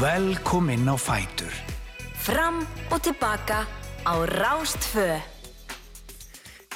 [0.00, 1.52] Velkomin á Fætur.
[2.16, 3.66] Fram og tilbaka
[4.08, 5.20] á Rástfö.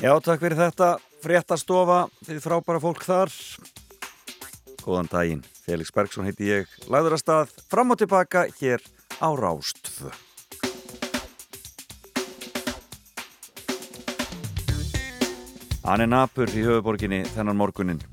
[0.02, 0.98] Já, takk fyrir þetta.
[1.24, 3.32] Fréttastofa, þið frábæra fólk þar.
[4.84, 5.44] Góðan daginn.
[5.64, 6.68] Felix Bergsson heiti ég.
[6.92, 8.84] Læður að stað fram og tilbaka hér
[9.18, 10.12] á Rástfö.
[15.86, 18.04] Hann er napur í höfuborginni þennan morgunin.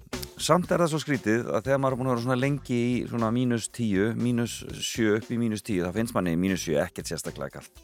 [0.43, 2.95] Samt er það svo skrítið að þegar maður er búin að vera svona lengi í
[3.07, 7.07] svona mínus 10, mínus 7 upp í mínus 10, það finnst manni mínus 7 ekkert
[7.07, 7.83] sérstaklega kallt.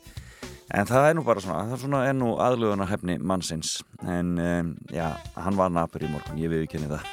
[0.75, 3.77] En það er nú bara svona, það er svona ennu aðlöðunar hefni mannsins.
[4.03, 5.05] En um, já,
[5.39, 7.07] hann var napur í morgun, ég viðkynni það.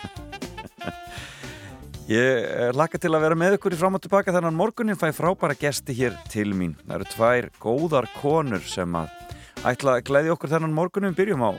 [2.17, 5.13] ég laka til að vera með ykkur í fram og tilbaka þannig að morgunin fæ
[5.15, 6.75] frábæra gesti hér til mín.
[6.83, 9.15] Það eru tvær góðar konur sem að
[9.63, 11.15] ætla að gleyði okkur þennan morgunin.
[11.15, 11.55] Byrjum á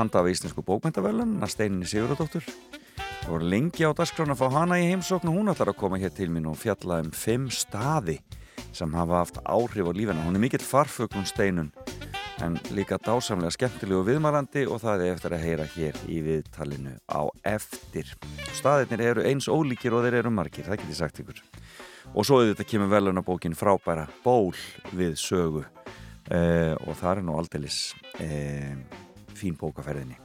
[0.00, 2.48] handa af íslensku bókmyndavelun, Steininni Sigurðardóttur.
[3.28, 5.98] Það voru lengi á dasgrána að fá hana í heimsókn og hún ætlar að koma
[6.00, 8.14] hér til mín og fjalla um fimm staði
[8.72, 10.24] sem hafa haft áhrif á lífina.
[10.24, 11.68] Hún er mikill farfuglun steinun
[12.40, 17.28] en líka dásamlega skemmtilegu viðmarandi og það er eftir að heyra hér í viðtalinu á
[17.52, 18.14] eftir.
[18.56, 21.44] Staðirnir eru eins ólíkir og þeir eru margir, það getur sagt ykkur.
[22.16, 24.56] Og svo auðvitað kemur velunabókin frábæra ból
[24.96, 27.92] við sögu uh, og það er nú aldeilis
[28.24, 28.74] uh,
[29.36, 30.16] fín bókaferðinni.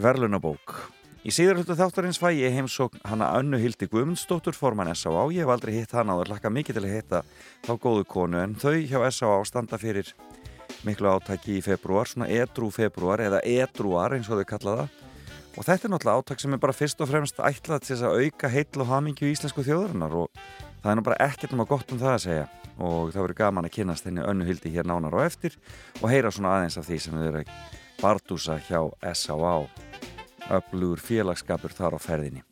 [0.00, 0.78] Verlunabók
[1.24, 5.22] Í síður hlutu þáttarins fæ ég heimsókn hana Önnu Hildi Guðmundsdóttur forman S.A.A.
[5.32, 7.20] Ég hef aldrei hitt hana og hlakka mikið til að hitta
[7.64, 9.38] þá góðu konu en þau hjá S.A.A.
[9.48, 10.10] standa fyrir
[10.84, 15.00] miklu átaki í februar, svona edru februar eða edruar eins og þau kalla það
[15.54, 18.20] og þetta er náttúrulega átak sem er bara fyrst og fremst ætlað til þess að
[18.20, 20.44] auka heitl og hamingju í íslensku þjóðurinnar og
[20.82, 23.40] það er nú bara ekkert um að gott um það að segja og það verður
[23.40, 25.56] gaman að kynast henni Önnu Hildi hér nánar og eftir
[26.02, 27.58] og heyra svona aðeins af því sem við erum
[28.02, 28.82] bardúsa hjá
[29.14, 29.93] S.A.A
[30.52, 32.44] öflugur félagskapur þar á ferðinni.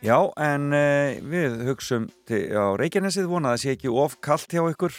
[0.00, 4.54] Já, en uh, við hugsum til, á Reykjanesið vona að það sé ekki of kallt
[4.54, 4.94] hjá ykkur,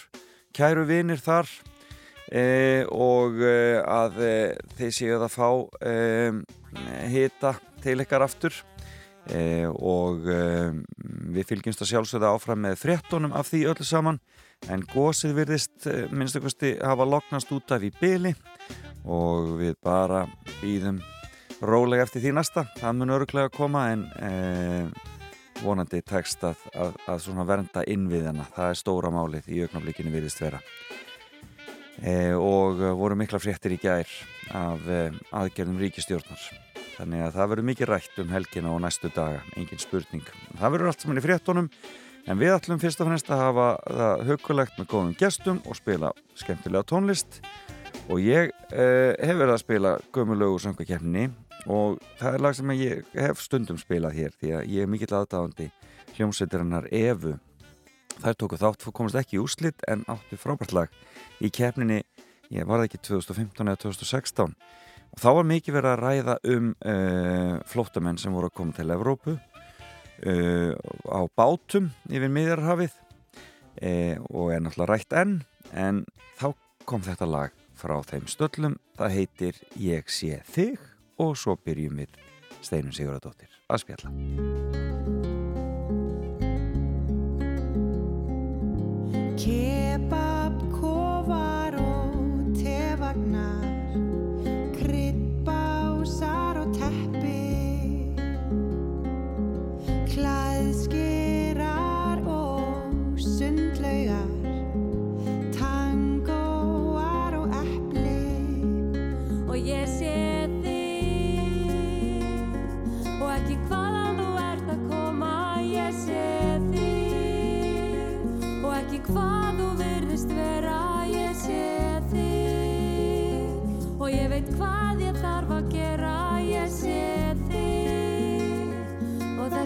[0.54, 4.20] kæru vinir þar uh, og uh, að
[4.78, 5.48] þeir séu að fá
[7.10, 8.54] hita til ykkar aftur
[9.32, 14.18] og við fylgjumst að sjálfsögða áfram með frettunum af því öllu saman
[14.72, 18.34] en gósið virðist minnstakosti hafa loknast út af í byli
[19.06, 20.24] og við bara
[20.62, 21.02] býðum
[21.62, 22.66] rólega eftir því næsta.
[22.80, 25.12] Það mun öruglega koma en eh,
[25.62, 28.48] vonandi tekst að, að, að vernda innviðina.
[28.56, 30.62] Það er stóra málið í auknaflikinu viðist vera.
[32.02, 34.10] Eh, og voru mikla fréttir í gær
[34.58, 36.50] af eh, aðgerðum ríkistjórnar
[37.02, 40.26] þannig að það verður mikið rætt um helgina og næstu daga, engin spurning.
[40.60, 41.70] Það verður allt saman í fréttonum
[42.30, 46.12] en við ætlum fyrst og fannst að hafa það hugulegt með góðum gestum og spila
[46.38, 47.42] skemmtilega tónlist.
[48.12, 51.30] Og ég eh, hef verið að spila gömulögu söngakefni
[51.70, 55.14] og það er lag sem ég hef stundum spilað hér því að ég er mikill
[55.14, 55.70] aðdáðandi
[56.16, 57.38] hljómsveitirinnar Evu.
[58.22, 60.98] Þær tóku þátt komast ekki í úrslitt en áttu frábært lag
[61.42, 62.02] í kefninni
[62.52, 64.56] ég var það ekki 2015 eða 2016
[65.12, 68.92] og þá var mikið verið að ræða um uh, flótamenn sem voru að koma til
[68.96, 70.74] Evrópu uh,
[71.08, 75.40] á bátum yfir miðjarhafið uh, og er náttúrulega rætt enn
[75.72, 76.06] en
[76.40, 76.52] þá
[76.90, 80.91] kom þetta lag frá þeim stöllum það heitir Ég sé þig
[81.22, 82.18] og svo byrjum við
[82.62, 84.10] Steinun Sigurðardóttir að spjalla.
[89.42, 90.31] Kebab,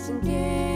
[0.05, 0.74] og það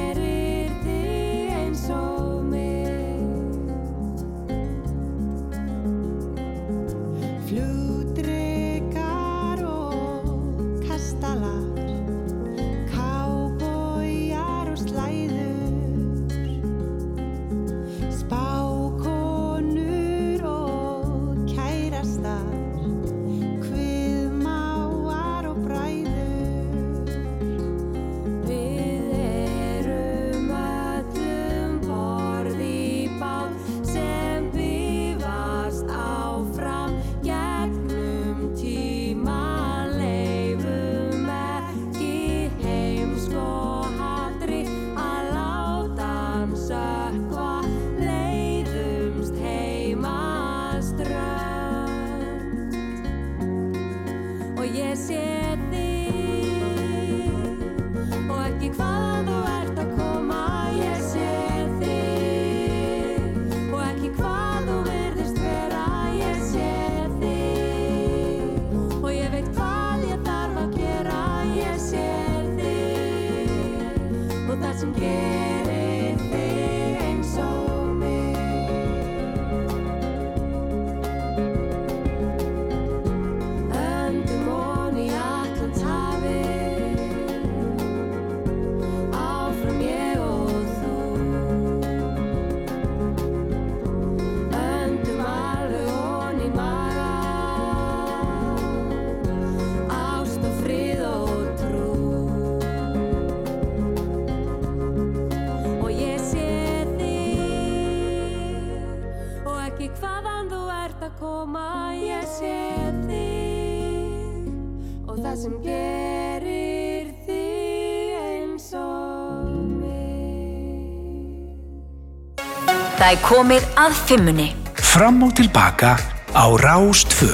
[122.99, 124.45] Það er komið að fimmunni.
[124.83, 125.93] Fram og tilbaka
[126.35, 127.31] á Rástvö.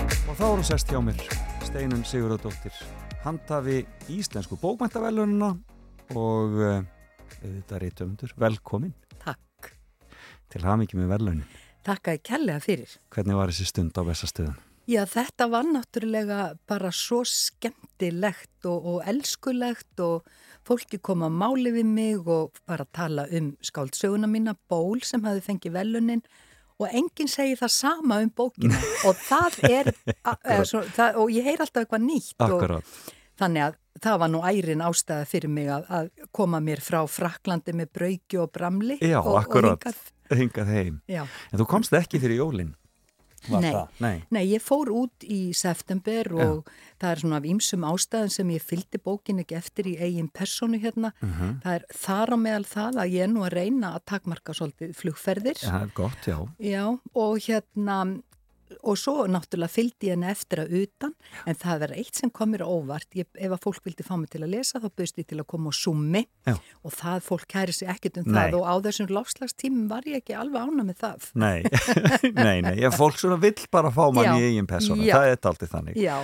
[0.00, 1.20] Og þá er hún sest hjá mér,
[1.66, 2.78] Steinun Sigurðardóttir,
[3.20, 5.50] handhafi íslensku bókmæntavelununa
[6.16, 6.80] og uh,
[7.42, 8.32] auðvitað reytöfundur.
[8.40, 9.74] Velkomin Takk.
[10.48, 11.44] til hamingi með velunin.
[11.84, 12.96] Takk að ég kærlega fyrir.
[13.12, 14.56] Hvernig var þessi stund á vestastöðun?
[14.90, 20.26] Já, þetta var náttúrulega bara svo skemmtilegt og, og elskulegt og
[20.66, 25.44] fólki kom að máli við mig og bara tala um skáldsöguna mína, Ból sem hafi
[25.44, 26.24] fengið velunin
[26.82, 31.46] og enginn segir það sama um bókina og það er, eða, svo, það, og ég
[31.46, 32.82] heyr alltaf eitthvað nýtt og
[33.38, 37.74] þannig að það var nú ærin ástæða fyrir mig að, að koma mér frá Fraklandi
[37.76, 39.78] með brauki og bramli Já, og, akkurát.
[39.78, 40.04] og hingað.
[40.32, 41.00] Hingað heim.
[41.10, 41.26] Já.
[41.52, 42.72] En þú komst ekki fyrir jólinn?
[43.48, 43.72] Var Nei.
[43.72, 43.88] það?
[44.04, 44.16] Nei.
[44.30, 46.70] Nei, ég fór út í september og
[47.02, 50.78] það er svona af ýmsum ástæðum sem ég fylgdi bókin ekki eftir í eigin personu
[50.82, 51.12] hérna.
[51.20, 51.62] Mhm.
[51.64, 54.94] Það er þar á meðal það að ég er nú að reyna að takmarka svolítið
[54.94, 55.58] flugferðir.
[55.62, 56.38] Já, er gott, já.
[56.60, 56.84] Já,
[57.14, 58.22] og hérna,
[58.82, 61.14] og svo náttúrulega fylgdi ég henni eftir að utan,
[61.46, 63.08] en það er eitt sem komir óvart.
[63.18, 65.46] Ég, ef að fólk vildi fá mig til að lesa, þá bauðst ég til að
[65.52, 66.54] koma á summi Já.
[66.84, 68.38] og það fólk kæri sig ekkert um Nei.
[68.38, 71.28] það og á þessum lofslagstímum var ég ekki alveg ána með það.
[71.34, 71.58] Nei,
[72.46, 72.74] nei, nei.
[72.80, 74.34] Já, fólk svona vill bara fá mann Já.
[74.38, 75.04] í eigin persónu.
[75.10, 76.00] Það er aldrei þannig.
[76.00, 76.16] Já,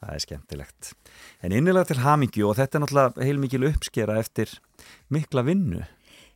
[0.00, 0.86] Það er skemmtilegt.
[1.44, 4.48] En innilega til hamingju og þetta er náttúrulega heilmikil uppskera eftir
[5.12, 5.82] mikla vinnu.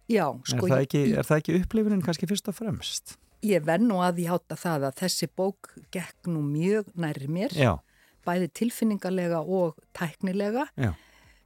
[0.05, 0.67] já, Er, sko.
[0.69, 3.15] það, ég- ekki, er það ekki upplifunin kannski fyrst og fremst?
[3.45, 7.53] Ég verð nú að því hátta það að þessi bók gekk nú mjög nærri mér,
[7.53, 7.75] Já,
[8.25, 10.69] bæði tilfinningarlega og tæknilega.
[10.81, 10.95] já.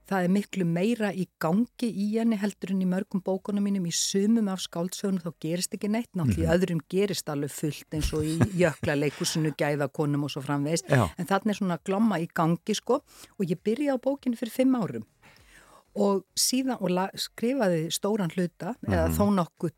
[0.08, 3.92] Það er miklu meira í gangi í henni heldur en í mörgum bókunum mínum í
[3.92, 6.08] sumum af skáldsögunum þá gerist ekki neitt.
[6.16, 6.46] Náttúrulega Mhm.
[6.48, 10.88] í öðrum gerist alveg fullt eins og í jöklarleikusinu, gæðakonum og svo framvegist.
[10.88, 11.10] Já.
[11.18, 12.94] En þarna er svona glomma í gangi sko
[13.38, 15.04] og ég byrjaði á bókinu fyrir fimm árum.
[15.98, 19.72] Og síðan, og la, skrifaði stóran hluta, eða þó nokkuð,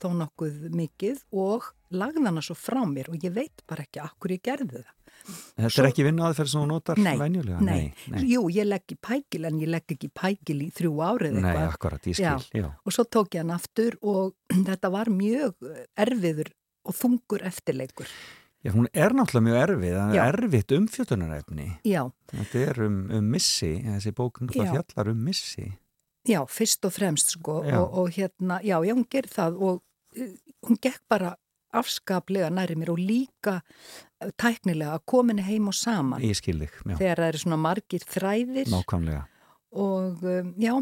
[0.00, 4.32] þó nokkuð mikið og lagði hana svo frá mér og ég veit bara ekki akkur
[4.32, 4.94] ég gerði það.
[5.28, 7.60] Þetta Svo- er ekki vinna aðferð sem þú notar Nei, venjulega?
[7.60, 7.92] nei.
[8.08, 8.20] nei.
[8.30, 11.72] Jú, ég legg í pækil en ég legg ekki pækil í þrjú árið Nei, eitthvað.
[11.74, 12.68] akkurat, ég skil, já.
[12.86, 14.34] Og svo tók ég hann aftur og
[14.70, 15.52] þetta var mjög
[16.00, 16.52] erfiður
[16.88, 18.08] og þungur eftirleikur.
[18.66, 21.66] Já, hún er náttúrulega mjög erfið, það er erfitt umfjöldunarefni.
[21.86, 22.00] Já,
[22.32, 24.80] Þetta er um, um missi, þessi bók náttúrulega Já.
[24.82, 25.66] fjallar um missi.
[26.28, 27.78] já, fyrst og fremst sko Já.
[27.80, 29.78] og, og hérna, já, já, hún gerði það og
[30.18, 30.32] uh,
[30.66, 31.36] hún gekk bara
[31.72, 36.74] afskaplega næri mér og líka uh, tæknilega að kominni heim og saman Ég skil þig,
[36.84, 39.22] já, þegar það eru svona margir þræðir nákvæmlega.
[39.72, 40.74] og um, já,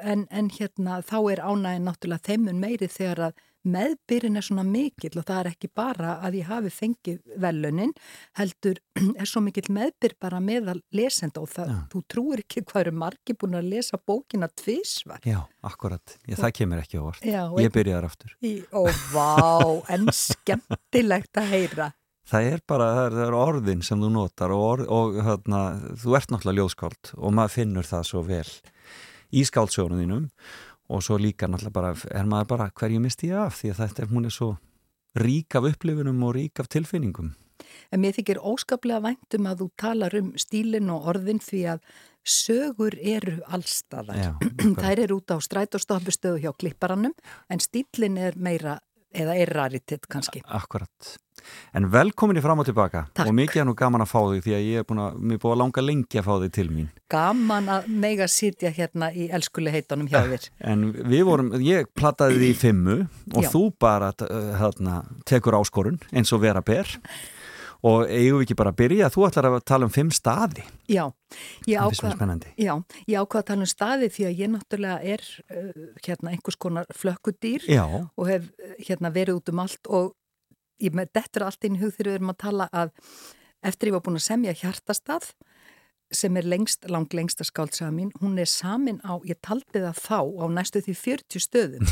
[0.00, 5.18] en, en hérna þá er ánægin náttúrulega þeimun meiri þegar að meðbyrinn er svona mikill
[5.20, 7.92] og það er ekki bara að ég hafi fengið velunin,
[8.38, 8.80] heldur
[9.20, 11.78] er svo mikill meðbyr bara meðal lesenda og það, Já.
[11.92, 15.20] þú trúir ekki hvað eru margir búin að lesa bókina tvísvar.
[15.26, 17.26] Já, akkurat, já, það kemur ekki á vart.
[17.26, 18.34] Já, og Ég byrjaði aftur.
[18.40, 18.82] Í, ó,
[19.12, 19.30] vá,
[19.96, 21.90] en skemmtilegt að heyra.
[22.26, 25.60] Það er bara, það er, orðin sem þú notar og, orð, og hérna,
[26.02, 28.48] þú ert náttúrulega ljóðskáld og maður finnur það svo vel
[29.30, 30.24] í skáldsögunum þínum
[30.88, 34.02] og svo líka náttúrulega bara, er maður bara hverju misti ég af því að þetta
[34.02, 34.50] er, hún er svo
[35.16, 37.32] rík af upplifunum og rík af tilfinningum.
[37.90, 41.86] En mér þykir óskaplega væntum að þú talar um stílinn og orðin því að
[42.26, 44.18] sögur eru allstaðar.
[44.18, 44.32] Já.
[44.82, 47.14] Þær eru út á strætóstoppustöðu hjá klipparanum
[47.48, 48.80] en stílinn er meira,
[49.14, 50.42] eða er raritet kannski.
[50.46, 51.16] Akkurat.
[51.76, 53.28] En velkomin í fram og tilbaka Takk.
[53.28, 55.36] og mikið er nú gaman að fá þig því að ég er búin að, mér
[55.36, 56.88] er búin að langa lengi að fá þig til mín.
[57.12, 60.48] Gaman að mega sitja hérna í elskuleg heitunum hjá þér.
[60.72, 62.98] En við vorum, ég plattaði því í fimmu
[63.34, 63.50] og Já.
[63.52, 66.90] þú bara uh, hérna, tekur áskorun eins og vera ber
[67.86, 70.64] og eigum við ekki bara að byrja, þú ætlar að tala um fimm staði.
[70.90, 71.04] Já,
[71.70, 72.72] ég ákvað, já,
[73.06, 75.24] ég ákvað að tala um staði því að ég náttúrulega er
[75.54, 80.14] uh, hérna einhvers konar flökkudýr Já, og hef uh, hérna verið út um allt og
[80.82, 82.92] ég með dettur allt inn í hug þegar við erum að tala að
[83.66, 85.30] eftir ég var búin að semja hjartastað
[86.14, 90.20] sem er lengst, lang lengsta skáldsaga mín, hún er samin á, ég taldi það þá
[90.22, 91.88] á næstu því 40 stöðum.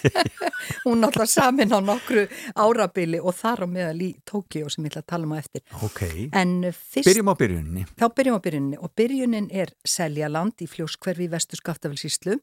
[0.86, 5.02] hún alltaf samin á nokkru árabili og þar á meðal í Tókíó sem ég ætla
[5.04, 5.64] að tala um á eftir.
[5.82, 6.02] ok.
[6.36, 7.86] En fyrst, Byrjum á byrjunni.
[7.96, 12.38] þá byrjum á byrjunni og byrjunin er Seljaland í fljóskverfi vestur Skaftafelsíslu.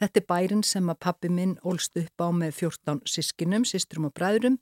[0.00, 4.14] Þetta er bærin sem að pappi minn ólst upp á með 14 sískinum, sístrum og
[4.18, 4.60] bræðrum.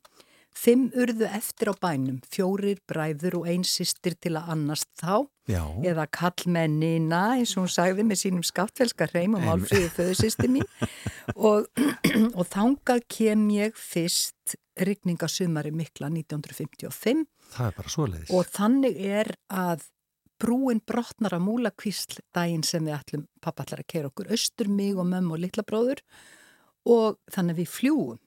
[0.57, 5.63] Fimm urðu eftir á bænum, fjórir bræður og ein sýstir til að annast þá, Já,
[5.87, 10.67] eða kallmennina, eins og hún sagði með sínum skaftfelska hreim og málfríðu föðusýsti mín.
[11.37, 11.71] Og,
[12.39, 18.31] og þangað kem ég fyrst rigningasumari mikla 1955 Það er bara svoleiðis.
[18.35, 19.87] og þannig er að
[20.41, 24.71] brúin brotnar að múla kvísl daginn sem við ætlum pappa ætlar að keira okkur austur
[24.73, 26.01] mig og mömmu og litla bróður.
[26.89, 28.21] Og þannig við fljúum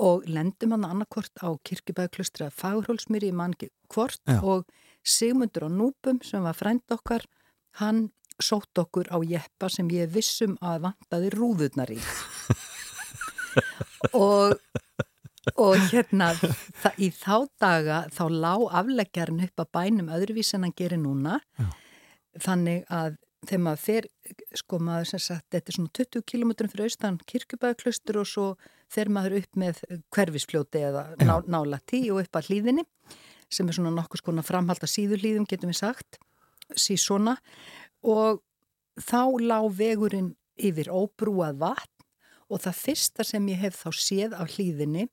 [0.00, 4.40] og lendum hann annarkvort á kirkibæðklustri að fagurhólsmýri í mangi hvort Já.
[4.40, 4.66] og
[5.04, 7.26] Sigmundur á Núpum sem var frænd okkar
[7.82, 12.00] hann sótt okkur á jeppa sem ég vissum að vantaði rúðurnar í
[14.16, 14.56] og
[15.58, 16.30] og hérna
[17.02, 21.66] í þá daga þá lá afleggjarinn upp að bænum öðruvís en hann gerir núna Já.
[22.46, 24.06] þannig að þegar maður fer,
[24.54, 28.46] sko maður sem sagt þetta er svona 20 km fyrir austan kirkjubæðaklustur og svo
[28.92, 29.80] fer maður upp með
[30.14, 32.86] hverfisfljóti eða ná, nála tí og upp að hlýðinni
[33.52, 36.20] sem er svona nokkuð skona framhald að síður hlýðum getum við sagt,
[36.76, 37.36] sí svona
[38.02, 38.42] og
[39.00, 42.06] þá lá vegurinn yfir óbrúað vatn
[42.52, 45.08] og það fyrsta sem ég hef þá séð af hlýðinni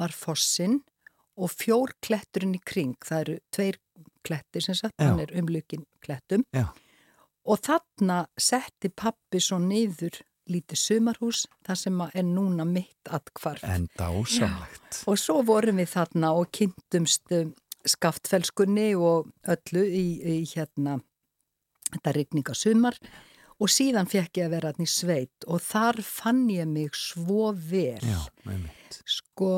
[0.00, 0.80] var fossin
[1.36, 2.96] og fjór kletturinn í kring.
[3.04, 3.78] Það eru tveir
[4.24, 6.44] klettir sem sagt, hann er umlukin klettum.
[6.54, 6.68] Já.
[7.42, 13.64] Og þarna setti pappi svo niður lítið sumarhús, það sem er núna mitt atkvarf.
[13.66, 15.02] En dásamlegt.
[15.10, 17.52] Og svo vorum við þarna og kynntumst um,
[17.88, 20.98] skaftfelskunni og öllu í, í hérna,
[21.92, 22.98] þetta rigninga sumar
[23.62, 27.52] og síðan fekk ég að vera þarna í sveit og þar fann ég mig svo
[27.54, 28.02] vel.
[28.02, 29.00] Já, með mitt.
[29.06, 29.50] Sko,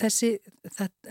[0.00, 0.34] þessi,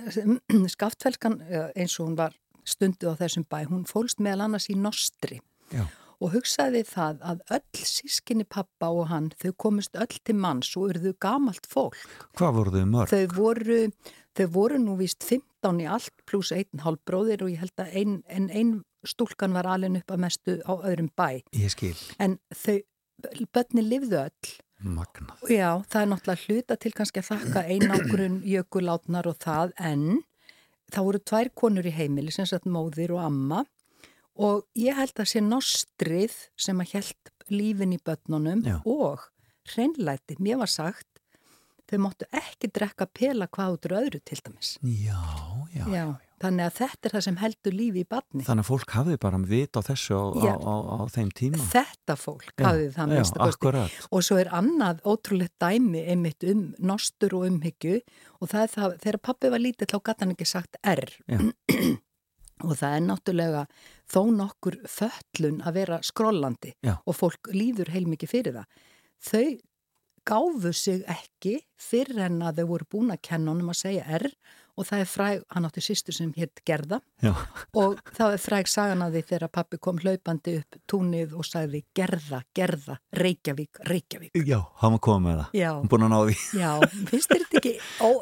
[0.76, 1.42] skaftfelskan
[1.76, 5.40] eins og hún var stundu á þessum bæ, hún fólst meðal annars í nostri
[5.72, 5.86] Já.
[6.22, 10.92] Og hugsaði það að öll sískinni pappa og hann, þau komist öll til manns og
[10.92, 11.98] urðu gamalt fólk.
[12.38, 13.12] Hvað voru þau mörg?
[13.12, 13.82] Þau voru,
[14.38, 18.00] þau voru nú víst 15 í allt pluss einn hálf bróðir og ég held að
[18.02, 18.74] ein, en ein
[19.08, 21.42] stúlkan var alveg upp að mestu á öðrum bæ.
[21.58, 21.96] Ég skil.
[22.22, 22.78] En þau,
[23.50, 25.44] börni lifðu öll Magnað.
[25.46, 30.06] Já, það er náttúrulega hluta til kannski að þakka einágrun jökulátnar og það en
[30.92, 33.62] það voru tvær konur í heimili sem sagt móðir og amma
[34.42, 38.80] og ég held að sé nostrið sem að held lífin í börnunum Já.
[38.88, 39.28] og
[39.72, 41.08] hreinlæti, mér var sagt
[41.92, 44.76] þau máttu ekki drekka pela hvað út úr öðru til dæmis.
[44.80, 45.20] Já,
[45.76, 45.84] já.
[45.92, 46.06] Já,
[46.40, 48.46] þannig að þetta er það sem heldur lífi í barni.
[48.48, 51.66] Þannig að fólk hafði bara vit á þessu á, á, á, á þeim tíma.
[51.74, 53.98] Þetta fólk hafði það akkurat.
[54.12, 58.00] Og svo er annað ótrúlegt dæmi einmitt um nostur og umhyggju
[58.40, 61.06] og það er það, þegar pappi var lítið þá gæti hann ekki sagt R.
[62.64, 63.66] Og það er náttúrulega
[64.12, 66.96] þó nokkur föllun að vera skrollandi Já.
[67.06, 68.66] og fólk líður heilmikið fyrir það.
[69.32, 69.46] Þau
[70.28, 74.28] gáfu sig ekki fyrir en að þau voru búin að kenna honum að segja R
[74.80, 77.34] og það er fræg, hann átti sýstur sem hétt Gerða Já.
[77.78, 81.82] og það er fræg sagan að því þegar pappi kom hlaupandi upp túnið og sagði
[81.98, 84.38] Gerða, Gerða, Reykjavík, Reykjavík.
[84.48, 85.60] Já, hann var komið með það.
[85.66, 86.38] Hann búin að ná því.
[86.62, 86.72] já,
[87.12, 87.76] finnst þetta ekki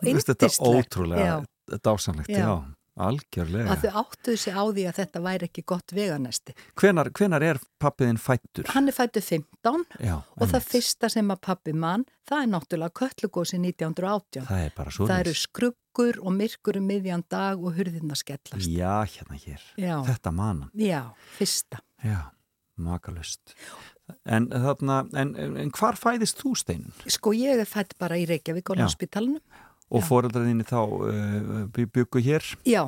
[0.08, 0.90] finnst Þetta óindislegt?
[0.90, 1.38] ótrúlega
[1.86, 2.40] dásanlegt, já.
[2.48, 2.54] Já.
[3.00, 3.72] Algjörlega.
[3.72, 6.56] Að þau áttuðu sig á því að þetta væri ekki gott veganesti.
[6.80, 8.68] Hvenar, hvenar er pappiðin fættur?
[8.74, 10.72] Hann er fættu 15 Já, og það einmitt.
[10.74, 14.48] fyrsta sem að pappi mann, það er náttúrulega köllugósi 1918.
[14.50, 18.68] Það er bara svo Það eru skruggur og myrkur um miðjan dag og hurðina skellast.
[18.68, 19.64] Já, hérna hér.
[19.80, 19.96] Já.
[20.10, 20.74] Þetta manan.
[20.76, 21.02] Já,
[21.40, 21.80] fyrsta.
[22.04, 22.20] Já,
[22.76, 23.56] makalust.
[24.26, 26.94] En, þarna, en, en, hvar fæðist þú steinun?
[27.06, 28.88] Sko ég er fætt bara í Reykjavík á Já.
[29.90, 32.46] Og foreldraðinni þá uh, byggu hér?
[32.70, 32.84] Já,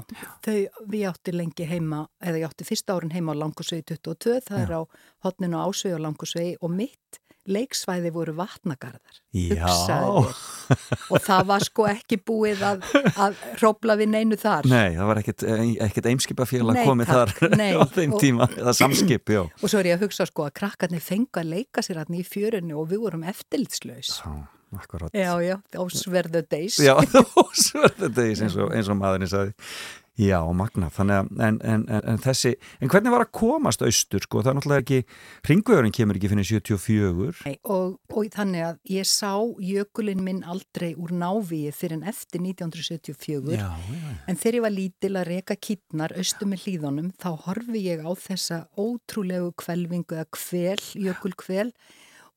[0.46, 0.58] þau,
[0.92, 4.64] við átti lengi heima, eða ég átti fyrsta árin heima á Langusvegi 22, það Já.
[4.68, 4.82] er á
[5.26, 7.18] hotninu á Ásvegi og Langusvegi og mitt
[7.50, 9.16] leiksvæði voru vatnagarðar.
[9.34, 9.66] Já.
[11.10, 12.84] Og það var sko ekki búið að,
[13.18, 14.70] að hrópla við neinu þar.
[14.70, 15.46] Nei, það var ekkert,
[15.88, 17.72] ekkert eimskipafélag komið þar nei.
[17.74, 19.42] á þeim Og- tíma, eða samskip, já.
[19.58, 22.24] Og svo er ég að hugsa sko að krakkarnir fengu að leika sér hann í
[22.30, 24.20] fjörunni og við vorum eftirlitslaus.
[24.22, 24.38] Já,
[24.78, 25.16] akkurat.
[25.16, 26.80] Já, já, ásverðu deis.
[26.82, 29.56] Já, er þetta eins og, eins og maðurinn sagði.
[30.20, 32.52] Já, magna, þannig að, en, en, en, en þessi,
[32.84, 35.16] en hvernig var að komast austur, sko, það er náttúrulega ekki,
[35.48, 37.46] ringvegurinn kemur ekki fyrir 74.
[37.48, 39.32] Nei, og, og þannig að ég sá
[39.64, 44.76] jökulinn minn aldrei úr návíi fyrir en eftir 1974 Já, já, en þegar ég var
[44.76, 50.28] lítil að reka kýtnar austum með hlýðunum þá horfi ég á þessa ótrúlegu kvelvingu eða
[50.36, 51.72] kvel, jökulkvel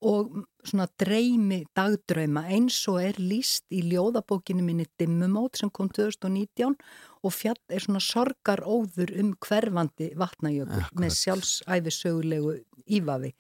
[0.05, 0.35] og
[0.67, 6.77] svona dreymi dagdrauma eins og er líst í ljóðabókinu minni Dimmumót sem kom 2019
[7.25, 13.33] og fjall er svona sorgaróður um hverfandi vatnajökul með sjálfsæfisögulegu ívafi.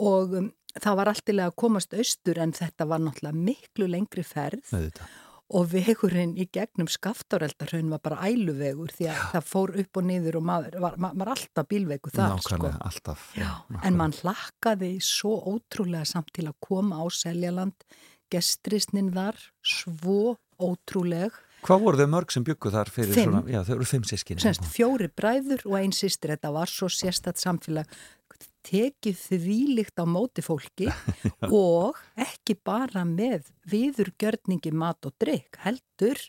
[0.00, 4.64] Og um, það var alltilega að komast austur en þetta var náttúrulega miklu lengri ferð.
[4.72, 5.18] Auðvitað.
[5.50, 10.38] Og vegurinn í gegnum skaftáreldarhaun var bara æluvegur því að það fór upp og niður
[10.40, 12.70] og maður var, maður alltaf bílveiku þar sko.
[12.86, 13.26] Alltaf.
[13.38, 13.50] Já,
[13.82, 17.86] en mann hlakkaði svo ótrúlega samt til að koma á Seljaland,
[18.30, 23.26] gestrisnin þar svo ótrúleg Hvað voru þau mörg sem byggu þar fyrir Fimm.
[23.34, 24.40] svona, já þau eru fimm sískinni.
[24.40, 27.90] semst fjóri bræður og ein sýstir þetta var svo sérstætt samfélag
[28.66, 30.88] tekið þvílíkt á móti fólki
[31.48, 36.20] og ekki bara með viðurgjörningi mat og drikk heldur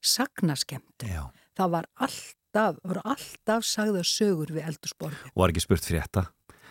[0.00, 1.28] sagnaskemmt Já.
[1.58, 6.26] það var alltaf, voru alltaf sagða sögur við eldursporfi Og var ekki spurt frétta.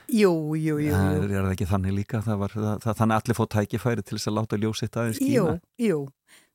[0.09, 1.23] jú, jú, jú, Það jú.
[1.23, 4.17] er, er það ekki þannig líka, það var, það, það, þannig allir fótt tækifæri til
[4.17, 5.59] þess að láta ljósitt aðeins Jú, skína.
[5.85, 5.99] jú,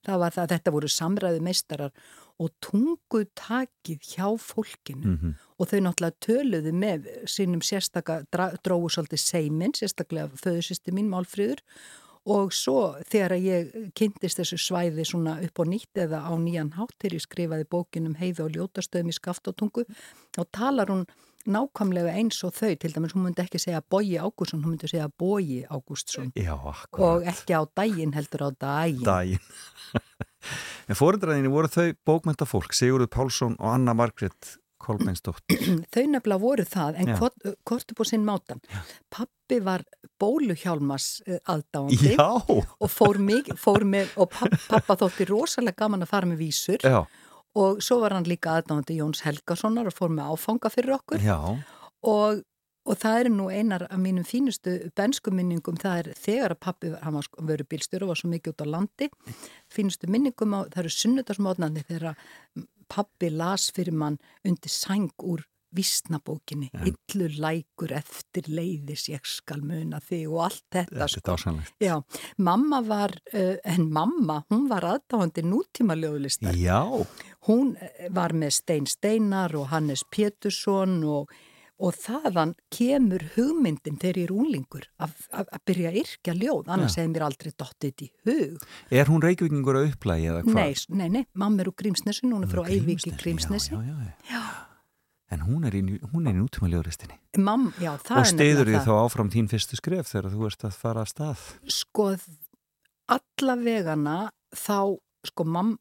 [0.05, 1.93] það var það, þetta voru samræðu meistarar
[2.43, 5.35] og tungu takið hjá fólkinu Mhm.
[5.59, 11.61] og þau náttúrulega töluðu með sínum sérstaka, dra- drógu svolítið seimin, sérstaklega föðusisti mín Málfríður
[12.27, 17.15] og svo þegar ég kynntist þessu svæði svona upp á nýtt eða á nýjan þegar
[17.15, 19.85] ég skrifaði bókinum heiðu og ljótastöðum í skaftatungu
[20.33, 21.07] þá talar hún
[21.51, 25.09] nákvæmlega eins og þau, til dæmis hún myndi ekki segja Bói Ágússon, hún myndi segja
[25.09, 29.05] Bói Ágústsson Já, og ekki á daginn heldur á daginn.
[29.05, 29.39] Dæin.
[30.89, 35.61] en fóreldræðinni voru þau bókmentafólk, Sigurður Pálsson og Anna Margrét Kolbeinsdóttir.
[35.95, 38.61] Þau nefnilega voru það, en upp á sinn mátan.
[39.13, 39.85] Pappi var
[40.21, 46.13] bóluhjálmas eh, aðdáandi og fór, mig, fór með, og pappa, pappa þótti rosalega gaman að
[46.13, 47.01] fara með vísur já,
[47.55, 51.23] og svo var hann líka aðdáandi Jóns Helgasonar og fór með áfanga fyrir okkur.
[52.05, 52.43] Og,
[52.85, 57.15] og það er nú einar af mínum fínustu benskuminningum, það er þegar að pappi, hann
[57.15, 59.09] var sko- verið bílstjóru og var svo mikið út á landi,
[59.73, 62.17] fínustu minningum á, það eru sunnudagsmótnandi þegar
[62.93, 69.99] pappi las fyrir mann undir sæng úr vísnabókinni, illu lækur eftir leiðis, ég skal muna
[69.99, 71.25] þig og allt þetta Þetta er sko.
[71.83, 71.95] Já,
[72.39, 76.55] mamma var, uh, en mamma, hún var aðdáðandi nútíma ljóðlistar.
[76.55, 76.79] Já,
[77.49, 81.33] Hún eh, var með Stein Steinar og Hannes Pétursson og,
[81.77, 86.69] og þaðan kemur hugmyndin þegar ég er úlingur að, að, að byrja að yrkja ljóð,
[86.77, 88.69] annars hefði mér aldrei dottið í hug.
[89.01, 90.61] er hún reykvíkingur að upplægi eða hvað?
[90.61, 93.75] Nei, nei, nei, mamma er úr Grímsnesin, hún er frá Eyvík í Grímsnesi.
[93.75, 94.15] Já, já, já.
[94.31, 94.45] já.
[95.35, 97.17] En hún er í, hún er í nútíma ljóðristinni.
[97.43, 100.49] Mam, já, það Og er steyður því nefnilega þá áfram þín fyrstu skref þegar þú
[100.51, 101.47] ert að fara að stað.
[101.75, 102.07] Sko,
[103.17, 104.17] alla vegana
[104.55, 104.77] þá,
[105.27, 105.73] sko, mam,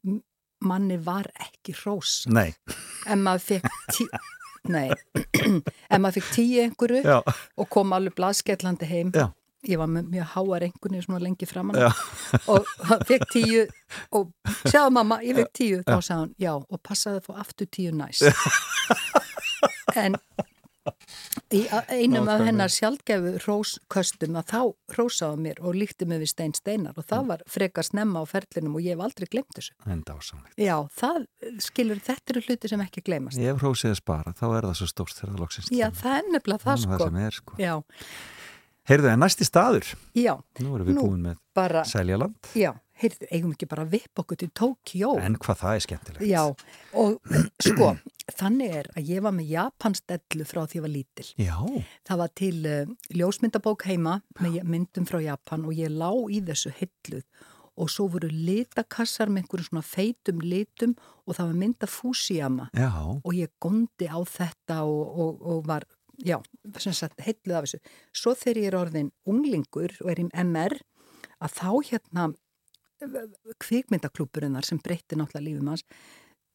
[0.68, 2.24] manni var ekki hrós.
[2.30, 2.50] Nei.
[3.10, 4.08] En maður fekk tí...
[4.64, 4.88] Nei,
[5.92, 7.18] en maður fekk tíu einhverju Já,
[7.60, 9.10] og kom alveg blaðskellandi heim.
[9.12, 9.26] Já.
[9.68, 11.90] Ég var með mjög háar einhverju svona lengi framan Já.
[12.52, 12.68] og
[13.08, 13.66] fekk tíu
[14.16, 14.32] og
[14.64, 17.92] sjáðu mamma, ég fekk tíu, þá sagði hann já og passaði að fá aftur tíu
[17.96, 18.24] næst.
[20.04, 20.16] en
[21.54, 24.60] í einum af hennar sjálfgefu rósköstum að þá
[24.98, 28.76] rósaði mér og líkti mig við Stein Steinar og það var frekar snemma á ferlinum
[28.78, 29.72] og ég hef aldrei glemt þessu.
[29.86, 30.54] en dásanlegt.
[30.60, 31.26] Já, það
[31.64, 33.38] skilur, þetta eru hluti sem ekki gleymast.
[33.40, 35.72] Ef hrósið er spara, þá er það svo stórt þegar það loksins.
[35.74, 37.04] Já, það er nefnilega það það sko.
[37.08, 37.60] sem er sko.
[37.62, 37.74] Já,
[38.84, 41.04] Heyrðu, en næsti staður, já, nú erum við Nú.
[41.06, 45.14] búin með bara, Seljaland, já, heyrðu, eigum ekki bara að vippa okkur til Tókjó.
[45.20, 46.26] en hvað það er skemmtilegt.
[46.28, 46.42] Já,
[46.94, 47.32] og
[47.68, 47.88] sko,
[48.38, 51.26] þannig er að ég var með japanstellu frá því ég var lítil.
[51.42, 51.56] Já,
[52.06, 56.72] Það var til uh, ljósmyndabók heima með myndum frá Japan og ég lá í þessu
[56.78, 57.26] hilluð
[57.74, 60.92] og svo voru litakassar með einhverjum svona feitum litum
[61.26, 62.86] og það var mynda Fusiyama já,
[63.18, 65.82] og ég gondi á þetta og, og, og var,
[66.22, 66.38] já,
[66.78, 67.80] sem sagt, heilluð af þessu.
[68.14, 70.76] Svo þegar ég er orðin unglingur og er í MR,
[71.42, 72.28] að þá hérna
[73.64, 75.84] kvikmyndaklúburinnar sem breytti náttúrulega lífum hans,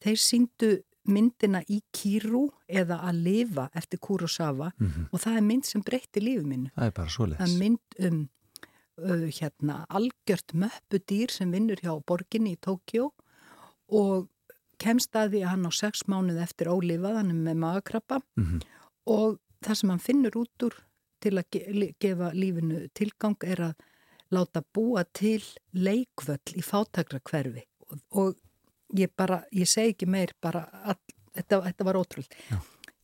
[0.03, 0.71] þeir síndu
[1.09, 5.07] myndina í Kiru eða að lifa eftir Kurosawa Mhm.
[5.11, 6.71] og það er mynd sem breytti lífum mínu.
[6.77, 7.55] það er bara Það svoleiðis.
[7.55, 8.29] er mynd um
[9.01, 13.11] uh, hérna algjört möppudýr sem vinnur hjá borginni í Tókjó
[13.89, 14.27] og
[14.77, 18.61] kemst að því að hann á sex mánuð eftir ólifað, hann er með magakrabba Mhm.
[19.07, 20.73] og það sem hann finnur út úr
[21.21, 23.75] til að gefa lífinu tilgang er að
[24.33, 25.41] láta búa til
[25.73, 30.99] leikvöll í fátakra hverfi og, og ég bara, ég segi ekki meir bara, all,
[31.35, 32.35] þetta, þetta var ótrúld.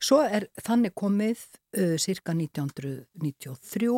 [0.02, 1.42] Svo er þannig komið
[1.80, 3.90] uh, cirka 1993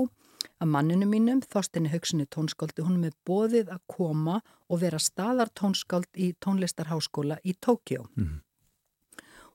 [0.58, 6.10] að manninu mínum, Þorstinni Haugsinni tónskáldi, hún er bóðið að koma og vera staðar tónskáld
[6.18, 8.08] í tónlistarháskóla í Tókjó.
[8.16, 8.40] Mhm.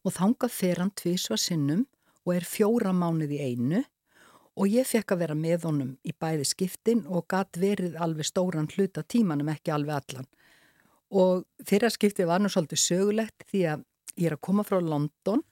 [0.02, 1.86] Og þangað fer hann tvísva sinnum
[2.26, 3.82] og er fjóra mánuð í einu
[4.56, 8.68] og ég fekk að vera með honum í bæði skiptin og gatt verið alveg stóran
[8.74, 10.28] hluta tímanum, ekki alveg allan.
[11.12, 13.86] Og þeirra skipti var nú svolítið sögulegt því að
[14.20, 15.42] ég er að koma frá London,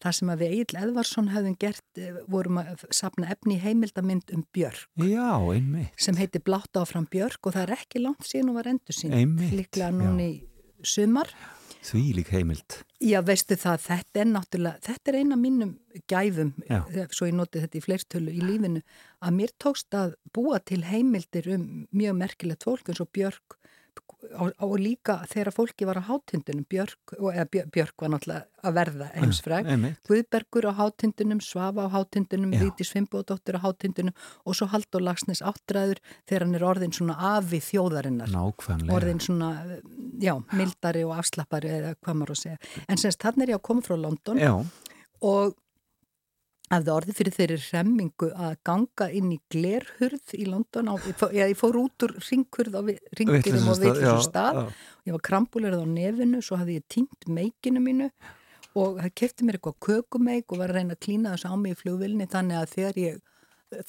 [0.00, 4.32] þar sem að við Egil Edvarsson hefðum gert, eh, vorum að sapna efni í heimildamind
[4.32, 5.92] um Björk Já, einmitt.
[6.00, 9.12] sem heitir Blátt áfram Björk og það er ekki langt síðan hún var endur sín
[9.12, 10.46] Einmitt, líklega núna í
[10.82, 11.28] sumar
[11.80, 12.80] Því lík heimild.
[13.00, 15.70] Já, veistu það, þetta er náttúrulega, þetta er eina mínum
[16.10, 16.82] gæfum, Já.
[16.92, 18.82] eh, svo ég noti þetta í fleirtölu í lífinu,
[19.24, 21.64] að mér tókst að búa til heimildir um
[21.96, 23.59] mjög merkilegt fólk eins og Björk
[24.36, 27.14] og, og líka þegar fólki var á hátindunum, Björk,
[27.72, 30.00] Björk, var náttúrulega að verða heimsfræg, Einmitt.
[30.08, 32.60] Guðbergur á hátindunum, Svafa á hátindunum, Já.
[32.64, 34.12] Vítis Fimboðdóttir á hátindunum
[34.44, 38.92] og svo Haldur Lagsnes áttræður þegar hann er orðin svona afi þjóðarinnar Nákvæmlega.
[38.98, 39.50] orðin svona,
[40.20, 42.60] já, mildari og afslappari eða hvað maður að segja.
[42.88, 44.52] En semst, hann er ég að koma frá London Já,
[45.22, 45.56] og
[46.70, 50.92] hafði orðið fyrir þeirri remmingu að ganga inn í glerhurð í London.
[50.92, 50.94] Á,
[51.34, 52.82] ég, fór, út úr ringhurð á
[53.18, 54.60] ringdýrum og vitlisum stað.
[55.08, 58.10] Ég var krambulerið á nefinu, svo hafði ég týnt meikinu mínu
[58.78, 61.74] og það kefti mér eitthvað kökumeik og var að reyna að klína þessu á mig
[61.74, 63.18] í flugvilni þannig að þegar ég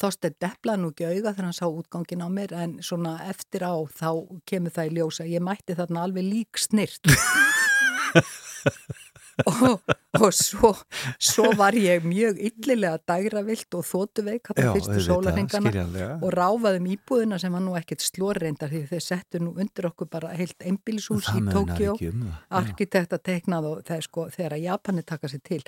[0.01, 3.65] þóst að depla nú ekki auga þegar hann sá útgangin á mér en svona eftir
[3.65, 4.09] á þá
[4.49, 5.29] kemur það í ljósa.
[5.29, 7.13] Ég mætti þarna alveg lík snirt
[9.49, 9.81] og,
[10.19, 10.71] og svo,
[11.19, 17.53] svo var ég mjög yllilega dægravilt og þótuveik þetta fyrstu sólarhengana og ráfaðum íbúðina sem
[17.55, 21.55] var nú ekkert slórreindar því þeir settu nú undir okkur bara heilt einbílishús Það í
[21.55, 22.31] Tókjó um það.
[22.31, 22.39] Já.
[22.61, 25.61] arkitekt að teiknað og það sko þegar að Japani taka sér til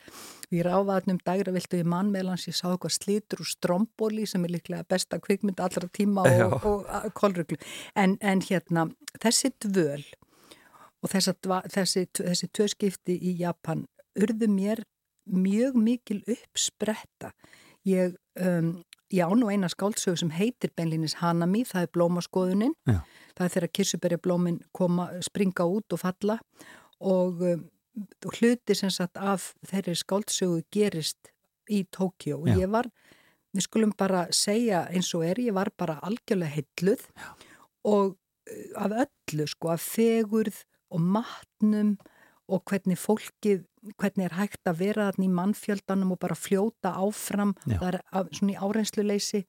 [0.51, 4.55] við ráfaðum dægravilt og ég mann meðlans ég sá eitthvað slítur úr strombóli sem er
[4.57, 7.59] líklega besta kvikmynd allra tíma og, og, og kolruglu
[7.95, 8.89] en, en hérna
[9.21, 10.03] þessi dvöl
[11.03, 13.85] og þessa, dva- þessi, þessi tvöskipti í Japan
[14.19, 14.83] urðu mér
[15.25, 17.31] mjög mikil uppspretta.
[17.87, 22.73] Ég, um, án og eina skáldsögu sem heitir beinlínis Hanami, það er blómaskoðunin.
[22.87, 23.01] Já.
[23.37, 26.39] Það er þegar kirsuberja blómin koma, springa út og falla
[26.99, 27.69] og, um,
[28.33, 31.31] hluti sem sagt af þeirri skáldsögu gerist
[31.69, 32.57] í Tókjó og Já.
[32.63, 32.89] ég var,
[33.53, 37.05] við skulum bara segja eins og er, ég var bara algjörlega heilluð
[37.85, 41.95] og uh, af öllu sko, af fegurð og matnum
[42.51, 43.63] og hvernig fólkið,
[43.99, 47.77] hvernig er hægt að vera þarna í mannfjöldanum og bara fljóta áfram, Já.
[47.79, 47.99] það er
[48.35, 49.43] svona í áreynsluleysi,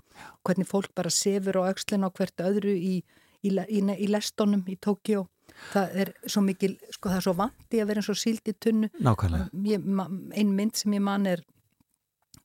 [0.47, 2.97] hvernig fólk bara sefur á aukslinn á hvert öðru í,
[3.43, 5.27] í, í, í lestonum í Tókjó.
[5.71, 8.55] Það er svo mikil, sko það er svo vandi að vera eins og síld í
[8.59, 8.91] tunnu.
[9.05, 10.07] Nákvæmlega.
[10.35, 11.45] Ein mynd sem ég man er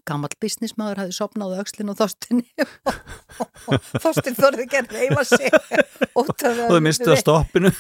[0.09, 2.67] gammal businessmaður hafði sopnað aukslinn og þostinni
[3.71, 5.49] og þostin þorði ekki að reyfa sig
[6.19, 7.71] og þau mistu að stoppinu.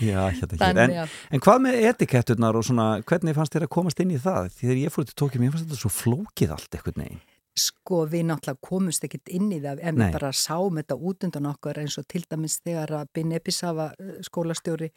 [0.00, 0.82] Já, hérna ekki.
[0.82, 4.50] En, en hvað með etiketturnar og svona, hvernig fannst þér að komast inn í það?
[4.56, 7.24] Því þegar ég fór til Tókjum, ég fannst þetta svo flókið allt eitthvað neginn.
[7.56, 10.02] Sko við náttúrulega komumst ekkit inn í það en Nei.
[10.02, 13.86] við bara sáum þetta út undan okkur eins og til dæmis þegar að Bin Episafa
[13.96, 14.90] eh, skólastjóri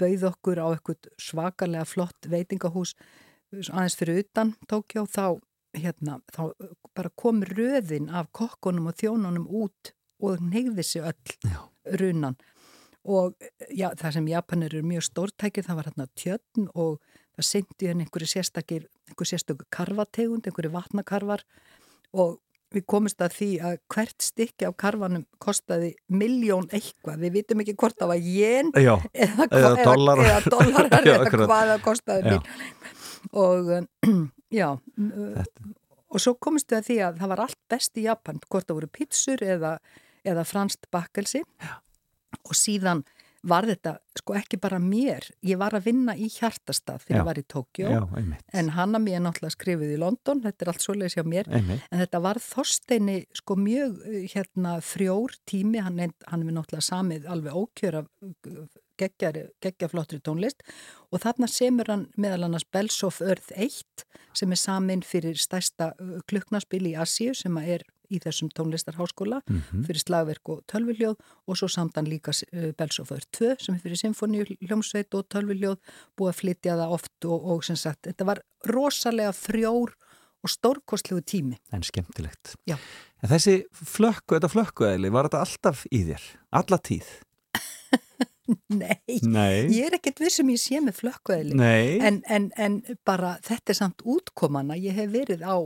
[0.00, 2.94] bauð okkur á eitthvað svakalega flott veitingahús
[3.52, 5.40] aðeins fyrir utan Tókjó þá,
[5.76, 6.42] hérna, þá
[6.96, 11.60] bara kom röðin af kokkunum og þjónunum út og neyði sig öll Já.
[12.00, 12.36] runan.
[13.08, 13.32] Og
[13.72, 16.98] já, það sem Japanir eru mjög stórtækið það var hérna tjötn og
[17.38, 21.46] það syndi henni einhverju sérstakir einhverju sérstakir karvategund, einhverju vatnakarvar
[22.12, 22.38] og
[22.70, 27.74] við komumst að því að hvert stykki af karvanum kostaði miljón eitthvað, við vitum ekki
[27.80, 32.28] hvort það var jén eða, Eða eða, eða dollarar Já, eða hvað það kostaði Já.
[32.28, 32.99] miljón
[33.32, 34.26] og um,
[34.60, 35.44] já uh,
[36.10, 38.78] og svo komumst við að því að það var allt best í Japan, hvort það
[38.80, 39.76] voru pizzur eða,
[40.26, 41.44] eða franst bakkelsi.
[42.40, 43.04] Og síðan
[43.46, 47.20] var þetta sko ekki bara mér, ég var að vinna í hjartastað þegar Já.
[47.20, 47.92] ég var í Tókjó
[48.60, 51.48] en hanna mér náttúrulega skrifið í London, þetta er allt svoleiðis hjá mér.
[51.48, 51.86] Einmitt.
[51.88, 57.30] En þetta var Þorsteini sko mjög uh, hérna frjór tími, hann, hann er náttúrulega samið
[57.32, 58.04] alveg ókjöra
[59.00, 60.62] geggjaflottri tónlist
[61.10, 64.04] og þarna semur hann meðal annars Bells of Earth 1
[64.36, 65.92] sem er samin fyrir stærsta
[66.30, 69.84] klukknaspil í Asíu sem er í þessum tónlistarháskóla Mhm.
[69.86, 72.32] fyrir slagverk og tölvuljóð og svo samt hann líka
[72.76, 75.78] Bells of Earth 2 sem er fyrir symfóníu, hljómsveit og tölvuljóð
[76.18, 79.94] búið að flytja það oft og, og sem sagt, þetta var rosalega frjór
[80.42, 81.58] og stórkostlegu tími.
[81.70, 82.54] En skemmtilegt.
[82.66, 82.78] Já.
[83.22, 86.22] En þessi flökku, þetta flökkuæli, var þetta alltaf í þér?
[86.50, 87.04] Alla tíð?
[88.82, 89.68] Nei, Nei.
[89.74, 91.98] ég er ekkert vissum ég sé með flökkuðli Nei.
[92.06, 95.56] en, en, en bara þetta er samt útkomana ég hef verið á,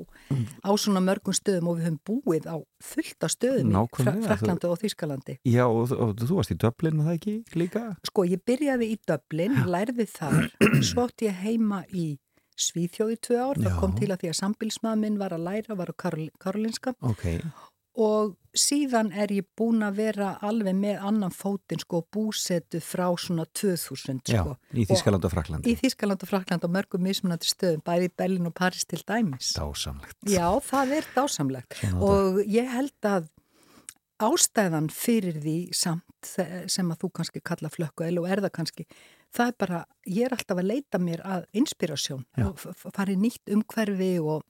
[0.65, 5.39] á svona mörgum stöðum og við höfum búið á fullta stöðum í Fraklandi og Þýskalandi
[5.49, 7.87] Já, og, og þú varst í Dublin, var það ekki líka?
[8.11, 10.41] Sko, ég byrjaði í Dublin, lærði þar
[10.91, 12.15] svo átti ég heima í
[12.55, 13.79] Svíþjóði tvö ár, það Já.
[13.81, 17.25] kom til að því að sambilsmaður minn var að læra, var á Karol, Karolinska Ok.
[17.95, 23.45] Og síðan er ég búin að vera alveg með annan fótinn sko búsetu frá svona
[23.55, 24.57] 2000 Já, sko.
[24.75, 25.71] í Þískaland og Fraklandi.
[25.75, 29.53] Í Þískaland og Frakland á mörgum mismunandi stöðum, bæði í Berlin og Paris til dæmis.
[29.59, 30.17] Dásamlegt.
[30.27, 33.31] Já, það er dásamlegt og ég held að
[34.25, 36.31] ástæðan fyrir því samt
[36.71, 38.87] sem að þú kannski kalla flökkuel og er það kannski,
[39.35, 42.47] það er bara, ég er alltaf að leita mér að inspirasjón Já.
[42.47, 44.45] og f- f- fara í nýtt umhverfi og,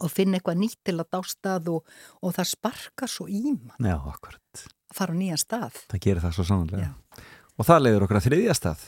[0.00, 1.94] og finna eitthvað nýtt til að dástað og,
[2.24, 4.64] og það sparkar svo í mann Já, akkurat.
[4.94, 5.78] fara á nýjan stað.
[5.92, 6.88] Það gerir það svo sannlega.
[6.88, 6.92] Já.
[7.54, 8.84] Og það leiður okkur að þriðja stað.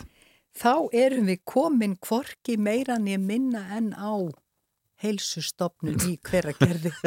[0.56, 4.14] Þá erum við komin hvorki meira niður minna en á
[5.04, 6.92] heilsustofnun í hveragerði.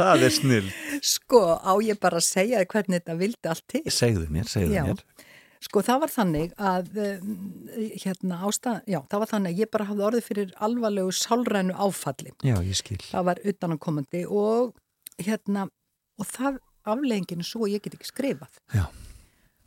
[0.00, 0.68] Það er snill.
[1.04, 3.82] Sko, á ég bara að segja hvernig þetta vildi allt til.
[3.92, 4.84] Segðu mér, segðu Já.
[4.86, 5.02] mér.
[5.60, 7.34] Sko, það var þannig að, um,
[8.00, 12.32] hérna, ástæð, já, það var þannig að ég bara hafði orðið fyrir alvarlegu sálrænu áfalli.
[12.46, 12.96] Já, ég skil.
[13.04, 14.72] Það var utanankomandi og,
[15.20, 15.66] hérna,
[16.16, 18.56] og það afleggingin svo ég get ekki skrifað.
[18.72, 18.86] Já.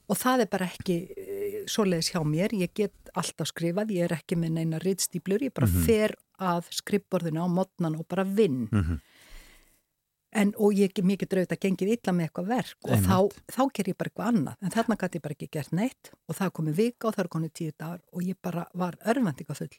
[0.10, 4.18] Og það er bara ekki eh, svoleiðis hjá mér, ég get alltaf skrifað, ég er
[4.18, 8.66] ekki með neina rittstýplur, ég bara fer að skrifborðinu á modnan og bara vinn.
[8.72, 9.00] Mhm.
[10.34, 13.18] En, og ég er mikið draugt að gengið illa með eitthvað verk og þá,
[13.54, 14.56] þá ger ég bara eitthvað annað.
[14.62, 17.30] En þarna gæti ég bara ekki gert neitt og það komið vika og það er
[17.36, 19.76] komið tíu dagar og ég bara var örvendingafull.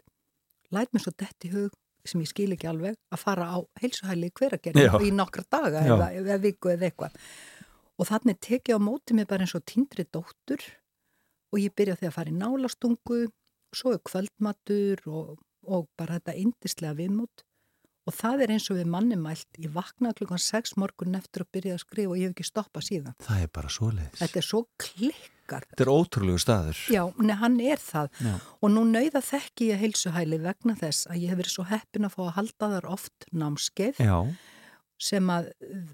[0.75, 4.31] Læt mér svo dett í hug sem ég skil ekki alveg að fara á heilsuhæli
[4.37, 4.95] hveragerði Já.
[5.01, 7.17] í nokkra daga eða, eða viku eða eitthvað.
[7.99, 10.63] Og þannig tek ég á móti mig bara eins og tindri dóttur
[11.55, 13.21] og ég byrja því að fara í nálastungu,
[13.75, 15.35] svo er kvöldmatur og,
[15.67, 17.45] og bara þetta indislega viðmót
[18.07, 21.53] og það er eins og við manni mælt, ég vaknaði klukkan 6 morgun eftir að
[21.57, 23.15] byrja að skrifa og ég hef ekki stoppað síðan.
[23.25, 24.19] Það er bara svoleiðis.
[24.21, 25.65] Þetta er svo klikkar.
[25.71, 26.83] Þetta er ótrúlegu staður.
[26.93, 28.35] Já, nei, hann er það Já.
[28.61, 32.15] og nú nauða þekki ég heilsuhæli vegna þess að ég hef verið svo heppin að
[32.17, 34.19] fá að halda þar oft námskeið Já,
[35.05, 35.51] sem að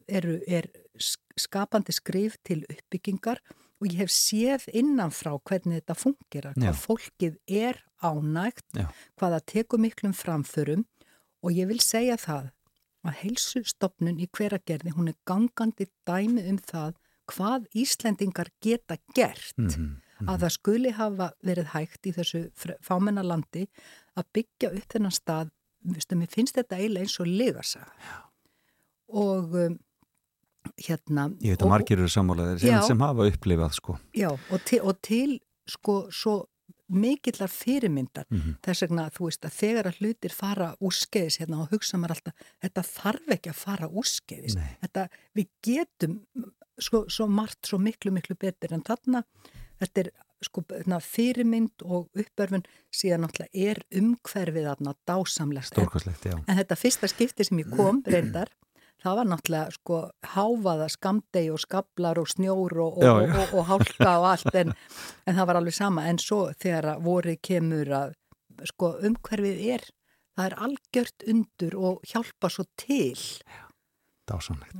[0.08, 0.68] eru, er
[1.00, 3.40] sk- skapandi skrif til uppbyggingar
[3.80, 6.68] og ég hef séð innanfrá hvernig þetta fungera, Já.
[6.68, 8.86] hvað fólkið er ánægt, Já.
[9.18, 10.84] hvað það tekur miklum framförum
[11.42, 12.50] og ég vil segja það
[13.08, 16.94] að heilsustofnun í hveragerði, hún er gangandi dæmi um það
[17.30, 22.50] hvað Íslendingar geta gert Mhm, að það skuli hafa verið hægt í þessu
[22.84, 23.62] fámenna landi
[24.18, 25.50] að byggja upp þennan stað,
[25.86, 28.18] viðstu, mér finnst þetta eiginlega eins og ligasaga
[29.08, 29.78] og um,
[30.76, 33.96] hérna ég veit að og- margir eru sammálaðir sem, sem hafa upplifað sko.
[34.14, 36.34] Já, og til, og til sko svo
[36.90, 38.26] mikillar fyrirmyndar.
[38.30, 38.56] Mhm.
[38.62, 42.34] þess vegna þú veist að þegar að hlutir fara úrskeiðis hérna og hugsa maður alltaf
[42.62, 44.56] þetta þarf ekki að fara úrskeiðis.
[44.82, 46.20] Þetta við getum
[46.78, 49.24] sko, svo margt svo miklu miklu betur en þarna.
[49.80, 50.10] Þetta er
[50.44, 54.94] sko hérna, fyrirmynd og uppörfun síðan náttúrulega er umhverfið þarna
[56.24, 56.36] já.
[56.46, 58.48] en þetta fyrsta skipti sem ég kom reyndar
[59.02, 60.00] það var náttúrulega sko
[60.34, 63.38] háfaða skamdegi og skablar og snjór og, og, Já, og, já.
[63.40, 64.74] og, og hálka og allt en,
[65.26, 68.14] en það var alveg sama en svo þegar vorið kemur að
[68.68, 69.88] sko umhverfið er
[70.36, 73.69] það er algjört undur og hjálpa svo til Dásamlegt.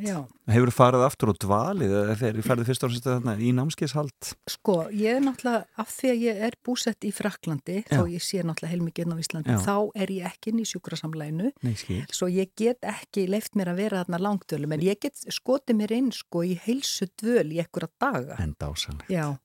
[0.05, 0.19] Já,
[0.51, 4.31] Hefur farið aftur og dvalið eða þegar ég færði fyrst ársins þarna í námskeiðshald?
[4.55, 7.99] sko ég er náttúrulega af því að ég er búsett í Fraklandi Já.
[7.99, 9.61] þó ég sé náttúrulega heilmikið inn á Íslandi Já.
[9.67, 12.01] þá er ég ekki inn í sjúkrasamlæinu Nei, skil.
[12.15, 15.97] svo ég get ekki leift mér að vera þarna langdölum en ég get skotið mér
[15.99, 19.11] inn sko í heilsu dvöl í einhverja daga En dásamlegt.
[19.11, 19.37] Já,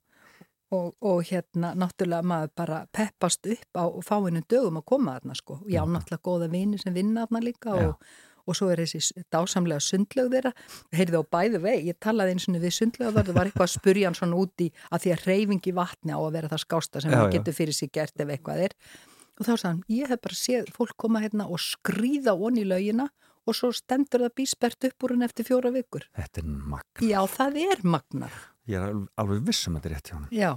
[0.75, 5.59] og, og hérna náttúrulega maður bara peppast upp á fáinu dögum að koma þarna sko.
[5.69, 8.07] Já, náttúrulega góða vini sem vinna þarna líka og,
[8.45, 10.51] og svo er þessi dásamlega sundlög þeirra.
[10.95, 14.17] Heyrðu á bæðu vei, ég talaði eins og við sundlögverðu var eitthvað að spurja hann
[14.19, 17.25] svona úti að því að reyfingi vatni á að vera það skásta sem já.
[17.33, 18.75] getur fyrir sig gert ef eitthvað er.
[19.35, 23.09] Og þá hann, ég hef bara séð fólk koma hérna og skrýða onni í laugina
[23.45, 26.05] og svo stendur það bíspert upp úr henn eftir fjóra vikur.
[26.15, 27.03] Þetta er magna.
[27.05, 28.37] Já, það er magnar.
[28.65, 30.29] Ég er alveg- alveg viss um að þetta er rétt hjá hann.
[30.33, 30.51] Já.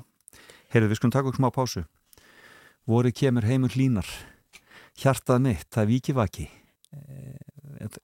[0.73, 1.83] Heyrðu, við skulum taka okkur smá pásu.
[2.89, 4.09] Vorið kemur heimur hlínar.
[4.97, 6.47] Hjartað mitt, það er vikivaki.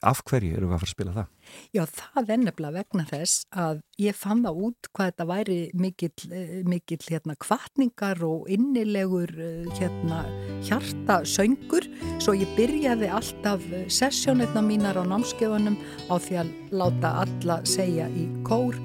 [0.04, 1.28] Af hverju eru við að fara að spila það?
[1.74, 6.30] Já, það er nefnilega vegna þess að ég fann það út hvað þetta væri mikill,
[6.30, 10.22] eh, mikill hérna kvartningar og innilegur eh, hérna
[10.64, 11.88] hjarta söngur
[12.22, 18.28] svo ég byrjaði alltaf sessjónirna mínar á námskefunum á því að láta alla segja í
[18.46, 18.78] kór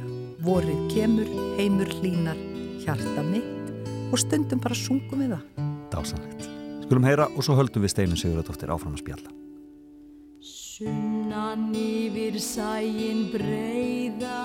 [0.43, 2.39] vorið kemur, heimur hlínar,
[2.83, 3.73] hjarta mitt
[4.09, 5.67] og stundum bara sungum við það.
[5.93, 6.47] Dásanlegt.
[6.85, 9.38] Skulum heyra og svo höldum við Steinu Sigurðardóttir áfram að spjalla.
[10.79, 14.43] Sunnan yfir sæin breiða,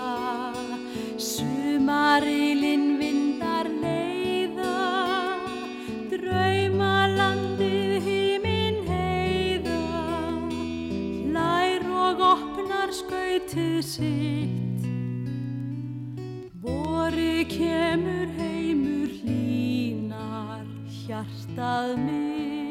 [1.26, 4.72] sumarilinn vindar leiða,
[6.10, 9.78] draumalandið hímin heiða,
[11.36, 14.90] lær og opnar skautið sitt.
[16.66, 20.66] Vori kemur heimur hlínar,
[20.98, 22.63] hjartað mitt.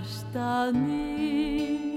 [0.00, 1.89] Hjartað mitt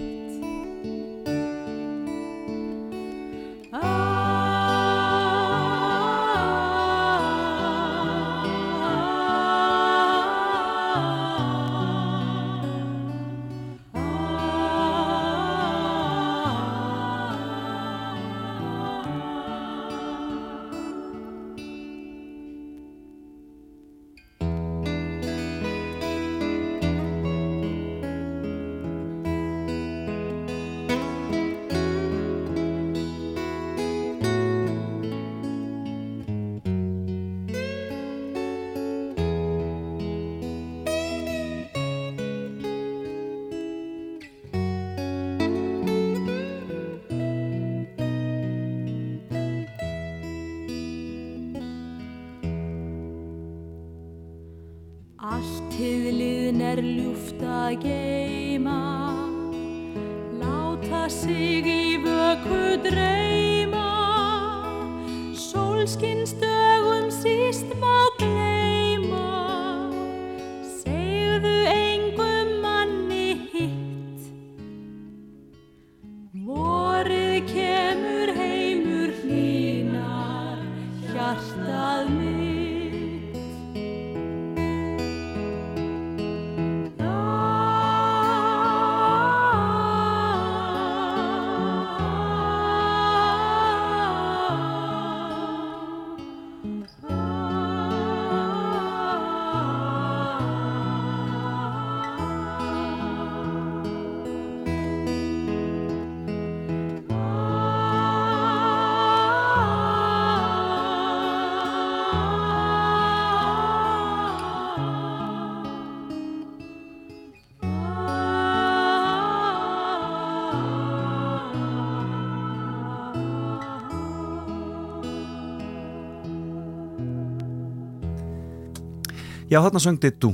[129.53, 130.31] Já, þarna söng Dittu,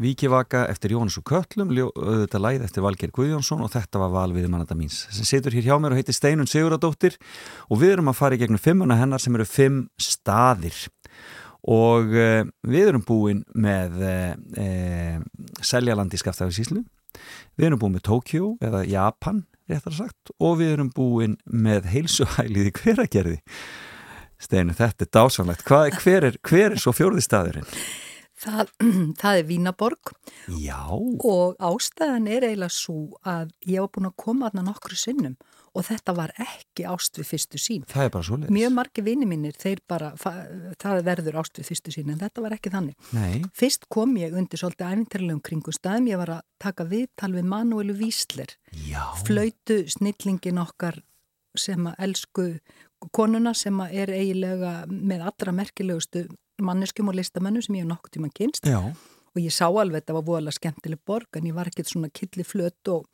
[0.00, 4.72] Víkivaka eftir Jónas og Köllum, þetta læð eftir Valgeir Guðjónsson og þetta var valviði mannata
[4.78, 7.18] míns sem situr hér hjá mér og heitir Steinun Siguradóttir
[7.68, 10.78] og við erum að fara í gegnum fimmuna hennar sem eru fimm staðir
[11.68, 14.30] og uh, við erum búin með uh,
[14.64, 15.18] uh,
[15.60, 16.80] Seljaland í Skaftafisíslu,
[17.60, 22.70] við erum búin með Tókjó eða Japan, réttar sagt, og við erum búin með heilsuhælið
[22.70, 23.36] í hveragerði.
[24.40, 25.68] Steinu, þetta er dásanlegt.
[25.68, 27.68] Hver, er, hver er svo fjórði staðurinn?
[28.42, 28.72] Það,
[29.22, 30.12] það er Vínaborg
[30.58, 35.36] Já, og ástæðan er eiginlega svo að ég var búin að koma aðna nokkru sinnum
[35.72, 37.84] og þetta var ekki ást við fyrstu sín.
[37.88, 38.52] það er bara svo leiðis.
[38.52, 42.56] Mjög margi vini mínir, þeir bara, það verður ást við fyrstu sín en þetta var
[42.58, 43.08] ekki þannig.
[43.16, 47.48] Nei, Fyrst kom ég undir svolítið æfintarlegum kringum staðum, ég var að taka viðtal við
[47.54, 48.52] Manuelu Vísler,
[48.84, 51.00] já, flöytu snillingin okkar
[51.56, 52.46] sem að elsku
[53.16, 56.26] konuna sem að er eiginlega með allra merkilegustu
[56.64, 58.80] manneskjum og listamennum sem ég hef nokkuð tíma kynst já,
[59.32, 62.10] og ég sá alveg að þetta var voðalega skemmtileg borg en ég var ekkert svona
[62.12, 63.06] killi flött og,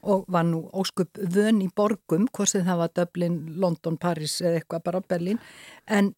[0.00, 4.60] og var nú óskup vön í borgum, hvort sem það var Dublin, London, Paris eða
[4.60, 5.42] eitthvað bara Berlin
[5.86, 6.14] en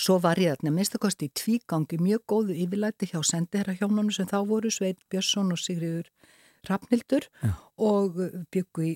[0.00, 4.38] svo var ég þarna minnstakosti í tvígangi mjög góðu yfirlæti hjá sendiherra hjónunum sem þá
[4.48, 6.08] voru Sveit Björnsson og Sigriður
[6.68, 7.28] Rafnildur
[7.80, 8.20] og
[8.52, 8.94] byggu í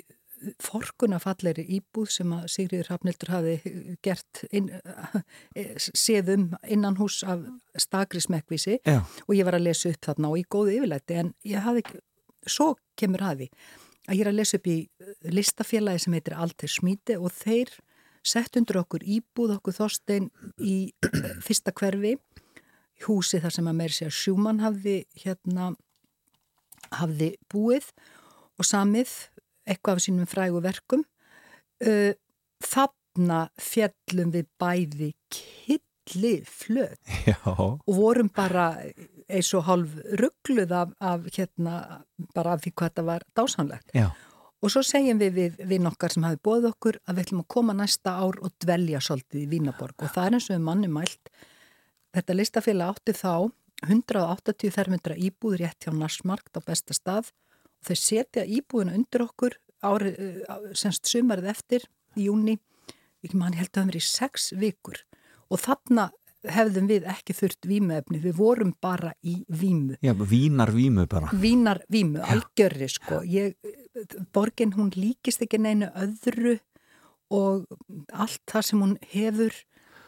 [0.62, 3.54] forkuna falleri íbúð sem að Sigriður Rafnildur hafi
[4.04, 4.70] gert inn,
[5.78, 7.42] séð um innan hús af
[7.78, 11.34] stakri smekkvísi Já, og ég var að lesa upp þarna og í góðu yfirlæti en
[11.48, 12.00] ég ekki,
[12.46, 13.50] svo kemur að því
[14.08, 14.78] að ég er að lesa upp í
[15.36, 17.74] listafélagi sem heitir Alter Smíti og þeir
[18.26, 22.16] sett undir okkur íbúð okkur þorstein í eh, fyrsta hverfi
[23.06, 25.72] húsi þar sem að meir sér sjúmann hafði hérna
[26.98, 27.90] hafði búið
[28.58, 29.12] og samið
[29.68, 31.04] eitthvað af sínum frægu verkum.
[31.84, 32.12] Uh,
[32.64, 38.72] þarna fjallum við bæði killi flöt já, og vorum bara
[39.28, 42.02] eins og hálf ruggluð af, af hérna,
[42.34, 43.94] bara af því hvað þetta var dásanlegt.
[43.94, 44.08] já,
[44.58, 47.52] Og svo segjum við við, við nokkar sem hafi bóð okkur að við ætlum að
[47.54, 50.90] koma næsta ár og dvelja svolítið í Vínaborg og það er eins og við manni
[50.90, 51.30] mælt.
[52.16, 53.34] Þetta listafélag átti þá
[53.86, 57.30] 180 fermetra íbúð rétt hjá Narsmarkt á besta stað
[57.78, 60.14] og þau setja íbúðina undir okkur ári,
[60.74, 61.84] semst sumarið eftir
[62.18, 62.58] í júni,
[63.24, 65.02] ekki mann held að það verið í sex vikur
[65.48, 66.10] og þarna
[66.46, 69.96] hefðum við ekki þurft vímuefni, við vorum bara í vímu.
[70.04, 71.32] Já, vínar vímu bara.
[71.34, 73.22] Vínar vímu, algjörri sko.
[73.26, 73.56] Ég,
[74.34, 76.58] borgin hún líkist ekki neinu öðru
[77.34, 77.66] og
[78.14, 79.56] allt það sem hún hefur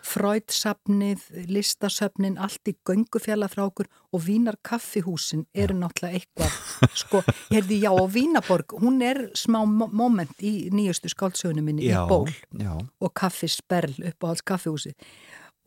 [0.06, 6.54] fröydsafnið, listasöfnin, allt í göngufjalla frá okkur og vínar kaffihúsin eru náttúrulega eitthvað,
[6.98, 11.88] sko, ég heyrði já og Vínaborg, hún er smá mo- moment í nýjustu skáldsögunum minni
[11.88, 12.26] Já, í ból
[12.58, 12.72] já.
[13.00, 14.94] og kaffisperl upp á alls kaffihúsi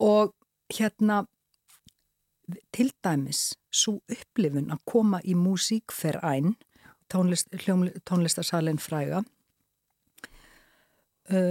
[0.00, 0.34] og
[0.74, 1.24] hérna
[2.74, 6.54] til dæmis svo upplifun að koma í músíkferæn
[7.12, 7.48] tónlist,
[8.04, 9.22] tónlistarsalinn fræga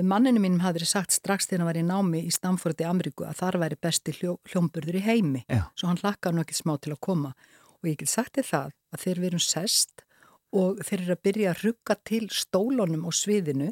[0.06, 3.40] manninu mínum hafði sagt strax þegar hann var í námi í Stamford í Ameríku að
[3.42, 5.44] þar væri besti hljó, hljómburður í heimi.
[5.48, 5.66] Já.
[5.76, 7.34] svo hann hlakkaði nú ekki smá til að koma.
[7.82, 10.06] Og ég get sagt þér það að þeir verum sest
[10.54, 13.72] og þeir eru að byrja að rugga til stólunum á sviðinu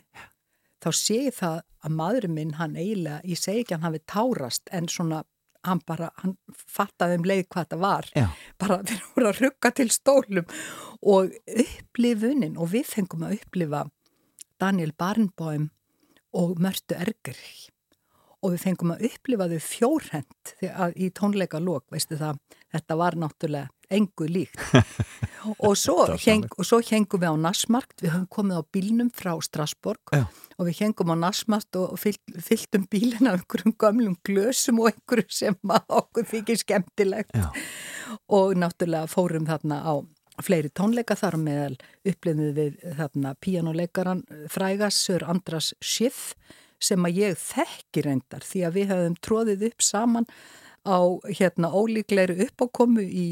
[0.81, 4.01] þá sé ég það að maðurinn minn hann eiginlega, ég segi ekki að hann hafi
[4.09, 5.23] tárast en svona
[5.61, 8.07] hann bara, hann fattaði um leið hvað það var.
[8.17, 8.25] Já.
[8.61, 10.55] bara þeir voru að rugga til stólum.
[11.01, 11.35] Og
[11.65, 13.85] upplifunin og við fengum að upplifa
[14.61, 15.69] Daniel Barnbóim
[16.37, 17.37] og Mörtu Erger
[18.41, 20.53] og við fengum að upplifa þau fjórhend
[20.97, 22.39] í tónleika lók, veistu það,
[22.73, 24.61] þetta var náttúrulega engu líkt
[25.67, 29.33] og svo, heng, og svo hengum við á Nassmarkt, við höfum komið á bílnum frá
[29.43, 30.23] Strasborg Já.
[30.57, 35.27] og við hengum á Nassmarkt og fyllt, fylltum bílinn af einhverjum gömlum glösum og einhverju
[35.41, 37.51] sem okkur þykir skemmtilegt Já.
[38.31, 39.93] og náttúrulega fórum þarna á
[40.45, 41.75] fleiri tónleika þar meðal
[42.07, 46.33] upplifnið við þarna píjánuleikaran frægasur Andras Schiff
[46.81, 50.27] sem að ég þekki reyndar því að við hefðum tróðið upp saman
[50.81, 53.27] á hérna ólíklegri uppákomu í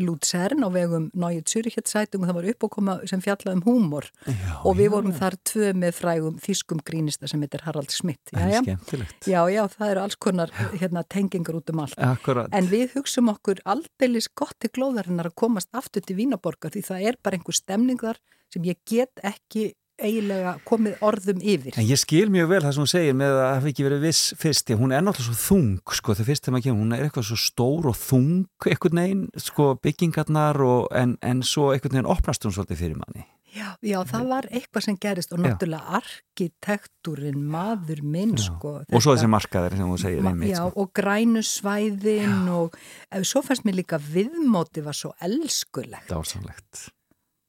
[0.00, 4.76] Luzern á vegum Náið Zürichetsætung og það var uppákoma sem fjallaði um húmor Já, og
[4.78, 4.92] við já.
[4.94, 9.28] vorum þar tvö með frægum þýskum grínista sem heitir Harald skemmtilegt.
[9.28, 11.98] Já, já, það eru alls konar hérna, tengingar út um allt.
[11.98, 12.48] Akkurat.
[12.56, 17.08] En við hugsum okkur aldeilis gott til glóðarinnar að komast aftur til Vínaborgar því það
[17.10, 18.20] er bara einhver stemning þar
[18.52, 19.72] sem ég get ekki
[20.02, 21.76] eiginlega komið orðum yfir.
[21.78, 24.00] En ég skil mjög vel það sem hún segir með að það hafi ekki verið
[24.06, 26.96] viss fyrst, því hún er náttúrulega svo þung sko, þegar fyrst þegar maður kemur, hún
[26.98, 28.32] er eitthvað svo stór og þung
[28.72, 33.24] einhvern veginn, sko, byggingarnar og, en, en svo einhvern veginn opnast hún svolítið fyrir manni.
[33.52, 35.44] Já, já, það var eitthvað sem gerist og Já.
[35.44, 38.46] náttúrulega arkitektúrin, maður minn, Já.
[38.46, 38.70] sko.
[38.80, 40.80] Og svo þetta- þessi markaðir sem hún segir einmitt, Já, sko.
[40.80, 42.74] og grænu svæðin og
[43.12, 46.08] ef, svo fannst mér líka viðmóti var svo elskulegt.
[46.08, 46.88] Dásamlegt.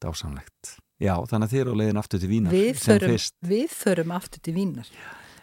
[0.03, 0.82] Dásamlegt.
[1.01, 3.15] Já, þannig að þið eru á leiðin aftur til Vínar Við förum,
[3.49, 4.89] við förum aftur til Vínar.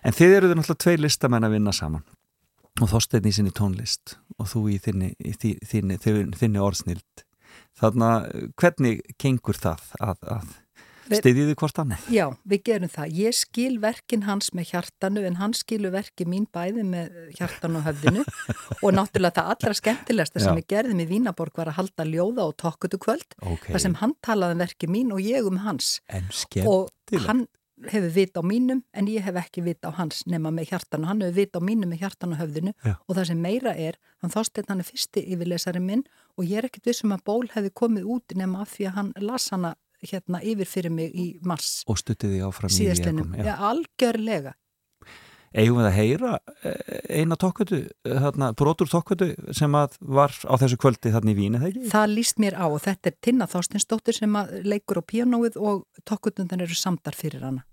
[0.07, 2.05] En þið eru náttúrulega tveir listamenn að vinna saman
[2.81, 7.25] og Þorsteinn í sinni tónlist og þú í þinni, í þi- þinni, þinni, þinni orðsnild.
[7.81, 10.55] Þannig að hvernig gengur það að, að
[11.19, 12.07] Styðjiðu hvort annað?
[12.15, 13.15] Já, við gerum það.
[13.19, 17.87] Ég skil verkin hans með hjartanu en hann skilur verki mín bæði með hjartanu og
[17.89, 18.25] höfðinu
[18.85, 20.59] og náttúrulega það allra skemmtilegsta sem Já.
[20.61, 24.15] við gerðum í Vínaborg var að halda ljóða og tokkutu kvöld Ok, þar sem hann
[24.23, 27.27] talaði um verki mín og ég um hans en og skemmtilegt.
[27.27, 27.47] hann
[27.89, 31.07] hefur vit á mínum en ég hef ekki vit á hans nema með hjartanu.
[31.09, 32.95] Hann hefur vit á mínum með hjartanu og höfðinu Já.
[33.09, 36.05] og það sem meira er, hann þósteinn hann er fyrsti yfirlesari minn
[36.37, 39.15] og ég er ekkit vissum að ból hefði komið út nema af því að hann
[39.25, 39.73] las hana
[40.07, 42.89] hérna yfir fyrir mig í mars Og stuttið því áfram í.
[42.89, 44.57] Jakob, Já, algjörlega.
[45.51, 46.33] Eigum við að heyra
[46.63, 51.73] eh, eina tokkötu, þarna, brotur tokkötu sem var á þessu kvöldi þarna í Vín, eða
[51.73, 51.89] ekki?
[51.91, 56.63] Það líst mér á og þetta er Tinna Þorstinsdóttir sem leikur á píanóið og tokkutundan
[56.63, 57.67] eru samdar fyrir hana.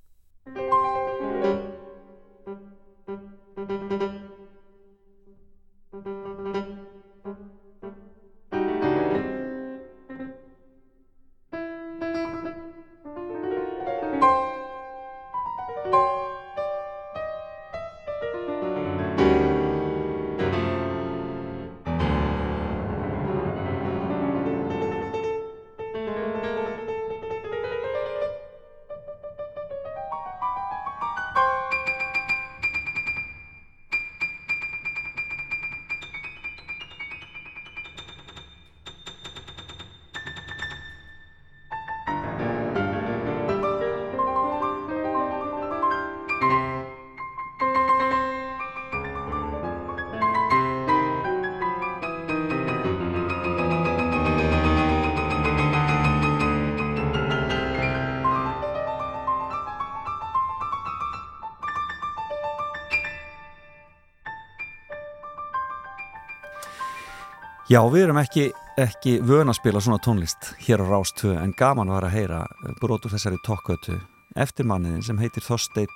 [67.68, 68.46] Já, við erum ekki,
[68.80, 72.38] ekki vön að spila svona tónlist hér á Rás 2 en gaman var að heyra
[72.80, 73.98] brotur þessari tokkötu
[74.40, 75.92] eftir manniðin sem heitir Þorsteinn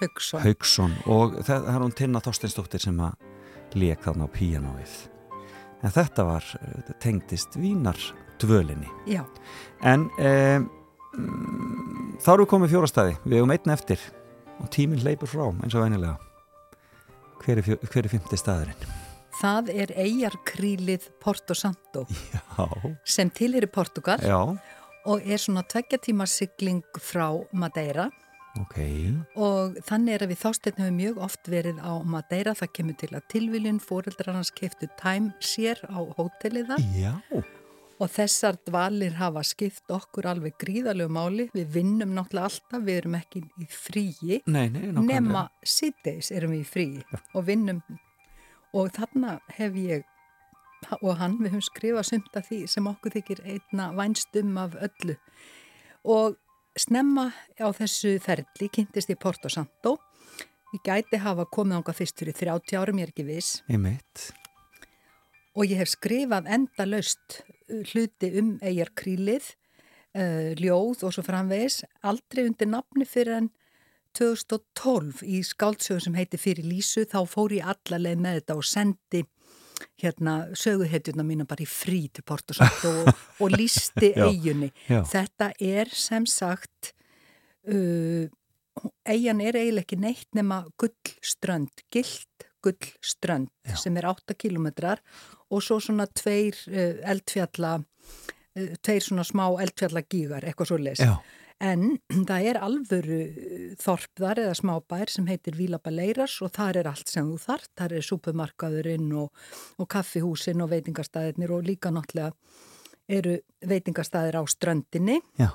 [0.00, 0.42] Hugson.
[0.42, 3.14] Haugsson og það er hún Tinna Þorsteinsdóttir sem að
[3.78, 4.96] leik þarna á píanóið.
[5.86, 6.50] En þetta var
[6.98, 8.00] tengdist vínar
[8.42, 8.90] dvölinni.
[9.06, 9.22] Já,
[9.86, 10.68] En um,
[12.18, 14.10] þá erum við komið fjórastæði, við hefum einn eftir
[14.58, 16.18] og tíminn hleypur frá eins og venilega.
[17.38, 19.03] Hver er, fjó, hver er fymti staðurinn?
[19.40, 22.66] Það er eigarkrílið Porto Santo Já.
[23.04, 24.40] sem tilheri Portugal Já,
[25.04, 28.10] og er svona tveggja tíma sigling frá Madeira.
[28.54, 28.76] Ok.
[29.34, 33.08] og þannig er að við þásteinn hefur mjög oft verið á Madeira, það kemur til
[33.10, 37.16] að tilviljun fóreldrar hans keftu time sér á hóteliða Já.
[37.34, 43.18] og þessar dvalir hafa skipt okkur alveg gríðalegu máli, við vinnum náttúrulega alltaf, við erum
[43.18, 44.40] ekki í fríi.
[44.46, 47.82] Nei, nei, nema síðdeis erum við í fríi og vinnum
[48.74, 50.04] og þarna hef ég
[51.00, 55.16] og hann, við höfum skrifað sumt af því sem okkur þykir einna vænstum af öllu.
[56.04, 56.36] Og
[56.76, 59.96] snemma á þessu ferli kynntist ég Porto Santo.
[60.74, 63.60] Ég gæti hafa komið ánga fyrst fyrir 30 árum, ég er ekki viss.
[65.54, 69.52] Og ég hef skrifað enda löst hluti um eigarkrílið,
[70.18, 73.52] uh, ljóð og svo framvegis, aldrei undir nafni fyrir en
[74.18, 79.24] 2012 í skáldsögu sem heiti Fyrir Lísu, þá fór ég allarleið með þetta og sendi
[80.00, 83.10] hérna söguhetjuna mína bara í frí til Portosatt og,
[83.42, 84.70] og lísti Já, eigunni.
[84.88, 85.00] já.
[85.10, 86.92] Þetta er sem sagt,
[87.70, 88.26] uh,
[89.08, 93.76] eigan er eiginlega ekki neitt nema gullströnd, gilt gullströnd Já.
[93.82, 95.02] sem er 8 kilometrar
[95.52, 101.02] og svo svona tveir uh, eldfjalla, uh, tveir svona smá eldfjalla gígar, eitthvað svo leys.
[101.62, 101.98] En
[102.28, 103.18] það er alvöru
[103.80, 107.70] þorp þar eða smábær sem heitir Vila Baleiras og þar er allt sem þú þart.
[107.78, 109.30] Þar er súpumarkaðurinn og,
[109.78, 112.32] og kaffihúsin og veitingastæðirnir og líka náttúrulega
[113.08, 113.36] eru
[113.68, 115.20] veitingastæðir á ströndinni.
[115.38, 115.52] Já.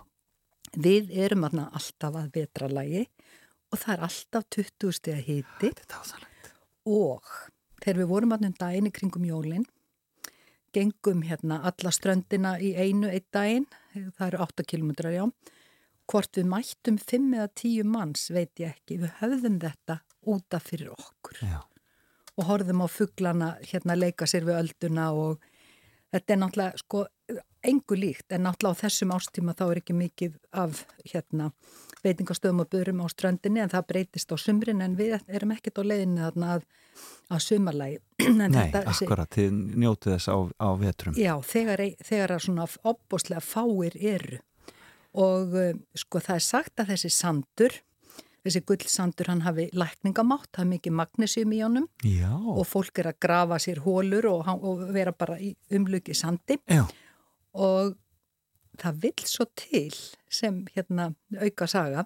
[0.78, 3.08] Við erum aðna alltaf að vetralagi
[3.74, 6.52] og það er alltaf 20 steg að hiti Þetta er dásalegt.
[6.86, 7.34] og
[7.82, 9.66] þegar við vorum aðnum daginn í kringum jólinn
[10.74, 13.66] gengum hérna alla ströndina í einu eitt daginn,
[14.18, 15.24] það eru 8 kilometrar já,
[16.10, 20.00] hvort við mættum 5 eða 10 manns veit ég ekki, við höfðum þetta
[20.30, 21.60] útaf fyrir okkur Já.
[22.38, 25.46] og horfðum á fugglana hérna leika sér við ölduna og
[26.14, 27.06] þetta er náttúrulega sko
[27.70, 31.52] engu líkt en náttúrulega á þessum ástíma þá er ekki mikið af hérna
[32.04, 35.84] veitingastöðum og börum á ströndinni en það breytist á sumrin en við erum ekkert á
[35.84, 36.68] leiðinni þarna að,
[37.36, 37.98] að sumarlægi.
[38.40, 41.18] Nei, þetta- akkurat, þið njótið þess á, á vetrum.
[41.20, 44.40] Já, þegar, þegar að svona opbóslega fáir eru
[45.18, 47.78] og uh, sko það er sagt að þessi sandur,
[48.46, 52.32] þessi gullsandur hann hafi lækningamátt, það er mikið magnésium í honum Já.
[52.32, 56.86] og fólk er að grafa sér hólur og, og vera bara í umluki sandi Já.
[57.58, 57.98] og
[58.80, 59.96] það vill svo til
[60.32, 62.06] sem hérna auka saga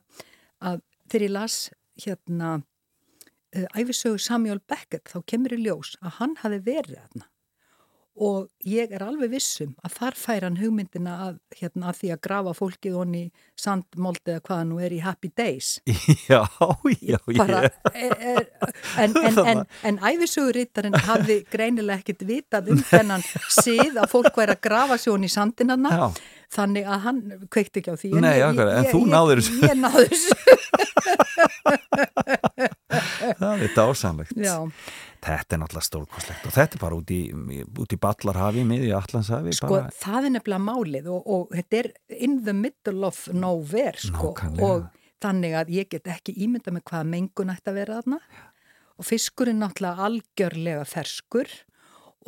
[0.64, 0.82] að
[1.12, 1.58] þegar ég las
[2.06, 2.56] hérna
[3.56, 7.30] uh, æfisögu Samuel Beckett þá kemur í ljós að hann hafi verið þarna
[8.14, 12.20] og ég er alveg vissum að þar fær hann hugmyndina að, hérna, að því að
[12.28, 13.22] grafa fólkið honni
[13.57, 15.72] sandmóldi eða hvaða nú er í Happy Days
[16.30, 16.43] Já,
[17.01, 17.72] já, bara, ég.
[17.95, 18.45] er, er,
[19.01, 24.53] en, en, en, en æfisögurittarinn hafði greinilega ekkit vitað um þennan sið að fólk væri
[24.57, 26.05] að grafa sig honni í sandinanna Já.
[26.59, 29.41] þannig að hann kveikti ekki á því en Nei, ég- akkurat, en ég- þú náðir
[29.41, 29.57] þessu.
[29.66, 30.32] Ég náður þessu
[33.39, 34.34] Það er dásamlegt.
[34.38, 34.55] Já,
[35.24, 37.19] Þetta er náttúrulega stórkostlegt og þetta er bara út í,
[37.80, 39.53] út í Ballarhafi, miði Allandshafi.
[39.55, 41.91] sko bara, það er nefnilega málið og, og þetta er
[42.28, 44.67] in the middle of nowhere sko Nákvæmlega.
[44.67, 48.19] og þannig að ég get ekki ímynda með hvaða mengun ætti að vera þarna
[48.99, 51.53] og fiskurinn náttúrulega algjörlega ferskur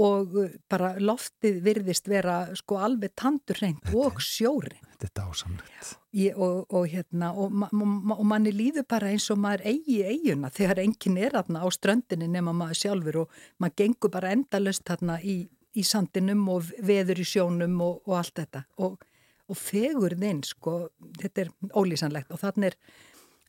[0.06, 0.34] og
[0.72, 5.93] bara loftið virðist vera sko alveg tandur reynd og sjórin þetta er dásamlegt.
[6.16, 10.84] Ég, og, og hérna og, og manni líður bara eins og maður eigi eiguna þegar
[10.84, 15.39] enginn er þarna á ströndinni nema maður sjálfur og maður gengur bara endalust þarna í,
[15.76, 18.66] í sandinum og veður í sjónum og, og allt þetta.
[18.86, 19.01] Og,
[19.45, 20.78] og fegurðinn sko,
[21.22, 22.34] þetta er ólýsanlegt.
[22.34, 22.80] Og þannig er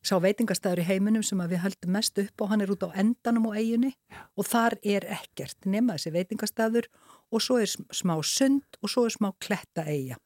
[0.07, 3.49] sá veitingastæður í heiminum sem við höldum mest upp og hann er út á endanum
[3.51, 3.95] á eiginni
[4.39, 6.87] og þar er ekkert nema þessi veitingastæður
[7.35, 10.21] og svo er sm- smá sund og svo er smá kletta eiga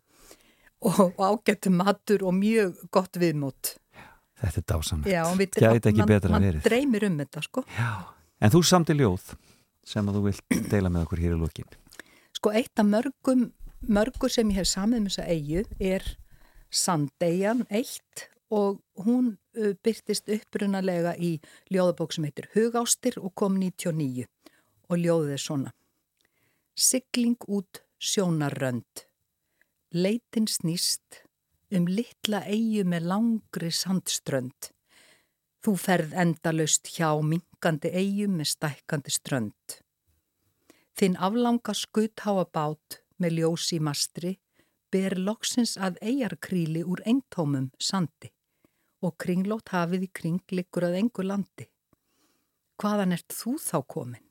[0.87, 3.75] og, og ágættu matur og mjög gott viðmót.
[4.41, 5.61] Þetta er dásamlegt.
[5.61, 6.65] Gæti ekki man, betra man verið.
[6.65, 7.65] dreymir um þetta sko.
[7.77, 7.93] Já.
[8.41, 9.35] En þú samti ljóð
[9.85, 11.69] sem að þú vilt deila með okkur hér í lókin.
[12.37, 13.51] Sko eitt af mörgum,
[13.85, 16.07] mörgur sem ég hef samið með þessa eigu er
[16.71, 21.37] Sandeyjan eitt og hún byrtist upprunalega í
[21.71, 24.27] ljóðabók sem heitir Hugástir og kom 99
[24.91, 25.73] og ljóðið er svona.
[26.75, 29.10] Sigling út sjónarrönd.
[29.91, 31.25] Leitin snýst
[31.75, 34.69] um litla eigu með langri sandströnd.
[35.67, 39.77] Þú ferð endalaust hjá minkandi eigu með stækkandi strönd.
[40.95, 44.37] Þinn aflanga skuttháa bát með ljós í mastri
[44.95, 48.31] ber loksins að eigarkríli úr eintómum sandi
[49.03, 51.67] og kringlót hafið í kring liggur að engu landi.
[52.79, 54.27] Hvaðan ert þú þá komin?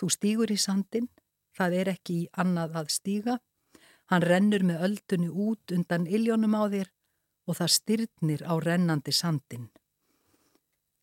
[0.00, 1.10] Þú stýgur í sandin,
[1.52, 3.42] það er ekki í annað að stíga,
[4.12, 6.90] hann rennur með öldunni út undan iljónum á þér
[7.48, 9.68] og það styrnir á rennandi sandin.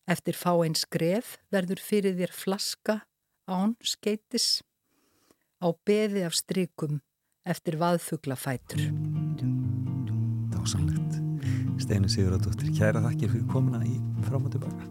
[0.09, 2.97] Eftir fá einn skref verður fyrir þér flaska
[3.47, 4.61] án skeitis
[5.61, 7.01] á beði af strykum
[7.45, 8.89] eftir vaðfuglafætur.
[10.53, 11.19] Dásanlegt.
[11.81, 13.97] Steinu Sigurðardóttir, kæra þakkir fyrir komuna í
[14.27, 14.90] fram og tilbaka.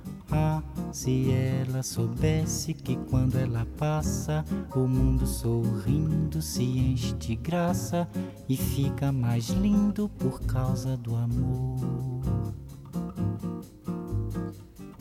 [0.91, 4.43] Se ela soubesse que quando ela passa,
[4.75, 8.07] o mundo sorrindo se enche de graça
[8.49, 12.51] e fica mais lindo por causa do amor.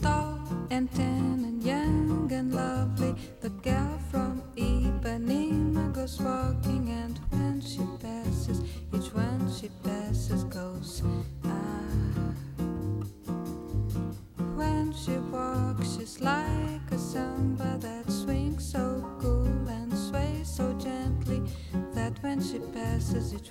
[0.00, 0.38] tall
[0.70, 3.09] and and young and lovely.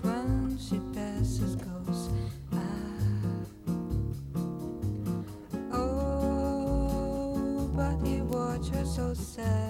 [0.04, 2.10] Each she passes goes.
[2.54, 2.58] Ah.
[5.74, 9.69] Oh, but he watched her so sadly.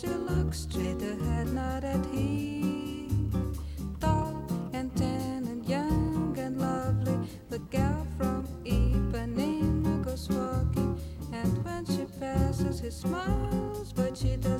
[0.00, 3.52] She looks straight ahead, not at him.
[3.98, 7.18] Tall and tan and young and lovely,
[7.50, 11.00] the gal from Ipanema goes walking,
[11.32, 14.57] and when she passes, he smiles, but she doesn't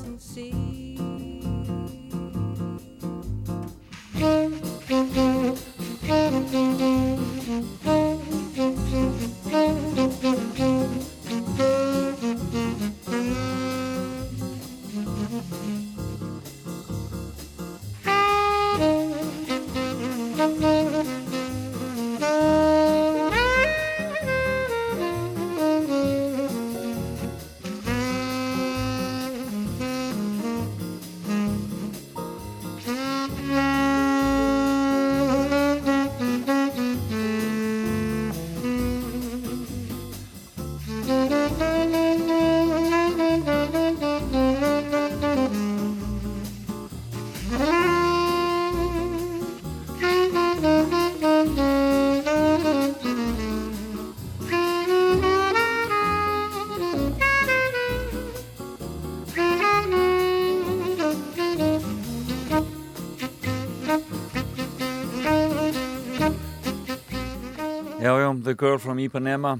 [68.49, 69.59] The Girl from Ipanema.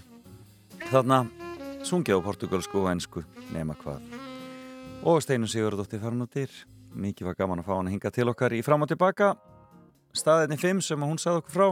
[0.89, 1.19] Þarna
[1.85, 3.21] sungið á portugalsku og ennsku
[3.53, 4.07] nema hvað.
[5.05, 6.55] Og Steinu Sigurðardóttir farin út dyr.
[6.97, 9.35] Mikið var gaman að fá hann að hinga til okkar í fram og tilbaka.
[10.17, 11.69] Staðinni 5 sem hún sagði okkur frá.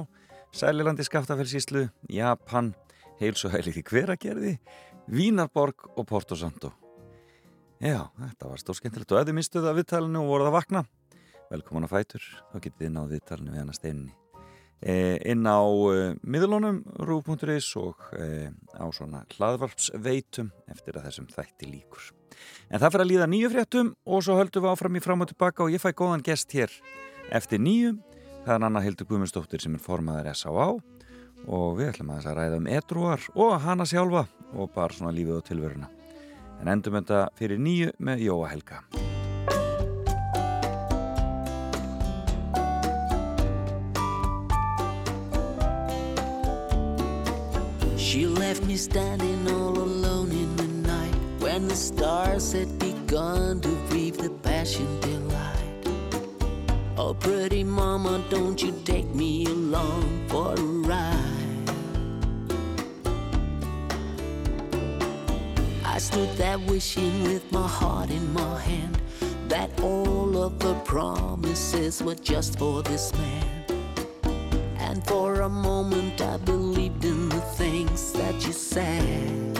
[0.61, 2.75] Sælilandi Skaftafellsíslu, Japan.
[3.23, 4.53] Heilsuhælið í hveragerði
[5.09, 6.75] Vínarborg og Porto Santo.
[7.81, 10.85] Já, þetta var stórskemmtilegt og ef þið mistuðu að viðtalinu og voruð að vakna
[11.51, 14.26] velkomin að fætur, þá getið þið náðu viðtalinu við hana steinni e,
[14.85, 22.11] inn á e, miðlunum rú.is og e, á svona hlaðvarpsveitum eftir að þessum þætti líkur.
[22.69, 25.31] En það fyrir að líða nýju fréttum og svo höldum við áfram í fram og
[25.33, 26.73] tilbaka og ég fæ góðan gest hér
[27.33, 27.97] eftir nýju.
[28.45, 30.69] Það er Anna Hildur Guðmundsdóttir sem er formaður S.A.A.
[31.47, 35.15] og við ætlum að þess að ræða um edruar og hana sjálfa og bara svona
[35.17, 35.91] lífið og tilveruna
[36.61, 38.83] en endum þetta fyrir nýju með Jóa Helga
[48.17, 53.69] She left me standing all alone in the night when the stars had begun to
[53.91, 55.87] breathe the passion delight.
[56.97, 61.71] Oh, pretty mama, don't you take me along for a ride?
[65.85, 68.99] I stood there wishing with my heart in my hand
[69.49, 73.67] that all of the promises were just for this man.
[74.79, 77.26] And for a moment I believed in
[77.97, 79.57] that you said.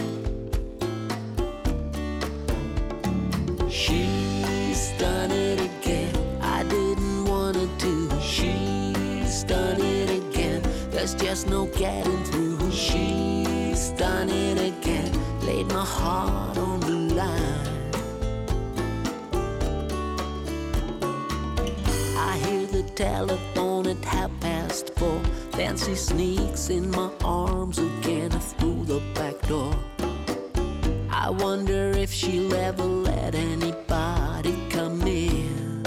[3.67, 6.15] She's done it again.
[6.39, 8.11] I didn't wanna do.
[8.21, 10.61] She's done it again.
[10.91, 12.71] There's just no getting through.
[12.71, 15.11] She's done it again.
[15.41, 17.91] Laid my heart on the line.
[22.15, 25.21] I hear the telephone at half past four.
[25.57, 29.73] Then she sneaks in my arms again through the back door.
[31.09, 35.83] I wonder if she'll ever let anybody come in.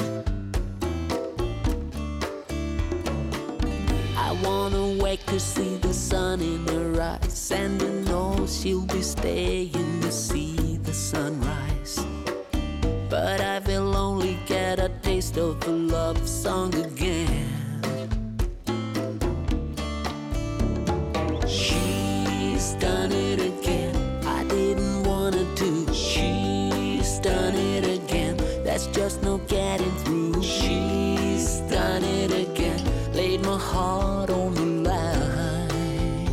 [4.17, 9.03] I wanna wake to see the sun in her eyes and to know she'll be
[9.03, 12.05] staying to see the sunrise.
[13.09, 17.60] But I will only get a taste of a love song again.
[29.31, 30.43] No getting through.
[30.43, 32.81] She's done it again.
[33.13, 36.27] Laid my heart on the line.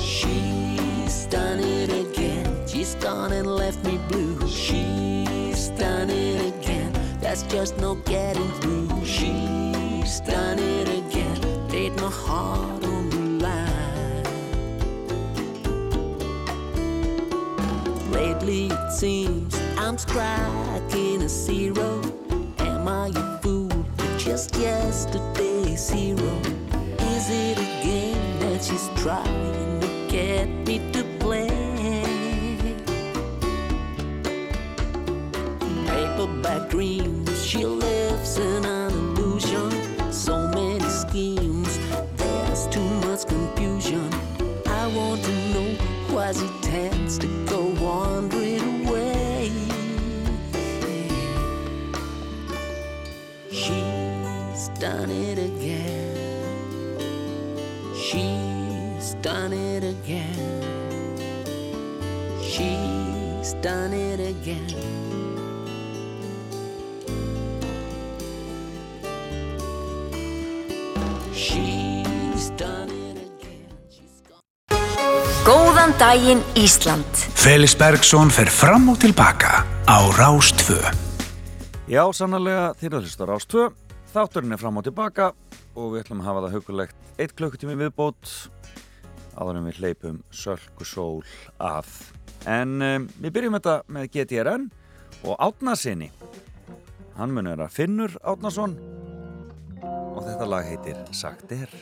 [0.00, 2.66] She's done it again.
[2.66, 4.36] She's gone and left me blue.
[4.48, 6.92] She's done it again.
[7.20, 8.88] That's just no getting through.
[9.04, 11.38] She's done it again.
[11.68, 14.24] Laid my heart on the line.
[18.10, 22.00] Lately it seems I'm striking a zero.
[22.58, 23.68] Am I a fool
[24.16, 26.40] just yesterday, zero.
[26.98, 31.48] Is it a game that she's trying to get me to play?
[35.86, 39.70] Paperback dreams, she lives in an illusion.
[40.12, 41.78] So many schemes,
[42.16, 44.08] there's too much confusion.
[44.66, 45.74] I want to know
[46.14, 47.63] why she tends to go
[63.64, 64.68] done it again.
[71.32, 73.70] She's done it again.
[73.88, 74.44] She's gone.
[75.46, 77.08] Góðan daginn Ísland.
[77.40, 80.76] Felix Bergsson fer fram og tilbaka á Rástvö.
[81.88, 83.70] Já, sannlega að hlusta Rás 2
[84.12, 85.30] Þátturinn er fram og tilbaka
[85.72, 88.34] og við ætlum að hafa það hugulegt eitt klukkutími viðbót
[89.40, 91.24] áður en við hleypum sölku sól
[91.56, 91.88] að
[92.50, 94.68] en um, við byrjum þetta með GTRN
[95.24, 96.10] og Átnasinni
[97.18, 98.76] hann mun vera Finnur Átnason
[99.84, 101.72] og þetta lag heitir Sagt Er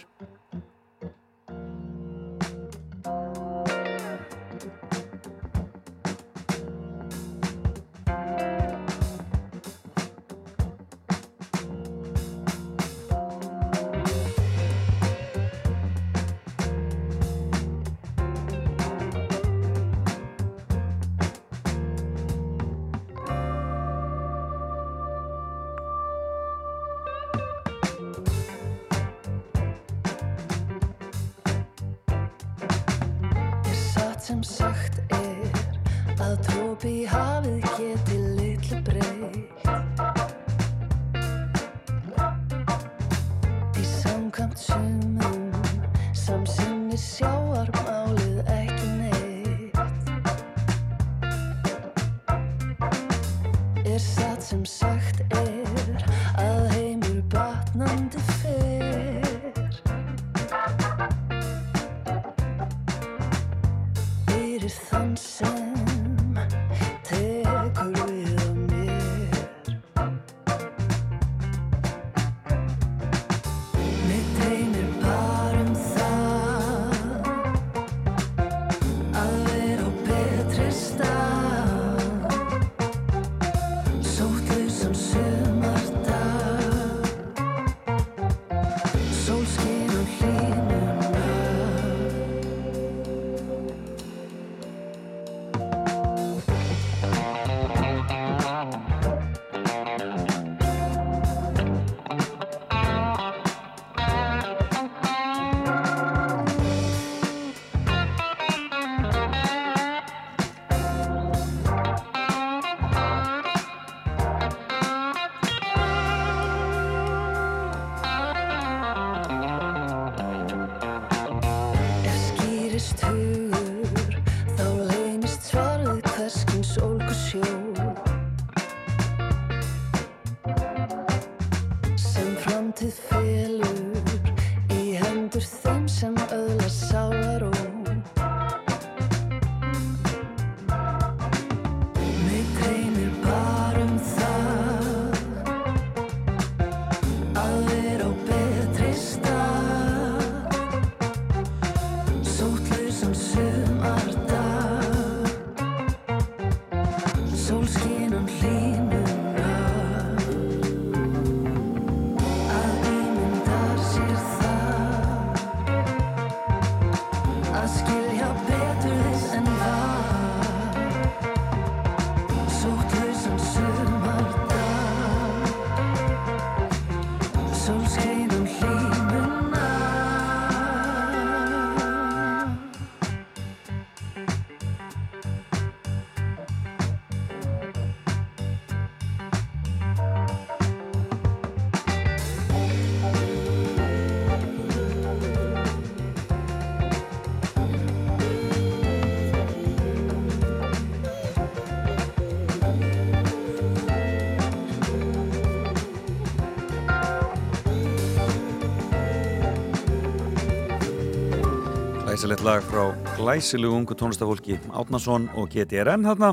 [212.33, 212.85] Glæsilegt lag frá
[213.19, 216.31] glæsilegu ungu tónlistafólki Átnason og GTRN þarna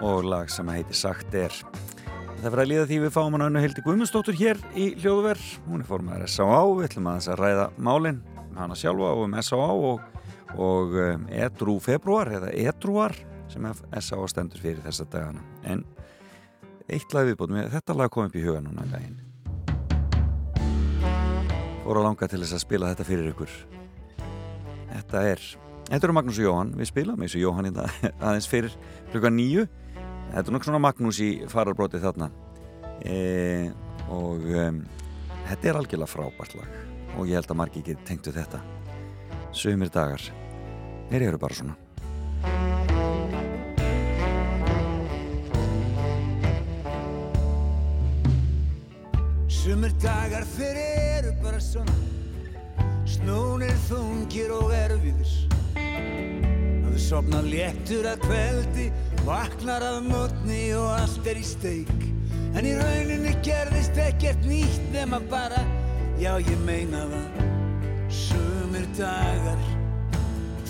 [0.00, 1.52] og lag sem heitir Sagt er.
[2.40, 5.36] Það fyrir að líða því við fáum hann önnu Hildi Guðmundsdóttur hér í hljóðver.
[5.66, 6.62] Hún er formaður S.A.A.
[6.78, 9.68] Við ætlum að þess að ræða málinn um hana sjálfa og um S.A.A.
[9.90, 10.26] og,
[10.56, 13.20] og um, Edrú februar eða Edrúar
[13.52, 14.32] sem S.A.A.
[14.32, 15.44] stendur fyrir þessa dagana.
[15.68, 15.84] En
[16.88, 19.20] eitt lag viðbútt með þetta lag kom upp í huga núna í laginn.
[21.84, 23.64] Fór að langa til þess að spila þetta fyrir ykkur.
[24.96, 25.42] Þetta er,
[25.90, 27.86] þetta eru Magnús og Jóhann, við spilum eins og Jóhann hérna
[28.30, 28.76] aðeins fyrir
[29.12, 29.66] klukka nýju.
[30.32, 32.30] Þetta er nokkuð svona Magnús í fararbrótið þarna
[33.04, 33.18] e,
[34.12, 34.80] og um,
[35.50, 36.80] þetta er algjörlega frábært lag
[37.16, 38.62] og ég held að margi ekki tengtu þetta.
[39.56, 40.24] Sumir dagar,
[41.12, 41.76] þeir eru bara svona.
[49.60, 52.15] Sumir dagar þeir eru bara svona
[53.06, 55.34] Snúnir þungir og erfiðir.
[55.78, 58.86] Að þú sopna léttur að kveldi
[59.26, 61.96] Vaknar af mótni og allt er í steik.
[62.56, 65.62] En í rauninni gerðist ekkert nýtt nema bara
[66.18, 67.42] Já ég meina það.
[68.10, 69.60] Sumir dagar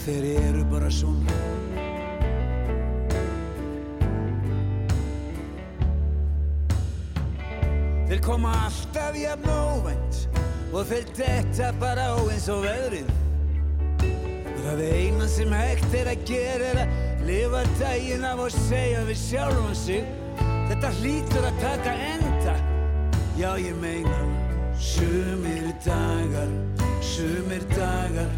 [0.07, 1.39] Þeir eru bara svona.
[8.07, 10.21] Þeir koma alltaf jafn óvænt
[10.73, 13.11] og þeir detta bara á eins og veðrið.
[14.53, 19.03] Og það eina sem hægt er að gera er að lifa daginn af og segja
[19.09, 20.07] við sjálfum sig
[20.67, 22.55] Þetta hlýtur að taka enda.
[23.39, 24.17] Já ég meina
[24.83, 26.51] sumir dagar,
[27.05, 28.33] sumir dagar,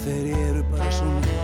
[0.00, 1.36] þeir eru bara svona.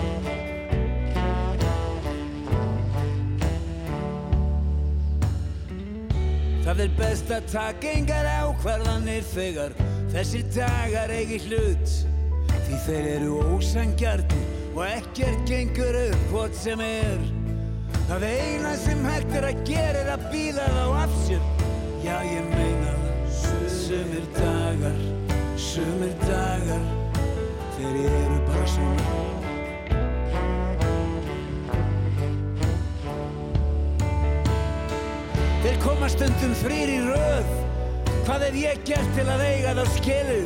[6.64, 9.76] Það er best að taka engar ákvarðanir þegar
[10.11, 11.98] þessir dagar eigi hlut
[12.70, 14.40] Því þeir eru ósangjarni
[14.76, 17.22] og ekkert gengur upp hvort sem er.
[18.06, 21.48] Það eina sem hægt er að gera er að býða þá af sér.
[22.04, 23.06] Já ég meina það.
[23.80, 25.00] Sumir dagar,
[25.58, 26.84] sumir dagar
[27.74, 29.16] Þeir eru bara svona.
[35.64, 37.59] Þeir koma stundum þrýr í röð
[38.30, 40.42] Hvað hef ég gert til að eiga þá skilu?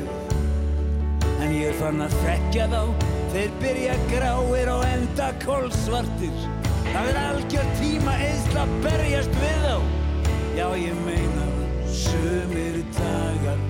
[1.44, 3.10] En ég er fann að þekkja þá.
[3.34, 6.40] Þeir byrja gráir og enda kólsvartir
[6.86, 9.76] Það er algjör tíma eðsla að berjast við þá.
[10.56, 11.46] Já ég meina
[12.00, 13.62] Sumir dagar,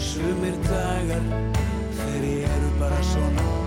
[0.00, 1.30] sumir dagar
[2.00, 3.57] Þeir eru bara svona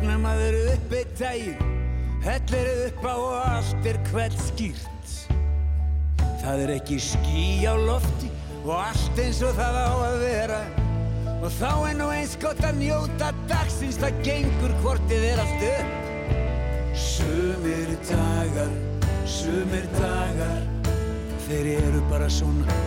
[0.00, 1.56] Svo vaknar maður upp eitt daginn
[2.24, 5.10] Hellir upp á og allt er kveld skýrt.
[6.40, 8.30] Það er ekki ský á lofti
[8.62, 10.60] og allt eins og það á að vera.
[11.42, 15.92] Og þá er nú eins gott að njóta dagsins það gengur hvortið er allt upp.
[16.96, 18.72] Sumir dagar,
[19.28, 20.64] sumir dagar
[21.44, 22.80] þeir eru bara svona.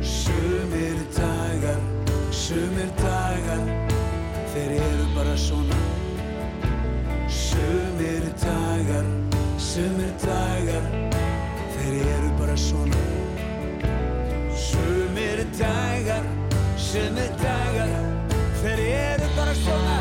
[0.00, 1.84] Sumir dagar,
[2.32, 3.95] sumir dagar
[4.56, 5.78] þeir eru bara svona.
[7.28, 9.08] Sumir dagar,
[9.60, 10.86] sumir dagar.
[11.74, 13.02] Þeir eru bara svona.
[14.56, 16.28] Sumir dagar,
[16.80, 17.92] sumir dagar.
[18.62, 19.98] Þeir eru bara svona.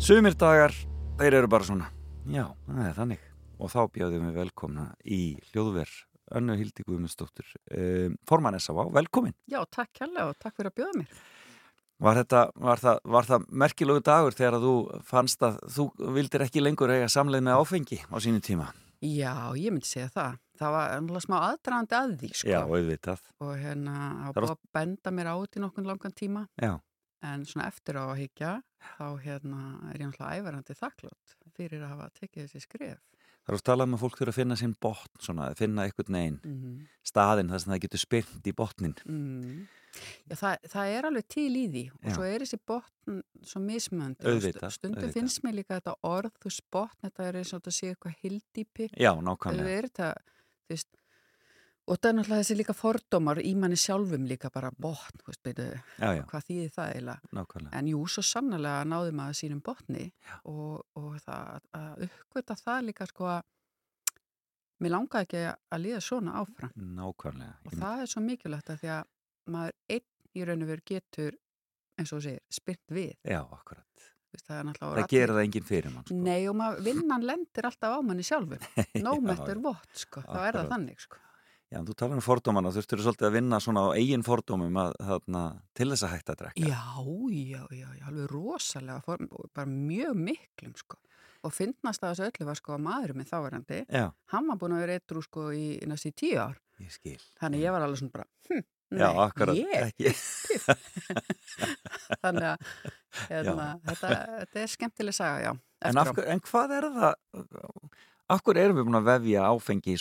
[0.00, 0.74] Sumir dagar,
[1.18, 1.90] þeir eru bara svona.
[2.30, 3.26] Já, það er þannig.
[3.60, 5.20] Og þá bjáðum við velkomna í
[5.50, 5.90] hljóðver
[6.38, 7.48] Önnu Hildi Guðmundsdóttur.
[7.74, 8.86] Um, Forman S.A.V.
[8.94, 9.34] velkomin.
[9.50, 11.22] Já, takk kærlega og takk fyrir að bjóða mér.
[12.00, 14.76] Var, þetta, var, það, var það merkilögu dagur þegar að þú
[15.10, 15.84] fannst að þú
[16.16, 18.70] vildir ekki lengur eiga samleið með áfengi á sínu tíma?
[19.04, 20.38] Já, ég myndi segja það.
[20.60, 22.48] Það var ennlega smá aðdraðandi að því, sko.
[22.52, 23.28] Já, auðvitað.
[23.40, 26.42] Og hérna, það búið að benda mér á þetta í nokkur langan tíma.
[26.60, 26.72] Já.
[27.30, 28.50] En svona eftir á að higgja,
[28.96, 33.00] þá hérna er ég náttúrulega ævarandi þakklátt fyrir að hafa tekið þessi skref.
[33.46, 35.82] Það er að tala um að fólk þurfa að finna sinn botn, svona, að finna
[35.88, 36.86] einhvern veginn Mhm.
[37.02, 38.94] staðinn þar sem það getur spyrnt í botnin.
[39.08, 39.68] Mm.
[40.30, 42.14] Já, það, það er alveg til í því og Já.
[42.14, 45.12] svo er þessi botn svo mismönd Auðvitað, stundum auðvitað.
[45.16, 48.14] finnst mér líka þetta orð þú veist, botn, þetta er eins og þetta sé eitthvað
[48.22, 49.82] hildýpi Já, nákvæmlega.
[49.90, 50.14] Þetta,
[50.70, 50.86] veist,
[51.88, 55.64] og það er náttúrulega þessi líka fordómar í manni sjálfum líka bara botn veist, beidu,
[55.98, 56.24] Já, já.
[56.30, 57.72] hvað þýðir það eiginlega Nákvæmlega.
[57.80, 60.04] en jú, svo sannlega náði maður sínum botni
[60.44, 63.42] og, og það að uppgöta það líka sko að
[64.80, 65.42] mér langaði ekki
[65.76, 67.56] að líða svona áfram Nákvæmlega.
[67.66, 69.10] og það er svo mikilvægt að því að
[69.50, 70.08] maður einn
[70.40, 71.36] í raun og veru getur
[72.00, 73.86] eins og segir, spyrt við Já, akkurat.
[74.30, 76.04] Veist, það Það allir- gerir það enginn fyrir mann.
[76.06, 76.14] Sko.
[76.22, 78.62] Nei og vinnan lendir alltaf á manni sjálfum
[79.04, 81.18] no matter what sko, þá er það þannig sko
[81.70, 84.96] Já, þú talar um fordómana, þú þurftur svolítið að vinna svona á eigin fordómum að,
[85.06, 85.42] þarna,
[85.78, 86.64] til þess að hætta að drekka.
[86.66, 86.80] Já,
[87.30, 90.98] já, já, já, alveg rosalega form, bara mjög miklum sko
[91.46, 94.10] og fyndnast að þessu öllu var sko að maðurinn minn þáverandi, Já.
[94.34, 97.16] hann var búin að vera eitthrú sko í næstu í tíu ár Ég skil.
[97.40, 99.56] þannig ég var alveg svona bara hm, Já, nei, akkurat,
[100.02, 100.20] ég
[102.22, 102.68] þannig að
[103.30, 104.12] hérna, þetta,
[104.42, 105.52] þetta er skemmtileg saga, já
[105.88, 107.14] En, af, en hvað er það,
[108.38, 109.94] hverju erum við búin að vefja áfengi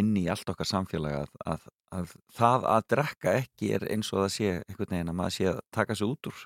[0.00, 4.24] inn í allt okkar samfélag að, að, að það að drekka ekki er eins og
[4.24, 6.40] það sé einhvern veginn að maður sé að taka sig út úr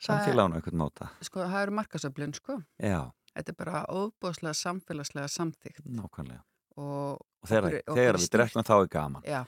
[0.00, 1.10] samfélaginu einhvern móta.
[1.20, 3.00] sko, það eru markasöflun sko Já,
[3.34, 6.42] þetta er bara óbúðslega samfélagslega samþygt nákvæmlega.
[6.76, 9.22] og, Og þegar, okkur- þegar við drekkum þá er gaman.
[9.26, 9.44] Já.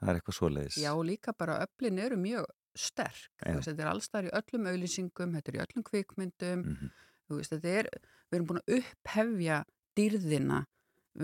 [0.00, 0.76] Það er eitthvað svoleiðis.
[0.82, 2.44] Já, og líka bara öflin eru mjög
[2.76, 3.30] sterk.
[3.46, 3.60] Já.
[3.62, 6.64] Þetta er allstar í öllum auðlýsingum, þetta er í öllum kvikmyndum.
[6.64, 6.90] Mhm.
[7.28, 7.88] Þú veist, þetta er,
[8.28, 9.64] við erum búin að upphefja
[9.98, 10.60] dýrðina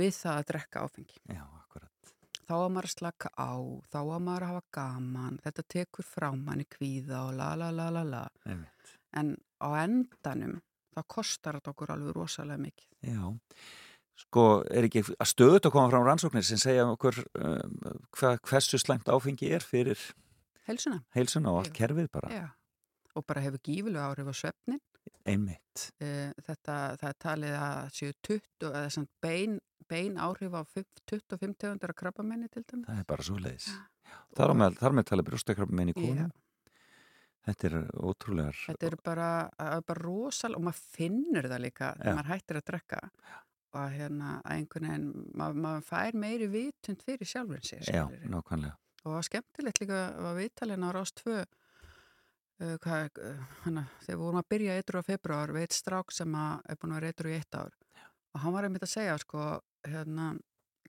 [0.01, 1.21] við það að drekka áfengi.
[1.31, 2.15] Já, akkurat.
[2.47, 3.53] Þá að maður að slaka á,
[3.93, 7.91] þá að maður að hafa gaman, þetta tekur frá manni kvíða og la la la
[7.95, 8.25] la la.
[8.47, 8.97] Einmitt.
[9.19, 10.59] En á endanum,
[10.95, 12.89] þá kostar þetta okkur alveg rosalega mikið.
[13.11, 13.23] Já,
[14.21, 17.77] sko er ekki að stöðut að koma fram rannsóknir sem segja okkur um,
[18.19, 19.99] hva, hversu slæmt áfengi er fyrir
[20.69, 21.01] Heilsuna.
[21.17, 22.31] heilsuna og allt kerfið bara.
[22.35, 22.47] Já.
[23.19, 24.79] Og bara hefur gífulega áhrif á svefnin.
[25.29, 25.87] Einmitt.
[26.01, 29.59] Eh, þetta, það er talið að séu 20, eða samt bein,
[29.91, 32.89] bein áhrif á 5 25 tegundur að krabbamenni til dæmis.
[32.89, 33.69] Það er bara svo leiðis.
[34.37, 36.33] Þar með, þar með tala brjóstakrafum minn í konum.
[37.47, 38.59] Þetta er ótrúlegar.
[38.69, 39.29] Þetta er bara,
[39.59, 42.01] bara rosal og maður finnur það líka Já.
[42.03, 43.01] þegar maður hættir að drekka
[43.71, 47.85] og að hérna að einhvern veginn, maður, maður fær meiri vitund fyrir sjálfur sér.
[47.87, 48.77] Já, nákvæmlega.
[49.09, 51.45] Og skemmtilegt líka að viðtalina á Rás 2 uh,
[52.61, 56.37] hvað, uh, hana, þegar við vorum að byrja eitthvað á februar við eitt strák sem
[56.37, 57.77] að er búin að vera eitthvað í eitt ár.
[58.31, 59.49] Og hann var einmitt að segja sko,
[59.89, 60.29] hérna,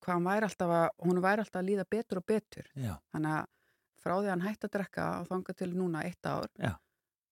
[0.02, 2.72] hvað hann væri alltaf að hún væri alltaf að líða betur og betur.
[2.76, 2.94] Já.
[3.16, 3.50] þannig að
[4.02, 6.72] frá því að hann hætti að drekka og þanga til núna eitt ár Já.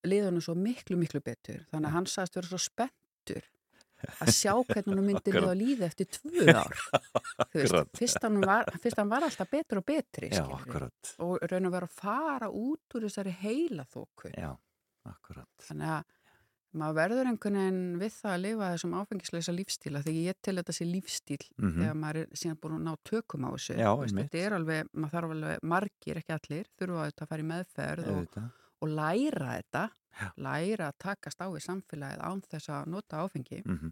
[0.05, 1.65] líða hann svo miklu miklu betur.
[1.71, 3.49] Þannig að hann sagðist vera svo spenntur
[4.21, 6.77] að sjá hvernig hann myndi líða að líða eftir tvö ár.
[7.53, 10.43] Veist, fyrst, hann var, fyrst hann var alltaf betur og betri Já,
[11.19, 14.53] og raun að vera að fara út úr þessari heila þóku Já,
[15.67, 16.15] þannig að
[16.79, 20.75] maður verður einhvern veginn við það að lifa þessum áfengisleisa lífstíla þegar ég til þetta
[20.77, 21.79] sé lífstíl Mhm.
[21.81, 23.77] þegar maður er síðan búin að ná tökum á þessu.
[23.79, 27.41] Já, veist, þetta er alveg, maður þarf alveg margir ekki allir, þurfa þetta að fara
[27.41, 28.37] í meðferð og.
[28.81, 29.83] Og læra þetta
[30.37, 33.91] læra að takast á við samfélagið án þess að nota áfengi Mhm.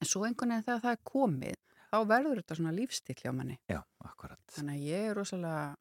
[0.00, 1.56] en svo einhvern veginn þegar það er komið
[1.92, 4.38] þá verður þetta svona lífstíl hjá manni Já, akkurat.
[4.52, 5.76] þannig að ég er rosalega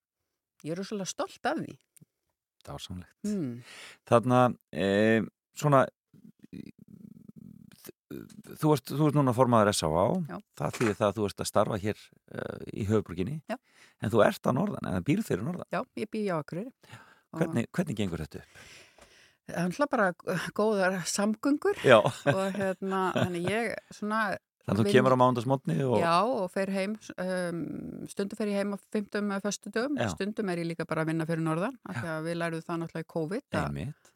[0.64, 1.78] ég er rosalega stolt af því
[2.66, 3.16] Dásamlegt.
[3.24, 3.64] mm.
[4.06, 5.22] Þarna, e,
[5.56, 5.86] svona
[8.60, 10.06] þú ert, þú ert núna formaður S.A.A.
[10.28, 10.38] Já.
[10.60, 12.00] Það þýðir það að þú ert að starfa hér
[12.34, 13.36] uh, í höfuborginni.
[13.50, 13.56] Já.
[14.02, 15.70] En þú ert á norðan, eða býrð þeirri norðan.
[15.72, 16.74] Já, ég bý á Akureyri.
[17.38, 18.62] Hvernig, hvernig gengur þetta upp?
[19.50, 21.98] Það er náttúrulega bara góðar samgöngur Já.
[22.06, 24.38] og hérna, þannig ég svona
[24.70, 25.96] Þannig að þú kemur á mándagsmotni og...
[25.98, 27.62] Já, og fer heim um,
[28.12, 30.12] stundum fer ég heim á 50 með föstu dögum, Já.
[30.14, 32.82] stundum er ég líka bara að vinna fyrir norðan, af því að við læruðum það
[32.84, 34.12] náttúrulega í COVID Einmitt.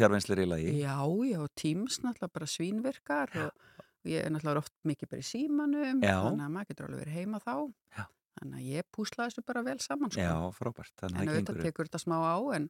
[0.00, 0.74] Fjárvinnslir í lagi.
[0.80, 0.98] Já,
[1.30, 6.16] já, Teams náttúrulega bara svínvirkar og ég er náttúrulega oft mikið bara í símanum Já.
[6.26, 7.54] þannig að maður getur alveg verið heima þá
[7.94, 8.04] Já.
[8.38, 10.24] Þannig að ég púsla þessu bara vel saman sko.
[10.24, 10.94] Já, frábært.
[11.02, 12.68] Þannig en auðvitað tekur þetta smá á en,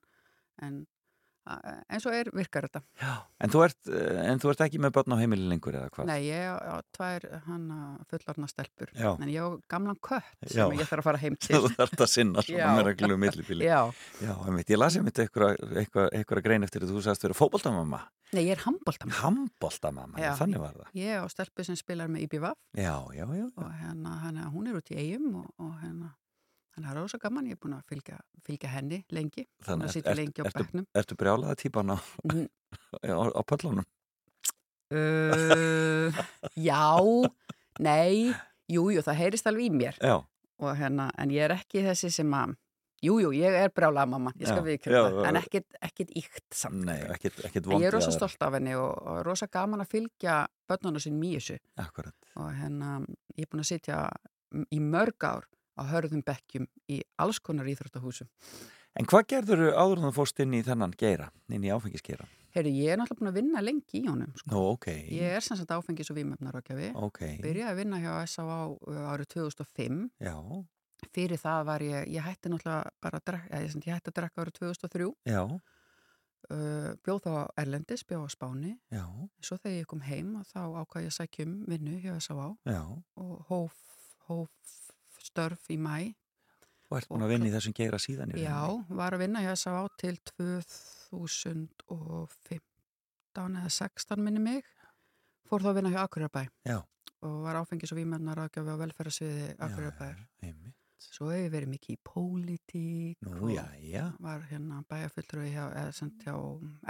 [0.64, 0.78] en
[1.88, 2.82] eins og er virkar þetta
[3.40, 6.08] En þú, ert, eh, en þú ert ekki með börn á heimili lengur eða hvað?
[6.10, 7.26] Nei, ég á tvær
[8.10, 9.10] fullarna stelpur Já.
[9.16, 10.66] en ég á gamlan kött Já.
[10.68, 12.68] sem ég þarf að fara heim til Þú þarf að sinna svona Já.
[12.76, 13.68] með reglum millibili.
[13.68, 13.80] Já.
[14.22, 14.70] Já, einmitt.
[14.72, 18.02] Ég lasi eitthvað, eitthvað grein eftir að þú sagðist vera fótboltamamma.
[18.36, 20.88] Nei, ég er handbóltamamma Handboltamamma, já, þannig var það.
[21.00, 23.46] Ég á stelpu sem spilar með IBVF Já, já, já.
[23.56, 25.48] og hérna, hérna hún er út í eigum og,
[26.78, 29.88] og hérna hann er rosa gaman, ég er búin að fylgja, fylgja henni lengi, Þannig
[29.88, 32.48] að að ert- lengi ertu, bekknum ertu brjálaða típan á, Mm.
[33.02, 33.84] á, á pöllunum?
[34.92, 36.12] uh,
[36.56, 36.84] Já,
[37.80, 38.32] nei
[38.68, 40.18] Jú, jú, það heyrist alveg í mér Já.
[40.60, 42.56] og hérna, en ég er ekki þessi sem að
[43.00, 45.36] Jú, jú, ég er brjálaða mamma, ég skal það, en
[45.86, 46.80] ekkit íkt samt.
[46.82, 48.10] Nei, ekkert, ekkert En ég er aðra.
[48.16, 51.60] stolt af henni og, og rosa gaman að fylgja börnunum sinn í þessu.
[51.78, 52.16] Akkurat.
[52.42, 52.96] Og hérna,
[53.38, 54.00] ég er búin að sitja
[54.74, 55.46] í mörg ár
[55.78, 58.28] á hörðum bekkjum í alls konar íþróttahúsum.
[58.98, 62.26] En hvað gerður áður þú fórst inn í þennan geira, inn í áfengisgeira?
[62.56, 64.32] Herri, ég er náttúrulega búin að vinna lengi í honum.
[64.40, 64.48] Sko.
[64.50, 64.86] Nú, ok.
[65.14, 66.88] Ég er sem sagt áfengis og vímöfnarákjafi.
[66.96, 67.20] Ok.
[67.44, 68.58] Byrjaði að vinna hjá S.A.A.
[69.12, 70.00] árið 2005.
[70.24, 70.34] Já,
[71.14, 74.42] Fyrir það var ég, ég hætti náttúrulega bara að drekka, ég, ég hætti að drekka
[74.46, 75.12] árið 2003.
[75.30, 75.42] já,
[76.48, 78.70] Uh, bjóð þá Erlendis, bjóð á Spáni.
[78.94, 79.02] já,
[79.44, 82.46] Svo þegar ég kom heim og þá ákvað ég að sækja um vinnu hjá S.A.A.
[82.64, 82.78] já.
[83.20, 83.74] og hóf,
[84.30, 84.48] hóf
[85.28, 86.14] störf í mæ.
[86.88, 88.56] Og ert búin að vinna í þessum geira síðan Já,
[88.96, 89.82] var að vinna hjá S.A.A.
[90.00, 92.64] til 2015
[93.36, 94.64] eða 16 minni mig.
[95.48, 96.78] Fór þá að vinna hjá Akureybæ Já.
[97.24, 100.08] og var áfengis og výmennar aðgjafi á velferðarsviði Akureybæ.
[100.44, 100.77] einmitt.
[100.98, 104.04] Svo hef ég verið mikið í pólitík Nú, og já, já.
[104.18, 106.34] var hérna bæjarfulltrúi hjá, eða sent hjá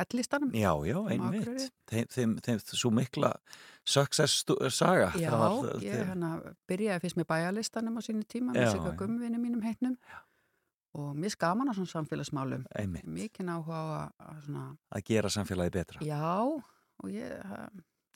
[0.01, 0.53] ellistanum.
[0.57, 1.67] Já, já, einmitt.
[1.91, 3.35] Þeim, þeim, þeim, svo mikla
[3.85, 5.11] success stu- saga.
[5.21, 6.31] Já, var- ég þeir- hérna
[6.69, 8.97] byrjaði fyrst með bæjarlistanum á sínu tíma með Já, já.
[8.97, 9.97] gummvinni mínum heitnum
[10.95, 13.05] og mér skaman á svona samfélagsmálum Einmitt.
[13.07, 16.01] mikið áhuga á að, svona, Að gera samfélagi betra.
[16.01, 17.69] já og ég, eh,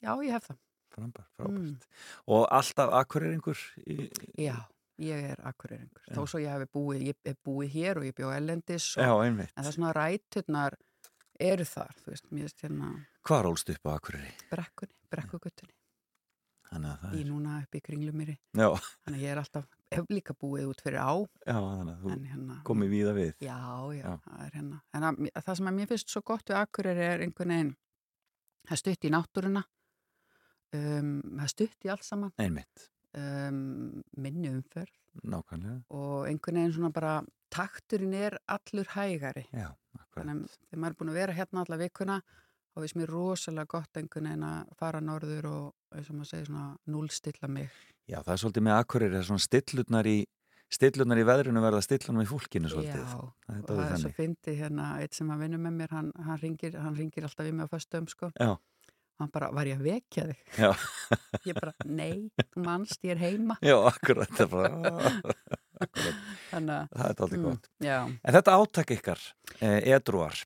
[0.03, 0.57] já, ég hef það
[0.93, 1.57] Frábært, frábært.
[1.57, 1.77] Mm.
[2.29, 3.57] Og alltaf akkureringur
[3.89, 4.11] í...
[4.37, 4.59] Já,
[5.01, 8.33] ég er akkureringur þó svo ég hef búið, ég hef búið hér og ég bjó
[8.35, 10.79] ellendis og, Já, en það er svona ræturnar
[11.43, 12.91] eru þar, þú veist, mér veist hérna
[13.23, 14.35] Hvað rólst upp á akkureri?
[14.51, 15.77] brekkunni, brekkuguttunni
[16.81, 17.29] það í er...
[17.29, 18.35] núna upp í kringlumýri.
[18.57, 21.13] Þannig að ég er alltaf, hef líka búið út fyrir á.
[21.45, 23.33] Já, þannig að þú hérna komið víða við.
[23.45, 23.59] Já,
[23.93, 24.15] já, Já.
[24.27, 24.81] það er hérna.
[24.97, 27.75] En að, það sem að mér finnst svo gott við Akureyri er einhvern veginn,
[28.69, 29.65] það er stutt í náttúruna,
[30.79, 35.83] um, það er stutt í allt saman, Einmitt, um, minni umferð nákvæmlega.
[35.91, 37.15] og einhvern veginn svona bara
[37.53, 39.47] takturinn er allur hægari.
[39.53, 39.71] Já,
[40.13, 42.19] Þannig að þegar maður er búin að vera hérna alla vikuna,
[42.73, 46.49] þá finnst mér rosalega gott einhvern veginn að fara norður og eins og maður segir
[46.49, 47.71] svona núlstilla mig.
[48.09, 50.17] Já, það er svolítið með akkureri, það er svona stillurnar í,
[50.73, 53.05] stillurnar í veðrunu verða stillurnar í fólkinu svolítið.
[53.05, 54.17] Já, það er og það er svo þannig.
[54.17, 57.55] fyndi hérna, eitt sem að vinna með mér, hann, hann, ringir, hann ringir alltaf í
[57.57, 58.33] mig á föstum, sko.
[58.37, 58.57] Já.
[59.21, 60.39] Hann bara, var ég að vekja þig?
[60.59, 60.71] Já.
[61.49, 63.57] Ég bara, nei, þú manst, ég er heima.
[63.63, 64.71] Já, akkurat, það er bara,
[65.85, 66.21] akkurat.
[66.51, 67.69] Þannig að, Það er dálítið Mm, gott.
[67.85, 67.99] já.
[68.09, 69.23] En þetta átak ykkar,
[69.61, 70.43] eh, edruar.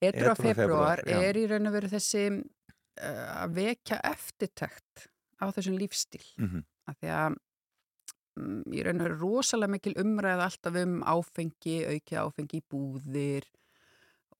[0.00, 5.08] Edru á februar er í raun og veru þessi uh, að vekja eftirtækt
[5.42, 6.24] á þessum lífstíl.
[6.38, 6.64] Mhm.
[6.88, 7.38] Af því að
[8.38, 13.48] um, í raun og veru rosalega mikil umræð alltaf um áfengi, auki áfengi í búðir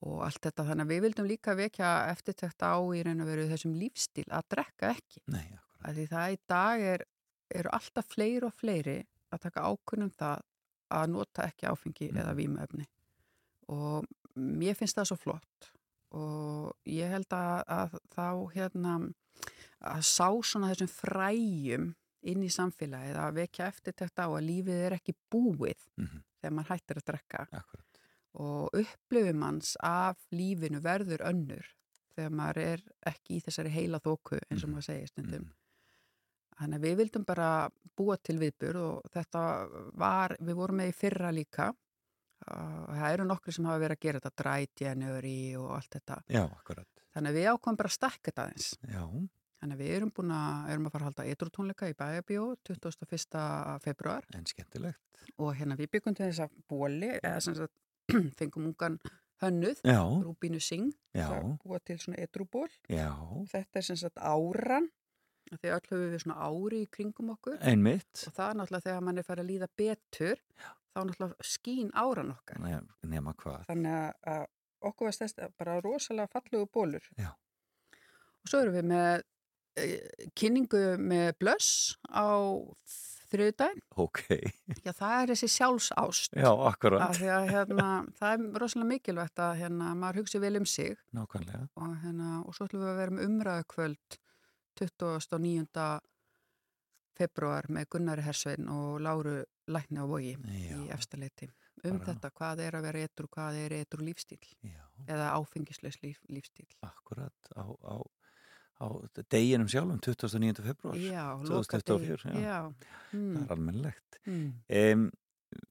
[0.07, 0.65] og allt þetta.
[0.69, 4.49] Þannig að við vildum líka vekja eftirtækt á í raun og veru þessum lífstíl að
[4.55, 5.23] drekka ekki.
[5.35, 5.47] Nei,
[5.85, 7.03] Af því það í dag er,
[7.55, 8.97] eru alltaf fleiri og fleiri
[9.31, 10.41] að taka ákunnum það
[10.91, 12.87] að nota ekki áfengi eða vímuefni
[13.69, 15.69] og mér finnst það svo flott
[16.17, 18.95] og ég held að, að þá hérna
[19.85, 21.89] að sá svona þessum fræjum
[22.33, 26.23] inn í samfélagið að vekja eftir þetta á að lífið er ekki búið Mhm.
[26.41, 27.85] þegar mann hættir að drekka Akkurat.
[28.35, 31.67] Og upplifum hans af lífinu verður önnur
[32.15, 35.49] þegar maður er ekki í þessari heila þóku eins og maður segir stundum
[36.59, 37.49] Þannig að við vildum bara
[37.95, 39.41] búa til viðbur og þetta
[39.95, 41.69] var, við vorum með í fyrra líka.
[42.51, 46.17] Uh, Það eru nokkri sem hafa verið að gera þetta dry January og allt þetta.
[46.35, 46.89] Já, akkurat.
[47.15, 48.67] Þannig að við ákomum bara að stakka þetta eins.
[48.91, 49.05] Já.
[49.63, 53.47] Þannig að við erum búin að, erum að fara að halda eitrutónleika í Bæjabíó 21.
[53.87, 55.23] februar En skemmtilegt.
[55.39, 57.75] og hérna við byggum til þess að bóli, eða sem sagt
[58.39, 58.99] fengum ungan
[59.43, 60.01] hönnuð, Já.
[60.25, 61.29] Rúbínu Singh, Já.
[61.29, 62.69] til að búa til svona eitruból.
[62.91, 63.11] Já,
[63.53, 64.89] Þetta er sem sagt áran,
[65.53, 68.25] því öll höfum við svona ári í kringum okkur einmitt.
[68.27, 70.43] og það er náttúrulega þegar mann er farið að líða betur,
[70.93, 72.61] þá náttúrulega skín áran okkar.
[72.61, 72.75] Nei,
[73.15, 73.65] nema hvað.
[73.71, 74.47] Þannig að-
[74.83, 77.03] okkur var stærst bara rosalega fallegu bólur.
[77.19, 77.31] Já.
[78.43, 79.23] Og svo erum við með
[79.79, 79.87] e,
[80.35, 82.27] kynningu með blöss á
[83.33, 83.81] þriðdæn.
[84.05, 84.21] Ok,
[84.87, 86.37] Já, það er þessi sjálfsást.
[86.39, 87.19] já, akkurat.
[87.21, 87.89] Að hérna,
[88.19, 91.69] það er rosalega mikilvægt að hérna, maður hugsi vel um sig Nákvæmlega.
[91.77, 94.19] og, hérna, og svo ætlum við að vera með umræðu kvöld
[94.79, 96.01] 29.
[97.19, 100.77] februar með Gunnari Hersvein og Láru Lækni á Vogi Já.
[100.79, 101.49] í efstaleiti
[101.85, 104.81] um Bara- þetta hvað er að vera etru, hvað er etru lífstíl Já.
[105.07, 106.67] eða áfengisleis líf, lífstíl.
[106.83, 107.95] Akkurat á, á,
[108.79, 108.87] á
[109.31, 110.63] deginum sjálfum, 29.
[110.63, 110.97] februar.
[110.97, 112.43] Já, 2024, lokadegi.
[112.43, 112.49] já.
[112.49, 112.75] Já.
[113.13, 113.37] Það Mm.
[113.43, 114.19] er almennilegt.
[114.27, 114.53] Mm.
[114.69, 115.11] Um,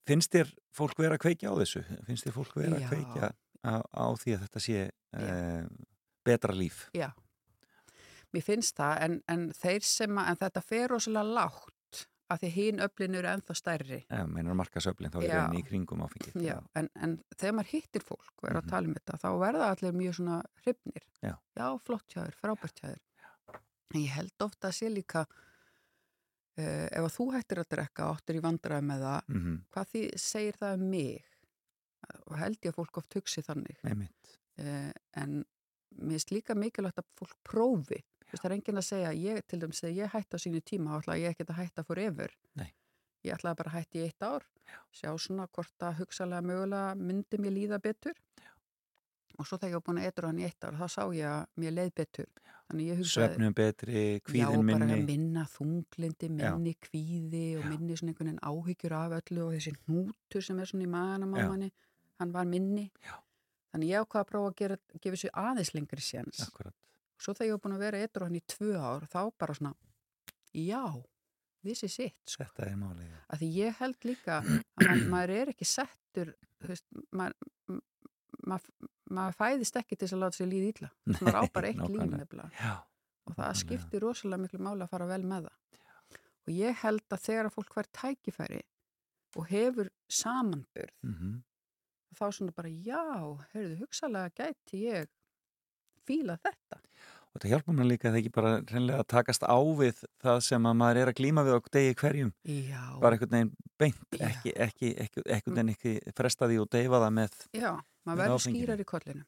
[0.09, 1.83] finnst þér fólk vera að kveikja á þessu?
[2.07, 2.81] Finnst þér fólk vera Já.
[2.81, 3.31] að kveikja
[3.63, 4.79] á, á því að þetta sé
[5.13, 5.69] um,
[6.25, 6.89] betra líf?
[6.97, 7.11] Já,
[8.33, 11.73] mér finnst það en, en þeir sem að, þetta fer rosalega lágt
[12.29, 13.99] að því hinn öflin eru ennþá stærri.
[14.11, 15.35] Ja, meinar markasöflin þá er Já.
[15.37, 16.35] rauninni í kringum áfengið.
[16.43, 18.69] Já, en, en þegar maður hittir fólk og er að Mhm.
[18.69, 21.05] tala um þetta, þá verða allir mjög svona hrifnir.
[21.23, 21.35] Já.
[21.79, 22.07] flott
[22.81, 22.99] hjá þér,
[23.95, 25.25] ég held ofta að sé líka,
[26.57, 29.55] uh, ef að þú hættir að drekka og áttir í vandræði með það, Mhm.
[29.71, 31.23] hvað því segir það um mig?
[32.27, 33.77] Og held ég að fólk oft hugsi þannig.
[34.59, 35.45] Uh, en
[35.97, 38.03] mér finnst líka mikilvægt að fólk prófi.
[38.27, 40.61] Þú veist, Það er enginn að segja, ég, til dæmis þegar ég hætti á sínu
[40.67, 42.33] tíma, ætla ég ekki að hætta forever.
[42.59, 42.69] Nei.
[43.23, 44.43] Ég ætlaði bara að hætti í eitt ár,
[44.91, 48.19] sjá svona hvort að hugsalega mögulega myndi mér líða betur.
[49.37, 51.27] Og svo þegar ég var búin að eitthvað hann í eitt ár, þá sá ég
[51.29, 52.29] að mér leið betur.
[52.67, 55.03] Svefnum betri, já, kvíðin bara minni.
[55.07, 56.49] minna þunglindi, Já.
[56.51, 60.67] minni kvíði og minni svona einhvern veginn áhyggjur af öllu og þessi hnútur sem er
[60.67, 61.47] svona í maganum á Já.
[61.47, 61.69] manni,
[62.19, 62.89] hann var minni.
[63.05, 63.15] Já.
[63.71, 66.43] Þannig ég ákvaða að prófa að gefa sér aðeins lengri séns.
[66.43, 66.75] Akkurat.
[67.17, 69.73] Svo þegar ég var búin að vera eitthvað hann í tvö ár, þá bara svona,
[70.53, 70.83] já,
[71.63, 72.43] this is it, sko.
[72.45, 73.07] Þetta er málið.
[73.09, 73.19] já.
[73.33, 77.81] Að því ég held líka að man, maður er ekki settur, þú veist, maður,
[78.47, 78.69] maður,
[79.17, 80.91] maður fæðist ekki til að láta sér líða ítla.
[81.17, 82.21] Maður á bara eitt nákvæmlega.
[82.21, 82.51] nefnilega.
[82.61, 82.75] Já.
[83.27, 85.81] Og það skiptir rosalega miklu máli að fara vel með það.
[86.47, 88.61] Og ég held að þegar að fólk fær tækifæri
[89.35, 91.33] og hefur samanburð, Mhm.
[92.15, 93.01] þá svona bara, já,
[93.51, 95.09] heyrðu, hugsalega gæti ég
[96.07, 96.79] fíla þetta.
[97.27, 100.39] Og þetta hjálpar mér líka að það ekki bara reynlega að takast á við það
[100.47, 102.31] sem að maður er að glíma við á degi hverjum.
[102.49, 102.83] Já.
[103.03, 104.23] Bara einhvern veginn beint, Já.
[104.31, 107.37] ekki, ekki, ekki, einhvern veginn ekki fresta því og deyfa það með.
[107.53, 107.71] Já,
[108.07, 108.63] maður verður áfenginu.
[108.63, 109.25] skýrar í kollinu.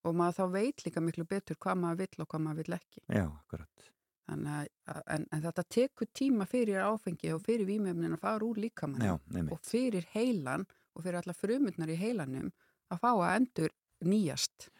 [0.00, 3.04] Og maður þá veit líka miklu betur hvað maður vill og hvað maður vill ekki.
[3.10, 3.88] Já, akkurat.
[4.30, 4.68] Að,
[5.10, 9.16] en, en þetta tekur tíma fyrir áfengi og fyrir vímefnin að fara úr líkamann Já,
[9.50, 12.52] og fyrir heilan og fyrir alla frumundnar í heilanum
[12.94, 13.74] að fá að endur
[14.06, 14.70] nýjast.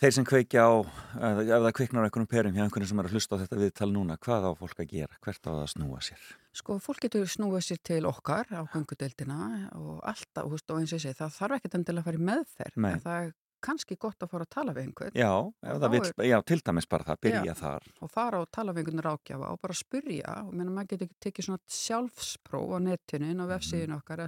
[0.00, 3.12] Þeir sem kveikja á, ef það kviknar á einhvernum perum hjá einhvern sem er að
[3.18, 5.12] hlusta á þetta viðtal núna, hvað á fólk að gera?
[5.20, 6.22] Hvert á það að snúa sér?
[6.56, 10.96] Sko, fólk getur snúið sér til okkar á gangudeldina og alltaf, veist, og eins og
[10.96, 12.92] ég segi, það þarf ekkert endilega að fara í meðferð, Nei.
[12.96, 16.12] en það er kannski gott að fara að tala við einhvern Já, Og þá vill,
[16.30, 17.54] já, til dæmis bara það, byrja Já.
[17.60, 17.82] þar.
[18.00, 21.44] og fara og tala við einhvern rákjafa og bara spyrja og meina maður getur tekið
[21.44, 23.52] svona sjálfspróf á netinu á Mhm.
[23.52, 24.24] vefsíðin okkar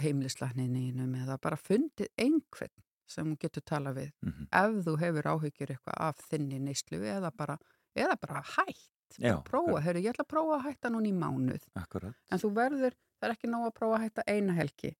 [0.00, 2.72] heimlislækninum eða bara fundið einhvern
[3.06, 4.48] sem þú getur tala við Mhm.
[4.52, 7.58] ef þú hefur áhyggjur eitthvað af þinni neyslu eða bara,
[7.96, 11.62] eða bara hætt Já, prófa, heyrðu, ég ætla að prófa að hætta núna í mánuð
[11.76, 12.14] akkurat.
[12.30, 14.96] en þú verður, það er ekki nóg að prófa að hætta eina helgi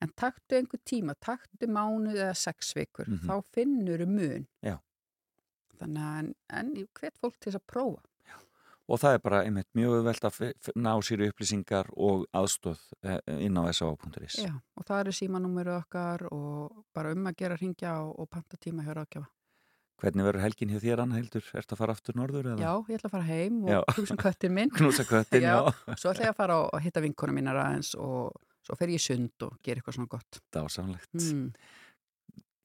[0.00, 3.26] en taktu einhver tíma, taktu mánuð eða sex vikur, Mhm.
[3.28, 4.78] þá finnur mun Já.
[5.78, 8.00] þannig að en, en ég hvet fólk til að prófa
[8.88, 10.38] Og það er bara einmitt mjög velt að
[10.80, 14.38] ná sér upplýsingar og aðstóð eh, inn á sa.is.
[14.40, 18.56] Já, og það eru símanúmeru okkar og bara um að gera ringja og, og panta
[18.56, 19.28] tíma hjá rákjafa.
[19.98, 21.46] Hvernig verður helgin hjá þér, Anna Hildur?
[21.58, 22.52] Ertu að fara aftur norður?
[22.52, 22.62] Eða?
[22.62, 23.78] Já, ég ætla að fara heim Já.
[23.80, 24.70] og knúsa köttin minn.
[24.76, 25.56] Knúsa köttinn, já.
[25.98, 28.30] Svo ætla ég að fara og hitta vinkona mínar aðeins og
[28.62, 30.40] svo fer ég sund og gera eitthvað svona gott.
[30.54, 31.10] Dásamlegt.
[31.18, 31.50] Mm.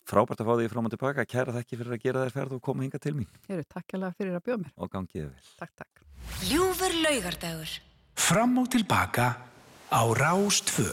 [0.05, 1.25] Frábært að fá því fram og tilbaka.
[1.33, 3.29] Kæra þekki fyrir að gera þér ferð og koma hinga til mín.
[3.49, 4.73] Heru, takk alveg fyrir að bjóða mér.
[4.77, 5.51] Og gangið þið vel.
[5.63, 6.02] Takk, takk.
[6.49, 7.69] Ljúfur laugardagur
[8.15, 9.35] Fram og tilbaka
[9.89, 10.89] á Rástvö.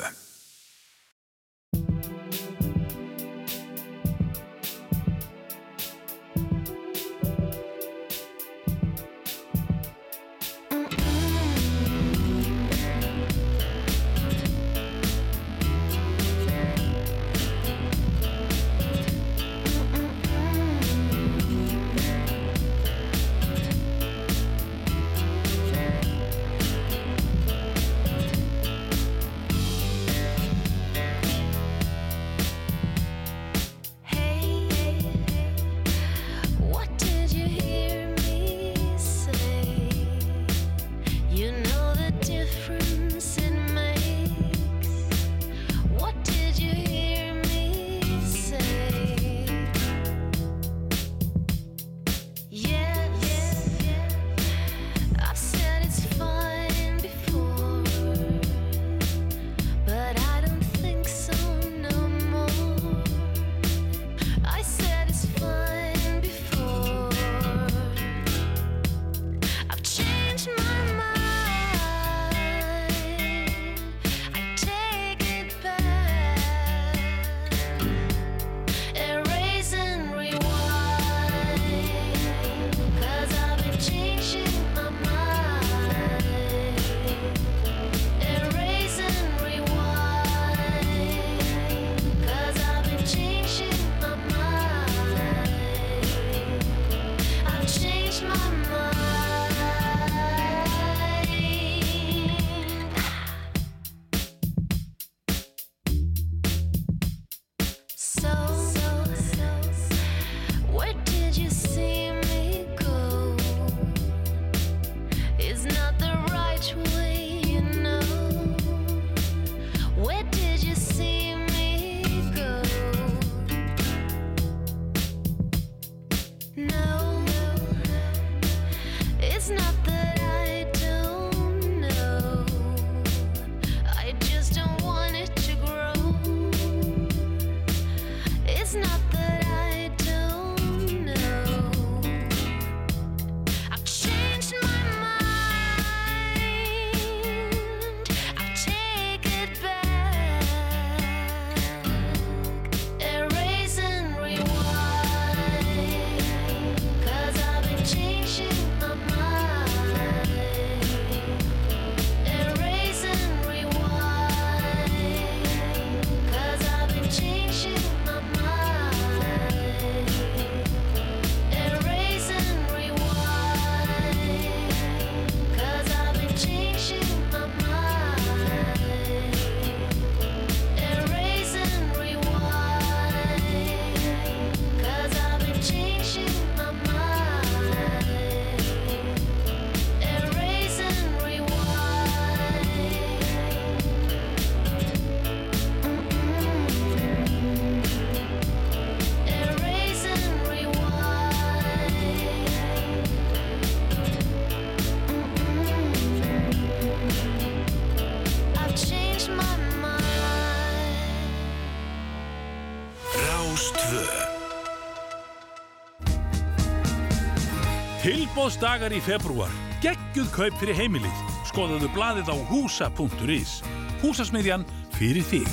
[218.01, 219.51] Tilbóðsdagar í februar.
[219.85, 221.19] Gekkuð kaup fyrir heimilið.
[221.51, 223.59] Skoðaðu blaðið á húsa.is.
[224.01, 224.65] Húsasmiðjan
[224.95, 225.51] fyrir þig.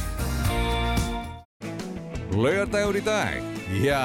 [2.32, 3.44] Laugardagur í dag?
[3.84, 4.00] Já,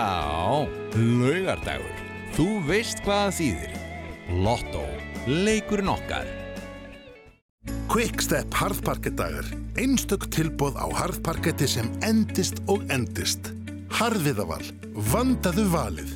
[0.98, 2.02] laugardagur.
[2.35, 3.78] Þú veist hvað það þýðir.
[4.43, 4.82] Lotto.
[5.31, 6.27] Leikurinn okkar.
[7.94, 9.55] Quickstep harðparkettagar.
[9.78, 13.55] Einstök tilbóð á harðparketti sem endist og endist.
[14.02, 14.64] Harðviðaval.
[15.14, 16.14] Vandaðu valið.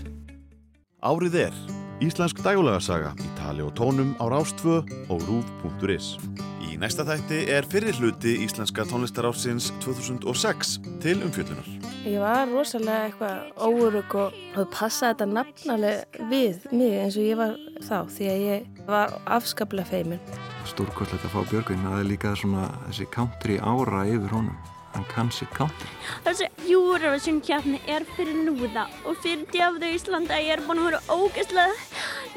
[1.06, 1.66] Árið er
[1.96, 6.18] Íslensk dægulegarsaga í tali og tónum á Rástvö og rúf.is.
[6.60, 11.70] Í næsta þætti er fyrir hluti Íslenska tónlistarársins 2006 til umfjöllunar.
[12.04, 17.40] Ég var rosalega eitthvað óurug og það passaði þetta nafnalega við mig eins og ég
[17.40, 20.24] var þá því að ég var afskaplega feimin.
[20.68, 25.30] Stórkvöldlega að fá Björgvin það er líka svona þessi country ára yfir honum hann kann
[25.34, 25.90] sér country
[26.24, 31.02] Þessi Eurovision kjafni er fyrir núða og fyrir djafðu Íslanda ég er búin að vera
[31.12, 31.76] ógeðslega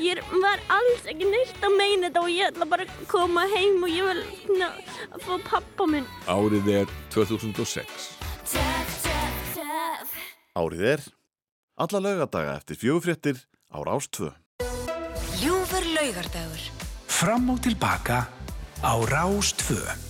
[0.04, 3.84] ég var alls ekki neitt að meina þetta og ég ætla bara að koma heim
[3.84, 4.72] og ég vil na,
[5.24, 6.08] fá pappa minn.
[6.30, 8.10] Árið er 2006.
[10.60, 11.08] Árið er
[11.80, 13.42] alla laugadaga eftir fjögufréttir
[13.72, 14.34] á Rástvö.
[15.40, 16.68] Ljúfur laugardagur.
[17.08, 18.26] Fram og tilbaka
[18.84, 20.09] á Rástvö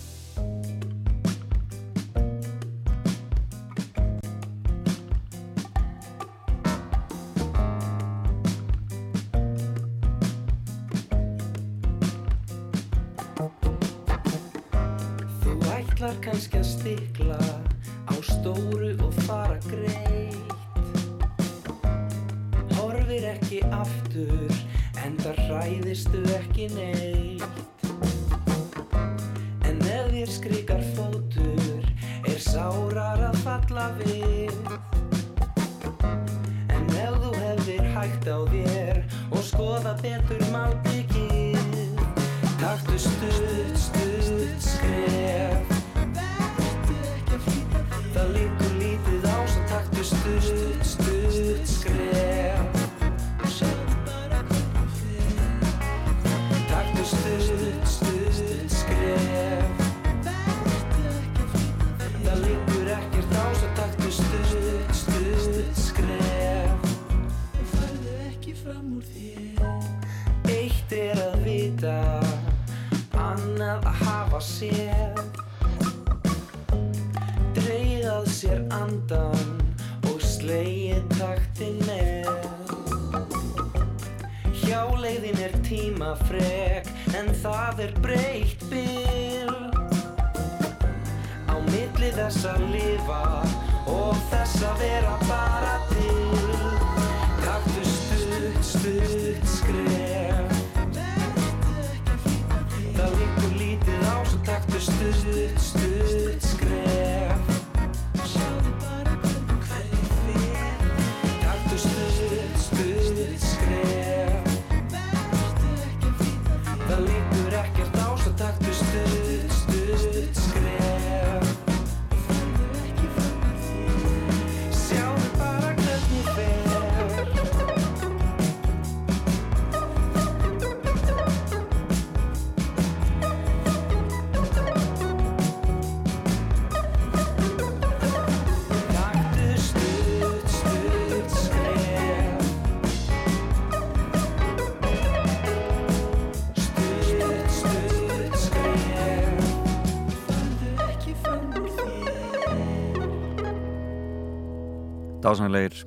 [155.30, 155.84] Dásanlegir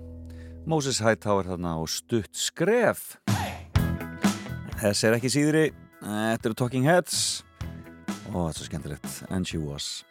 [0.70, 3.16] Moses Hightower þarna og stutt skref.
[4.78, 5.64] Þess er ekki síðri.
[5.98, 7.42] Þetta eru Talking Heads.
[8.30, 9.20] Og þetta er svo skemmtilegt.
[9.34, 10.04] And She Was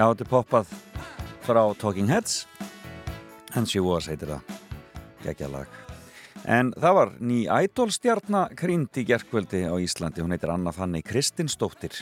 [0.00, 0.70] Já, þetta er poppað
[1.44, 2.46] frá Talking Heads.
[3.52, 4.54] And She Was heitir það.
[5.26, 5.74] Geggja lag.
[6.48, 10.24] En það var ný ædolstjarnar krýnd í gerkvöldi á Íslandi.
[10.24, 12.00] Hún heitir Anna Fanny Kristinsdóttir.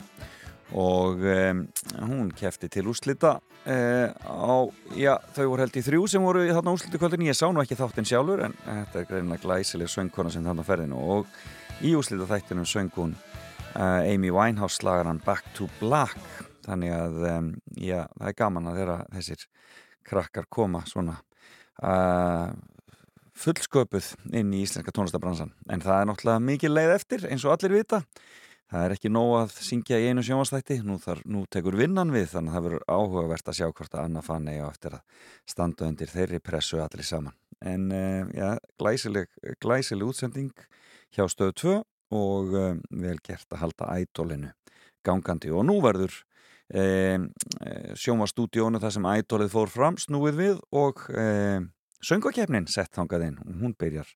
[0.71, 1.65] Og um,
[2.07, 4.55] hún kefti til úslita uh, á,
[4.95, 7.63] já, þau voru held í þrjú sem voru í þarna úslita kvöldin ég sá nú
[7.65, 11.33] ekki þáttinn sjálfur en þetta er greinilega glæsileg söngkona sem þarna ferðinu og
[11.81, 17.53] í úslita þættinum söng hún uh, Amy Winehouse slagaran Back to Black þannig að um,
[17.75, 19.45] já, það er gaman að þeirra þessir
[20.09, 21.17] krakkar koma svona
[21.83, 22.51] uh,
[23.39, 27.79] fullsköpuð inn í íslenska tónlistabransan en það er náttúrulega mikið leið eftir eins og allir
[27.79, 28.03] vita.
[28.69, 32.27] Það er ekki nóg að syngja í einu sjónvastætti nú, þar, nú tekur vinnan við
[32.35, 35.87] þannig að það verður áhugavert að sjá hvort að Anna Fanny á eftir að standa
[35.89, 37.37] undir þeirri pressu allir saman.
[37.65, 39.31] En uh, já, glæsileg,
[39.63, 40.67] glæsileg útsending
[41.15, 41.73] hjá stöðu 2
[42.19, 44.53] og um, vel gert að halda ædolinu
[45.05, 45.49] gangandi.
[45.49, 46.13] Og nú verður
[46.69, 46.85] e,
[47.99, 51.25] sjónvastúdíónu þar sem ædolið fór fram snúið við og e,
[52.05, 53.41] söngakefnin sett þangað inn.
[53.45, 54.09] Og hún byrjar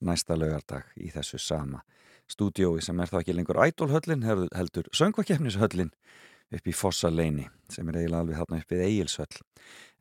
[0.00, 1.84] næsta laugardag í þessu sama
[2.30, 5.90] stúdíói sem er þá ekki lengur ædolhöllin heldur söngakefnishöllin
[6.54, 9.42] upp í Fossaleini sem er eiginlega alveg þarna upp í Egilshöll.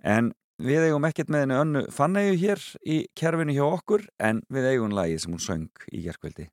[0.06, 4.72] En við eigum ekkert með henni önnu fannegu hér í kerfinu hjá okkur en við
[4.74, 6.50] eigum lagið sem hún söng í gerkveldi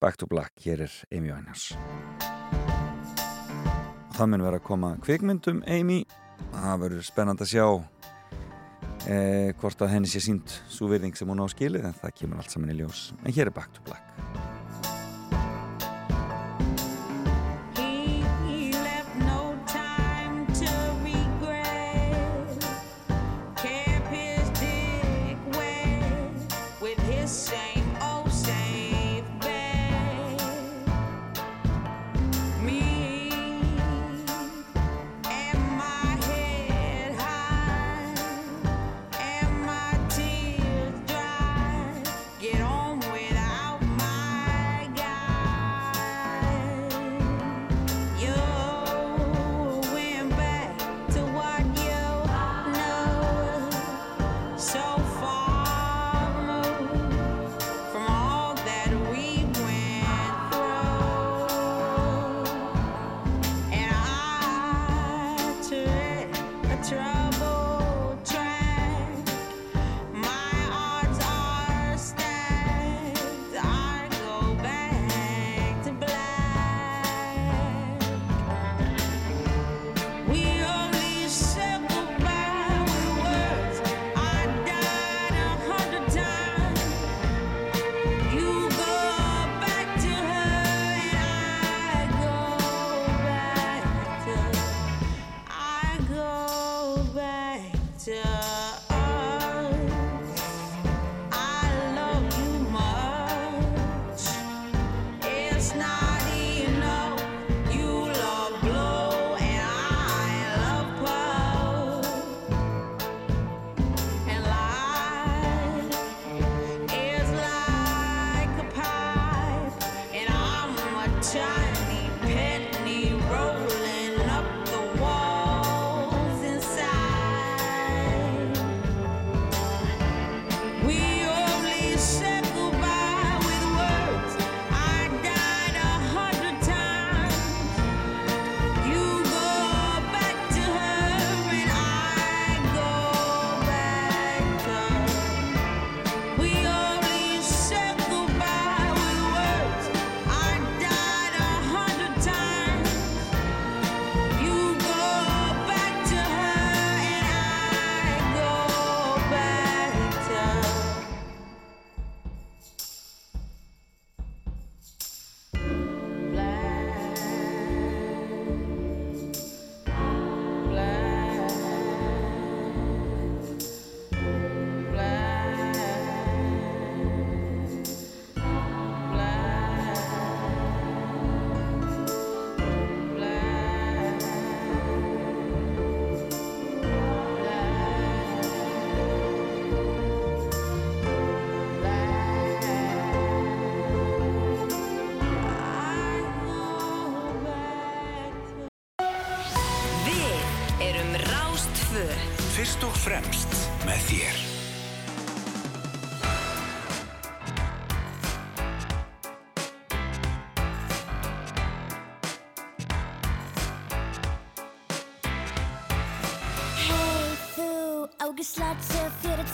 [0.00, 2.39] Back to Black, hér er Amy Winehouse
[4.20, 6.02] það mun vera að koma kvikmyndum Amy.
[6.52, 7.66] Það verður spennand að sjá
[9.08, 12.42] eh, hvort að henni sé sínt svo virðing sem hún á skilið en það kemur
[12.42, 13.10] allt saman í ljós.
[13.24, 14.49] En hér er Back to Black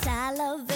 [0.07, 0.76] töff fyrir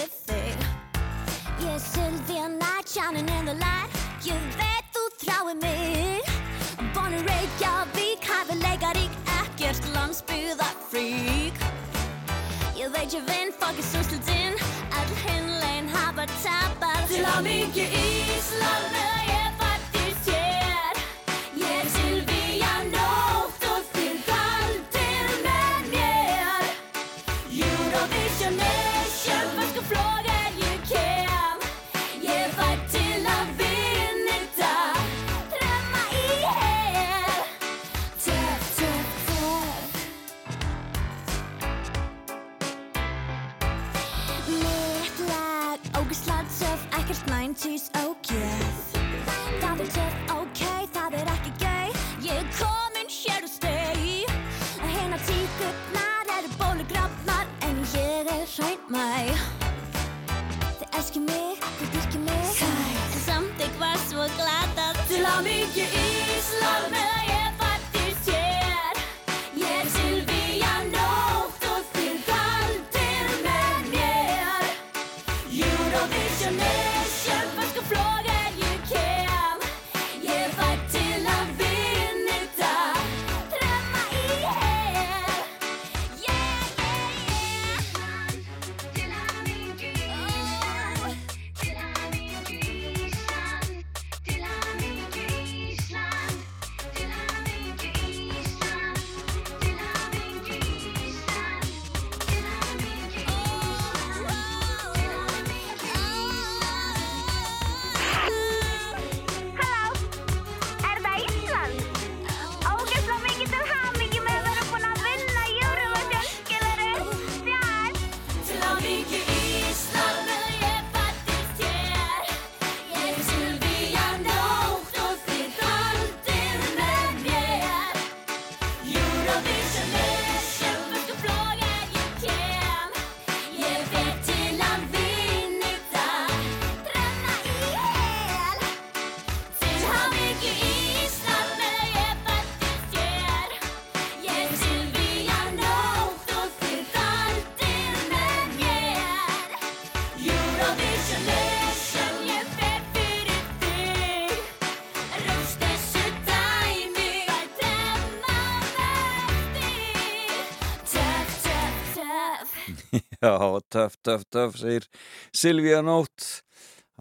[163.25, 163.37] Já,
[163.69, 164.87] töff, töff, töff, segir
[165.29, 166.41] Silvíja Nótt.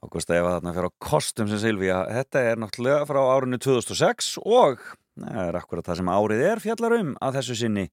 [0.04, 2.02] Ágústa Eva þarna fyrir á kostum sem Silvíja.
[2.12, 4.82] Þetta er náttúrulega frá árinu 2006 og
[5.16, 7.86] það er akkurat það sem árið er fjallar um að þessu sinni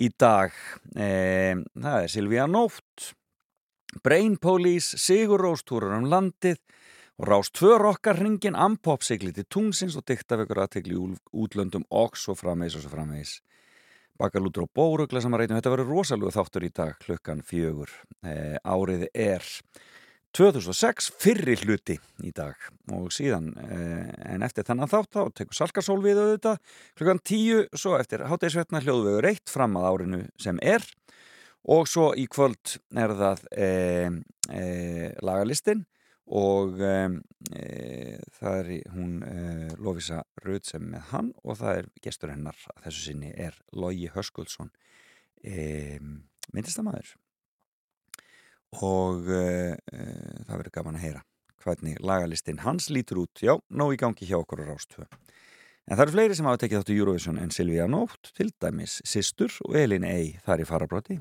[0.00, 0.56] í dag.
[0.96, 1.10] E,
[1.76, 3.10] það er Silvíja Nótt,
[4.00, 6.56] Brain Police, Sigur Róstúrar um landið
[7.20, 10.96] og Rás 2 rokkar hringin Ampop sigli til tungsins og dykta vekur aðtegli
[11.36, 13.42] útlöndum og svo framvegis og svo framvegis.
[14.18, 15.58] Bakalútur og bórugla sem að reytum.
[15.58, 17.92] Þetta verður rosalega þáttur í dag klukkan fjögur.
[18.26, 18.34] E,
[18.66, 19.46] árið er
[20.36, 21.96] 2006 fyrri hluti
[22.26, 22.58] í dag
[22.94, 23.78] og síðan e,
[24.34, 26.58] en eftir þannig þátt þá tekur Salkarsól við auðvitað
[26.98, 30.84] klukkan 10 svo eftir hátægisvetna hljóðvegur 1 fram að árinu sem er
[31.68, 33.70] og svo í kvöld er það e,
[35.24, 35.86] lagalistin
[36.28, 36.96] og e,
[37.56, 39.36] e, það er hún e,
[39.80, 44.10] Lofísa Rauð sem með hann og það er gestur hennar að þessu sinni er Logi
[44.12, 44.70] Höskuldsson
[45.40, 45.96] e,
[46.52, 47.14] myndistamæður
[48.76, 49.42] og e,
[49.80, 50.04] e,
[50.44, 51.24] það verður gaman að heyra
[51.64, 53.40] hvernig lagalistin hans lítur út.
[53.42, 56.82] Já, nóg í gangi hjá okkur á Rástvö en það eru fleiri sem hafa tekið
[56.82, 61.20] þáttu Eurovision en Silvíja Nótt, til dæmis Sistur og Elin Ey þar í farabroti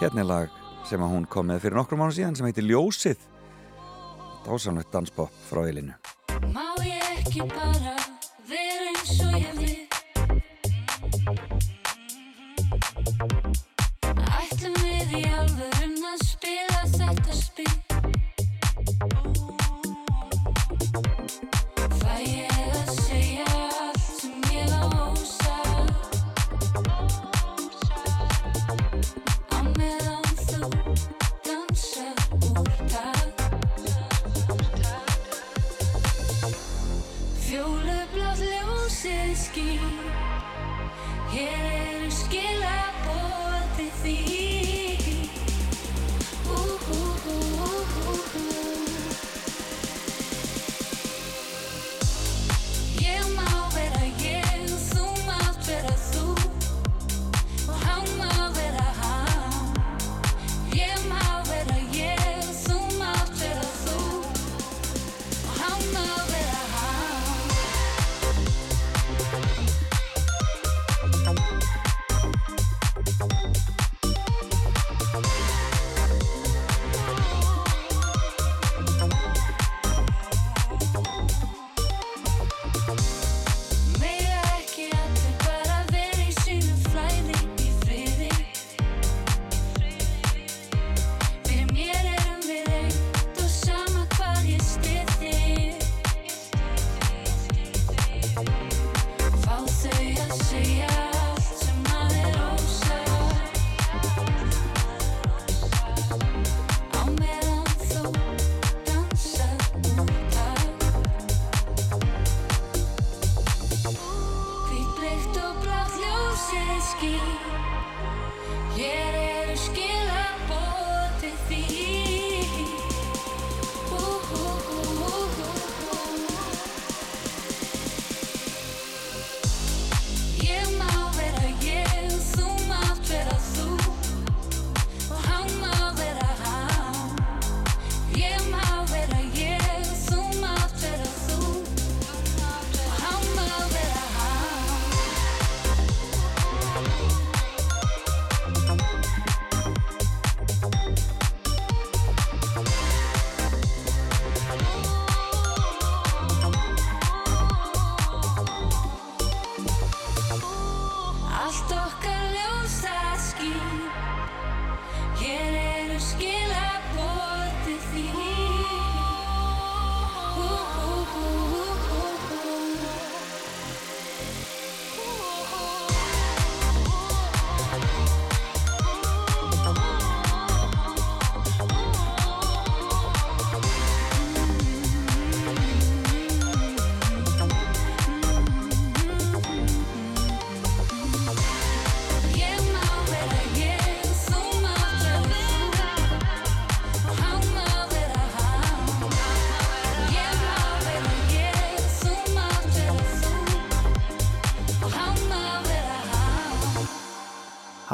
[0.00, 3.28] hérna er lag sem að hún kom með fyrir nokkrum mánu síðan sem heitir Ljósið.
[4.46, 5.92] Dásamlegt danspop frá Elinu
[6.54, 7.96] Má ég ekki bara
[8.48, 9.80] vera eins og ég vil?
[14.40, 17.68] Ætlum við í alvörun að spila þetta spil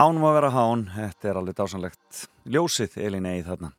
[0.07, 3.73] Hán má vera hán, þetta er alveg dásanlegt ljósið Elin Ey þarna.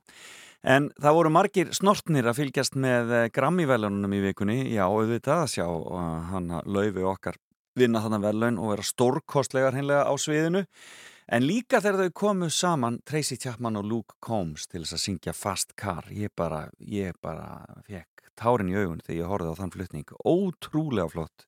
[0.60, 4.58] En það voru margir snortnir að fylgjast með Grammy-velunum í vikunni.
[4.74, 6.02] Já, auðvitað að sjá uh,
[6.34, 7.40] hann að laufi okkar
[7.80, 10.66] vinna þarna velun og vera stórkostlegar hinlega á sviðinu.
[11.32, 15.38] En líka þegar þau komu saman Tracy Chapman og Luke Combs til þess að syngja
[15.46, 16.12] Fast Car.
[16.12, 20.16] Ég bara, ég bara fekk tárin í augun þegar ég horfði á þann flutning.
[20.28, 21.48] Ótrúlega flott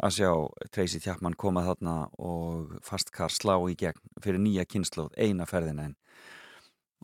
[0.00, 0.30] að sjá
[0.72, 5.90] Tracy Chapman koma þarna og Fast Car slá í gegn fyrir nýja kynnslóð eina ferðina
[5.90, 5.96] en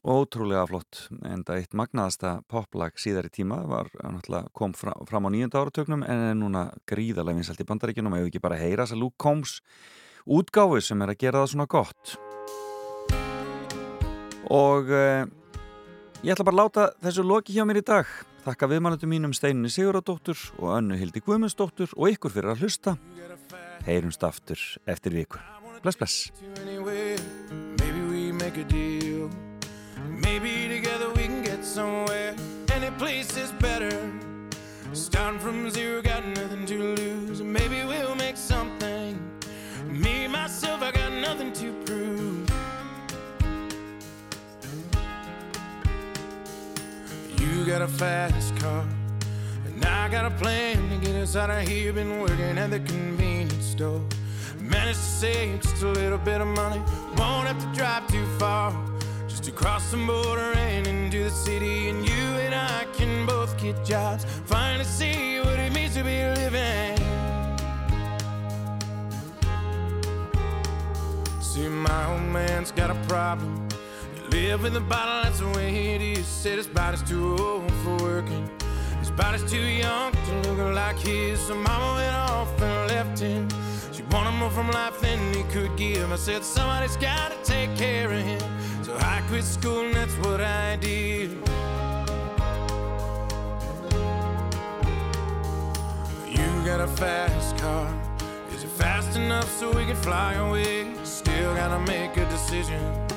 [0.07, 5.27] ótrúlega flott en það eitt magnaðasta poplag síðar í tíma var náttúrulega kom fra, fram
[5.27, 8.87] á nýjönda áratögnum en er núna gríðarlega vinsalt í bandaríkjunum og ef ekki bara heyra
[8.87, 9.59] þess að Luke Combs
[10.27, 12.15] útgáfu sem er að gera það svona gott.
[14.47, 15.27] Og uh,
[16.23, 18.11] ég ætla bara að láta þessu loki hjá mér í dag
[18.47, 22.95] þakka viðmannandum mínum Steininni Siguradóttur og Önnu Hildi Guðmundsdóttur og ykkur fyrir að hlusta.
[23.87, 25.43] Heyrumst aftur eftir viku.
[25.83, 26.31] Bless bless.
[26.63, 27.19] Anywhere.
[27.79, 28.27] Maybe we
[47.79, 48.87] got a fast car.
[49.67, 51.93] And I got a plan to get us out of here.
[51.93, 54.01] Been working at the convenience store.
[54.59, 56.81] Managed to save just a little bit of money.
[57.19, 58.73] Won't have to drive too far.
[59.29, 61.91] Just to cross the border and into the city.
[61.91, 64.25] And you and I can both get jobs.
[64.47, 66.97] Finally see what it means to be living.
[71.43, 73.66] See, my old man's got a problem.
[74.37, 76.27] Live with a bottle, that's the way it is.
[76.27, 78.47] Said his body's too old for working.
[78.99, 81.41] His body's too young to look like his.
[81.41, 83.49] So mama went off and left him.
[83.95, 86.13] She wanted more from life than he could give.
[86.13, 88.43] I said, somebody's gotta take care of him.
[88.85, 91.31] So I quit school and that's what I did.
[96.29, 97.89] You got a fast car.
[98.55, 100.93] Is it fast enough so we can fly away?
[101.05, 103.16] Still gotta make a decision.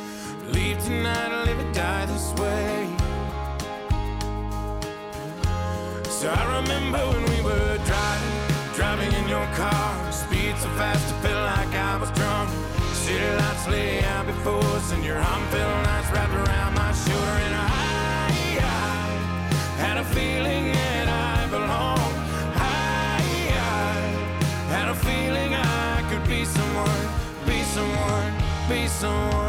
[0.53, 2.87] Leave tonight or live or die this way.
[6.09, 8.35] So I remember when we were driving,
[8.73, 10.11] driving in your car.
[10.11, 12.49] Speed so fast, it felt like I was drunk.
[12.93, 17.35] City lights lay out before us, and your arm felt nice wrapped around my shoulder.
[17.45, 17.69] And I,
[18.57, 19.09] I
[19.83, 22.15] had a feeling that I belonged.
[22.55, 23.21] I,
[23.53, 23.99] I
[24.73, 27.05] had a feeling I could be someone,
[27.45, 28.33] be someone,
[28.67, 29.48] be someone.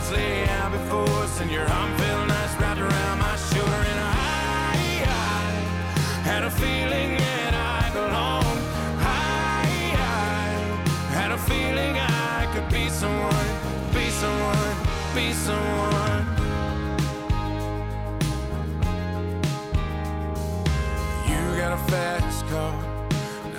[1.41, 3.81] and your arm felt nice wrapped around my shoulder.
[3.91, 4.75] And I,
[5.07, 5.51] I
[6.29, 8.61] had a feeling that I belonged.
[8.99, 9.65] I,
[9.97, 13.47] I had a feeling I could be someone,
[13.91, 14.75] be someone,
[15.15, 16.23] be someone.
[21.27, 22.73] You got a fast car.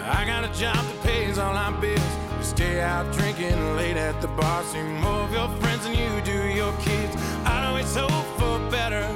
[0.04, 2.31] I got a job that pays all our bills.
[2.42, 4.64] You stay out drinking late at the bar.
[4.64, 7.14] See more of your friends than you do your kids.
[7.44, 9.06] I it's hope for better.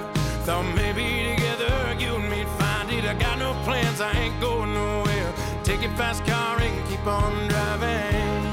[0.45, 3.05] Thought maybe together you and me'd find it.
[3.05, 5.33] I got no plans, I ain't going nowhere.
[5.65, 8.45] Take your fast car and keep on driving.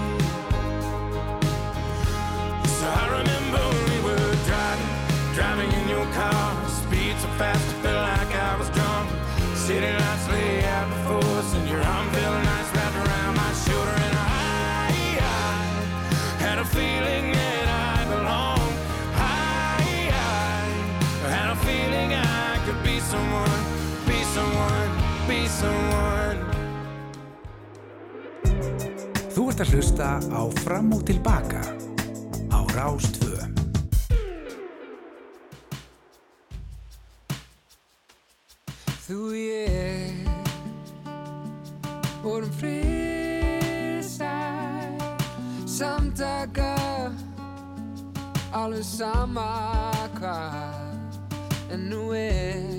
[2.66, 4.91] So I remember we were driving,
[5.36, 6.68] driving in your car.
[6.68, 7.73] Speed so fast,
[29.34, 31.64] Þú ert að hlusta á Fram og Tilbaka
[32.53, 33.38] á Rástvö.
[39.03, 40.27] Þú ég
[42.23, 44.23] vorum friðsæl
[45.68, 46.73] samtaka
[48.53, 49.49] alveg sama
[50.15, 52.73] hvað en nú er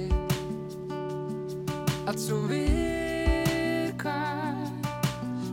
[2.15, 4.55] allt svo virkar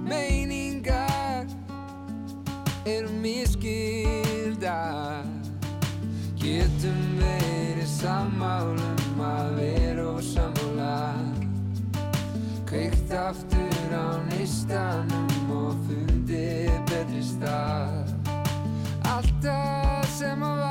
[0.06, 1.46] meiningar
[2.86, 5.26] eru miskildar
[6.38, 11.18] getum verið sammálum að vera og sammála
[12.70, 18.14] kveikt aftur á nýtt endanum og fundið betri stað
[19.10, 20.71] Alltaf sem að var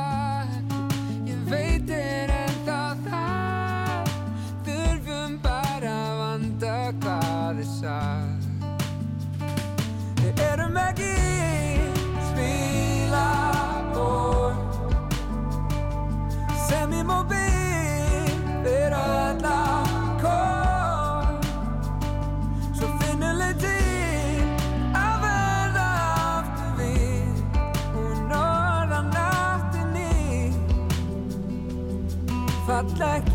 [33.01, 33.30] falla